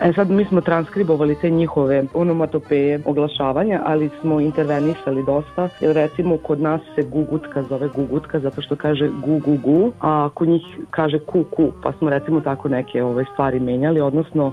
E 0.00 0.12
sad 0.12 0.30
mi 0.30 0.44
smo 0.44 0.60
transkribovali 0.60 1.36
te 1.40 1.50
njihove 1.50 2.04
onomatopeje 2.14 3.00
oglašavanja, 3.04 3.82
ali 3.86 4.10
smo 4.20 4.40
intervenisali 4.40 5.24
dosta, 5.26 5.68
jer 5.80 5.94
recimo 5.94 6.36
kod 6.36 6.60
nas 6.60 6.80
se 6.94 7.02
gugutka 7.02 7.62
zove 7.62 7.88
gugutka 7.88 8.40
zato 8.40 8.62
što 8.62 8.76
kaže 8.76 9.08
gu 9.08 9.38
gu 9.38 9.56
gu, 9.62 9.92
a 10.00 10.28
kod 10.34 10.48
njih 10.48 10.62
kaže 10.90 11.18
ku 11.18 11.44
ku, 11.44 11.72
pa 11.82 11.92
smo 11.92 12.10
recimo 12.10 12.40
tako 12.40 12.68
neke 12.68 13.02
ove 13.02 13.24
stvari 13.32 13.60
menjali, 13.60 14.00
odnosno 14.00 14.52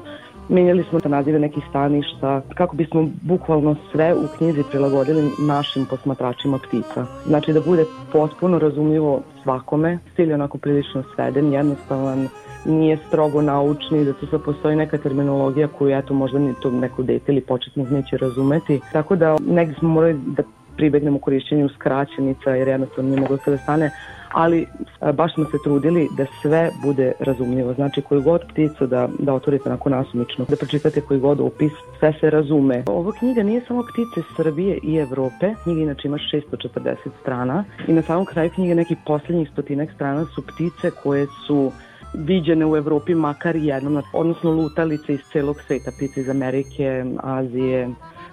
Menjali 0.49 0.83
smo 0.89 0.99
nazive 1.05 1.39
nekih 1.39 1.63
staništa 1.69 2.41
kako 2.55 2.75
bismo 2.75 3.09
bukvalno 3.21 3.75
sve 3.91 4.13
u 4.13 4.37
knjizi 4.37 4.63
prilagodili 4.71 5.31
našim 5.47 5.85
posmatračima 5.85 6.57
ptica. 6.57 7.05
Znači 7.27 7.53
da 7.53 7.61
bude 7.61 7.85
potpuno 8.11 8.59
razumljivo 8.59 9.21
svakome, 9.43 9.99
stil 10.13 10.29
je 10.29 10.35
onako 10.35 10.57
prilično 10.57 11.03
sveden, 11.15 11.53
jednostavan, 11.53 12.27
nije 12.65 12.97
strogo 13.07 13.41
naučni, 13.41 14.05
da 14.05 14.13
sad 14.31 14.43
postoji 14.43 14.75
neka 14.75 14.97
terminologija 14.97 15.67
koju 15.67 15.97
eto 15.97 16.13
možda 16.13 16.39
ni 16.39 16.53
to 16.61 16.71
neko 16.71 17.03
dete 17.03 17.31
ili 17.31 17.41
početnik 17.41 17.89
neće 17.89 18.17
razumeti. 18.17 18.79
Tako 18.91 19.15
da 19.15 19.37
negde 19.47 19.75
smo 19.79 19.89
morali 19.89 20.19
da 20.25 20.43
pribegnemo 20.77 21.19
korišćenju 21.19 21.69
skraćenica 21.69 22.49
jer 22.49 22.67
jednostavno 22.67 23.09
nije 23.09 23.21
moglo 23.21 23.37
sve 23.43 23.53
da 23.53 23.63
stane, 23.63 23.91
ali 24.33 24.67
baš 25.13 25.33
smo 25.33 25.45
se 25.45 25.57
trudili 25.63 26.07
da 26.17 26.25
sve 26.41 26.69
bude 26.83 27.11
razumljivo. 27.19 27.73
Znači 27.73 28.01
koju 28.01 28.21
god 28.21 28.41
pticu 28.49 28.87
da, 28.87 29.09
da 29.19 29.33
otvorite 29.33 29.69
onako 29.69 29.89
nasumično, 29.89 30.45
da 30.49 30.55
pročitate 30.55 31.01
koji 31.01 31.19
god 31.19 31.39
opis, 31.39 31.71
sve 31.99 32.13
se 32.19 32.29
razume. 32.29 32.83
Ova 32.87 33.11
knjiga 33.19 33.43
nije 33.43 33.61
samo 33.67 33.83
ptice 33.83 34.27
Srbije 34.35 34.79
i 34.83 34.95
Evrope, 34.95 35.53
knjiga 35.63 35.81
inače 35.81 36.07
ima 36.07 36.17
640 36.17 36.95
strana 37.21 37.63
i 37.87 37.93
na 37.93 38.01
samom 38.01 38.25
kraju 38.25 38.49
knjige 38.49 38.75
nekih 38.75 38.97
poslednjih 39.05 39.49
stotinak 39.49 39.89
strana 39.95 40.25
su 40.25 40.41
ptice 40.41 40.91
koje 41.03 41.27
su 41.47 41.71
viđene 42.13 42.65
u 42.65 42.75
Evropi 42.75 43.15
makar 43.15 43.55
jednom, 43.55 44.01
odnosno 44.13 44.51
lutalice 44.51 45.13
iz 45.13 45.19
celog 45.31 45.61
sveta, 45.67 45.91
ptice 45.91 46.21
iz 46.21 46.29
Amerike, 46.29 47.05
Azije, 47.23 47.89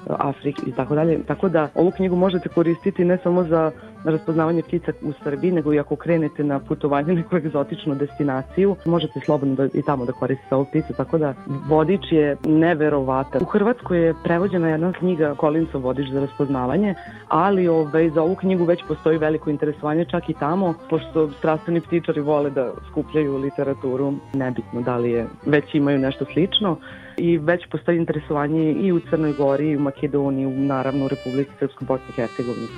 Afrike 0.07 0.63
i 0.67 0.73
tako 0.73 0.95
dalje. 0.95 1.19
Tako 1.27 1.49
da 1.49 1.69
ovu 1.75 1.91
knjigu 1.91 2.17
možete 2.17 2.49
koristiti 2.49 3.05
ne 3.05 3.19
samo 3.23 3.45
za 3.45 3.71
raspoznavanje 4.05 4.63
ptica 4.63 4.93
u 5.03 5.13
Srbiji, 5.23 5.53
nego 5.53 5.75
i 5.75 5.79
ako 5.79 5.97
krenete 5.97 6.45
na 6.45 6.59
putovanje 6.59 7.15
neku 7.15 7.37
egzotičnu 7.37 7.95
destinaciju, 7.95 8.77
možete 8.85 9.21
slobodno 9.21 9.55
da, 9.55 9.69
i 9.75 9.83
tamo 9.83 10.05
da 10.05 10.13
koristite 10.13 10.55
ovu 10.55 10.65
pticu, 10.65 10.93
tako 10.97 11.19
da 11.19 11.35
vodič 11.69 12.13
je 12.13 12.37
neverovatan. 12.45 13.43
U 13.43 13.45
Hrvatskoj 13.45 14.07
je 14.07 14.15
prevođena 14.25 14.69
jedna 14.69 14.93
knjiga 14.93 15.35
Kolincov 15.35 15.83
vodič 15.83 16.09
za 16.13 16.21
raspoznavanje, 16.21 16.95
ali 17.29 17.69
ovaj, 17.69 18.11
za 18.11 18.23
ovu 18.23 18.35
knjigu 18.35 18.65
već 18.65 18.85
postoji 18.89 19.19
veliko 19.19 19.51
interesovanje 19.51 20.05
čak 20.05 20.29
i 20.29 20.35
tamo, 20.35 20.75
pošto 20.91 21.31
strastveni 21.31 21.81
ptičari 21.81 22.21
vole 22.21 22.51
da 22.51 22.73
skupljaju 22.91 23.37
literaturu, 23.37 24.13
nebitno 24.35 24.81
da 24.81 24.97
li 24.97 25.11
je, 25.11 25.27
već 25.47 25.75
imaju 25.75 25.99
nešto 25.99 26.25
slično 26.25 26.77
i 27.17 27.39
već 27.39 27.67
postoji 27.71 27.99
interesovanje 27.99 28.73
i 28.73 28.93
u 28.93 29.01
Crnoj 29.01 29.33
Gori, 29.33 29.71
i 29.71 29.77
u 29.77 29.81
Makedoniji, 29.81 30.47
u, 30.47 30.51
naravno 30.51 31.05
u 31.05 31.09
Republici 31.09 31.51
Srpskoj 31.59 31.87
Bosni 31.87 32.07
i 32.09 32.13
Hercegovini. 32.13 32.69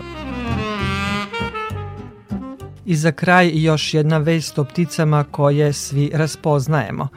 I 2.90 2.96
za 2.96 3.12
kraj 3.12 3.50
još 3.54 3.94
jedna 3.94 4.18
vest 4.18 4.58
o 4.58 4.64
pticama 4.64 5.24
koje 5.30 5.72
svi 5.72 6.10
raspoznajemo. 6.14 7.08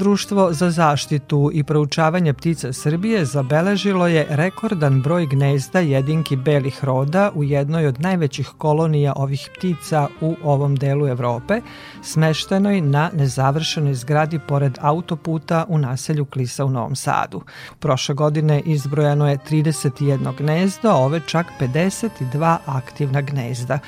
Društvo 0.00 0.52
za 0.52 0.70
zaštitu 0.70 1.50
i 1.52 1.64
proučavanje 1.64 2.32
ptica 2.32 2.72
Srbije 2.72 3.24
zabeležilo 3.24 4.06
je 4.06 4.26
rekordan 4.30 5.02
broj 5.02 5.26
gnezda 5.26 5.80
jedinki 5.80 6.36
belih 6.36 6.84
roda 6.84 7.30
u 7.34 7.44
jednoj 7.44 7.86
od 7.86 8.00
najvećih 8.00 8.48
kolonija 8.58 9.12
ovih 9.16 9.50
ptica 9.56 10.08
u 10.20 10.36
ovom 10.44 10.76
delu 10.76 11.08
Evrope, 11.08 11.60
smeštenoj 12.02 12.80
na 12.80 13.10
nezavršenoj 13.12 13.94
zgradi 13.94 14.38
pored 14.48 14.78
autoputa 14.80 15.64
u 15.68 15.78
naselju 15.78 16.24
Klisa 16.24 16.64
u 16.64 16.70
Novom 16.70 16.96
Sadu. 16.96 17.42
Prošle 17.78 18.14
godine 18.14 18.60
izbrojano 18.60 19.30
je 19.30 19.38
31 19.50 20.36
gnezda, 20.36 20.94
ove 20.94 21.20
čak 21.26 21.46
52 21.60 22.56
aktivna 22.66 23.20
gnezda. 23.20 23.78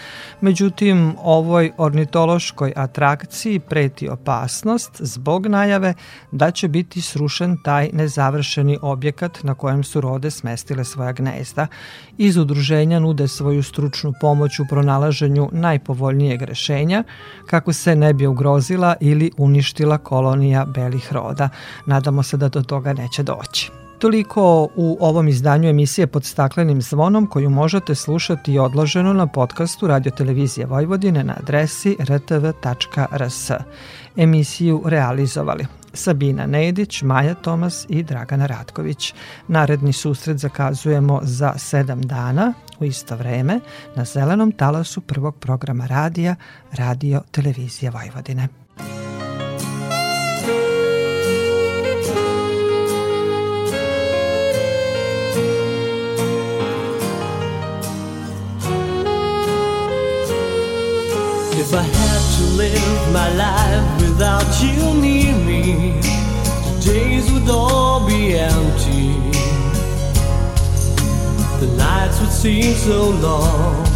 Međutim, 0.40 1.14
ovoj 1.22 1.72
ornitološkoj 1.78 2.72
atrakciji 2.76 3.58
preti 3.58 4.08
opasnost 4.08 4.90
zbog 5.00 5.46
najave 5.46 5.94
da 6.30 6.50
će 6.50 6.68
biti 6.68 7.00
srušen 7.00 7.56
taj 7.64 7.90
nezavršeni 7.92 8.78
objekat 8.82 9.42
na 9.42 9.54
kojem 9.54 9.84
su 9.84 10.00
rode 10.00 10.30
smestile 10.30 10.84
svoja 10.84 11.12
gnezda. 11.12 11.66
Iz 12.18 12.36
udruženja 12.36 12.98
nude 12.98 13.28
svoju 13.28 13.62
stručnu 13.62 14.12
pomoć 14.20 14.58
u 14.58 14.66
pronalaženju 14.68 15.48
najpovoljnijeg 15.52 16.42
rešenja 16.42 17.04
kako 17.46 17.72
se 17.72 17.96
ne 17.96 18.14
bi 18.14 18.26
ugrozila 18.26 18.96
ili 19.00 19.30
uništila 19.38 19.98
kolonija 19.98 20.64
belih 20.64 21.12
roda. 21.12 21.48
Nadamo 21.86 22.22
se 22.22 22.36
da 22.36 22.48
do 22.48 22.62
toga 22.62 22.92
neće 22.92 23.22
doći. 23.22 23.70
Toliko 24.02 24.68
u 24.76 24.96
ovom 25.00 25.28
izdanju 25.28 25.68
emisije 25.68 26.06
pod 26.06 26.24
staklenim 26.24 26.82
zvonom 26.82 27.26
koju 27.26 27.50
možete 27.50 27.94
slušati 27.94 28.58
odloženo 28.58 29.12
na 29.12 29.26
podcastu 29.26 29.86
Radio 29.86 30.12
Televizije 30.12 30.66
Vojvodine 30.66 31.24
na 31.24 31.34
adresi 31.40 31.96
rtv.rs. 32.00 33.50
Emisiju 34.16 34.82
realizovali 34.84 35.66
Sabina 35.94 36.46
Nedić, 36.46 37.02
Maja 37.02 37.34
Tomas 37.34 37.86
i 37.88 38.02
Dragana 38.02 38.46
Ratković. 38.46 39.14
Naredni 39.48 39.92
susret 39.92 40.38
zakazujemo 40.38 41.20
za 41.22 41.54
sedam 41.58 42.02
dana 42.02 42.52
u 42.80 42.84
isto 42.84 43.16
vreme 43.16 43.60
na 43.96 44.04
zelenom 44.04 44.52
talasu 44.52 45.00
prvog 45.00 45.36
programa 45.36 45.86
radija 45.86 46.34
Radio 46.72 47.22
Televizije 47.30 47.90
Vojvodine. 47.90 48.48
If 61.62 61.72
I 61.72 61.82
had 61.82 62.22
to 62.38 62.44
live 62.56 63.12
my 63.12 63.28
life 63.36 64.02
without 64.02 64.62
you 64.62 65.02
The 71.62 71.76
nights 71.76 72.20
would 72.20 72.32
seem 72.32 72.74
so 72.74 73.10
long. 73.10 73.86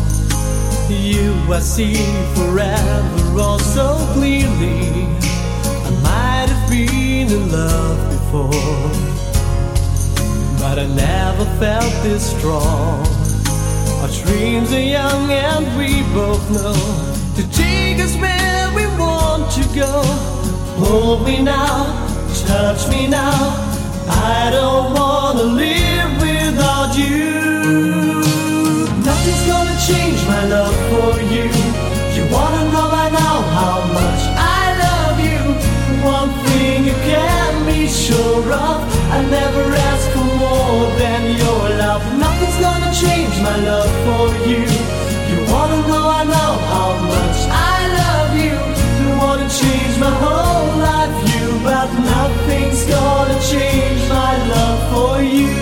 You 0.89 1.35
I 1.53 1.59
see 1.59 1.97
forever, 2.37 3.41
all 3.41 3.59
so 3.59 3.97
clearly. 4.15 5.03
I 5.89 5.91
might 6.01 6.47
have 6.49 6.71
been 6.71 7.27
in 7.27 7.51
love 7.51 7.99
before, 8.15 8.87
but 10.61 10.79
I 10.79 10.87
never 10.95 11.45
felt 11.59 11.93
this 12.05 12.31
strong. 12.39 13.05
Our 14.01 14.13
dreams 14.23 14.73
are 14.73 14.89
young 14.99 15.29
and 15.33 15.67
we 15.77 16.05
both 16.15 16.49
know 16.53 16.79
to 17.35 17.43
take 17.51 17.99
us 17.99 18.15
where 18.19 18.71
we 18.77 18.87
want 18.97 19.51
to 19.59 19.65
go. 19.75 20.03
Hold 20.85 21.27
me 21.27 21.43
now, 21.43 21.83
touch 22.47 22.87
me 22.91 23.09
now. 23.09 23.35
I 24.09 24.51
don't 24.53 24.95
wanna 24.95 25.43
live 25.43 26.23
without 26.23 26.97
you. 26.97 27.46
My 50.07 50.15
whole 50.25 50.79
life, 50.89 51.17
you, 51.33 51.47
but 51.65 51.89
nothing's 52.15 52.85
gonna 52.85 53.39
change 53.53 54.01
my 54.09 54.33
love 54.55 54.81
for 54.93 55.15
you. 55.21 55.55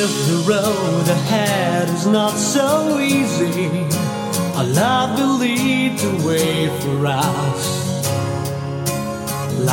If 0.00 0.10
the 0.28 0.38
road 0.52 1.06
ahead 1.18 1.88
is 1.90 2.06
not 2.06 2.34
so 2.54 2.98
easy, 2.98 3.86
our 4.56 4.64
love 4.64 5.10
will 5.18 5.38
lead 5.38 5.98
the 5.98 6.14
way 6.26 6.56
for 6.80 7.06
us. 7.06 7.62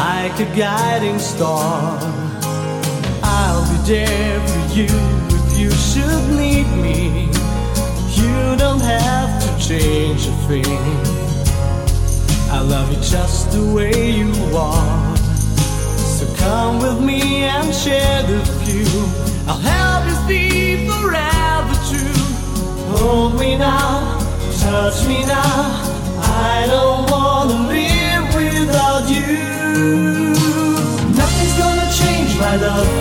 Like 0.02 0.36
a 0.39 0.50
guiding 0.56 1.20
star, 1.20 1.97
I'll 3.24 3.66
be 3.72 3.78
there 3.93 4.39
for 4.50 4.64
you 4.80 4.91
if 5.38 5.47
you 5.62 5.72
should 5.89 6.26
need 6.41 6.68
me. 6.86 7.30
You 8.20 8.56
don't 8.64 8.84
have 8.97 9.32
to 9.43 9.50
change 9.68 10.28
a 10.28 10.36
thing. 10.47 11.09
I 12.52 12.62
love 12.62 12.91
you 12.91 13.00
just 13.02 13.52
the 13.52 13.64
way 13.74 14.12
you 14.12 14.32
are. 14.58 15.16
So 15.97 16.26
come 16.36 16.80
with 16.80 17.00
me 17.00 17.43
and 17.43 17.74
share 17.74 18.24
the 18.24 18.39
view. 18.64 18.89
I'll 19.47 19.60
help 19.60 20.02
you 20.10 20.16
see 20.28 20.88
forever 20.88 21.76
true. 21.89 22.24
Hold 22.97 23.39
me 23.39 23.56
now, 23.56 24.18
touch 24.60 25.08
me 25.08 25.26
now. 25.26 25.62
I 26.22 26.66
don't 26.68 27.10
wanna 27.12 27.68
live 27.68 28.26
without 28.36 29.06
you. 29.08 30.34
Nothing's 31.16 31.56
gonna 31.58 31.89
change 32.02 32.38
my 32.39 32.56
love 32.56 32.99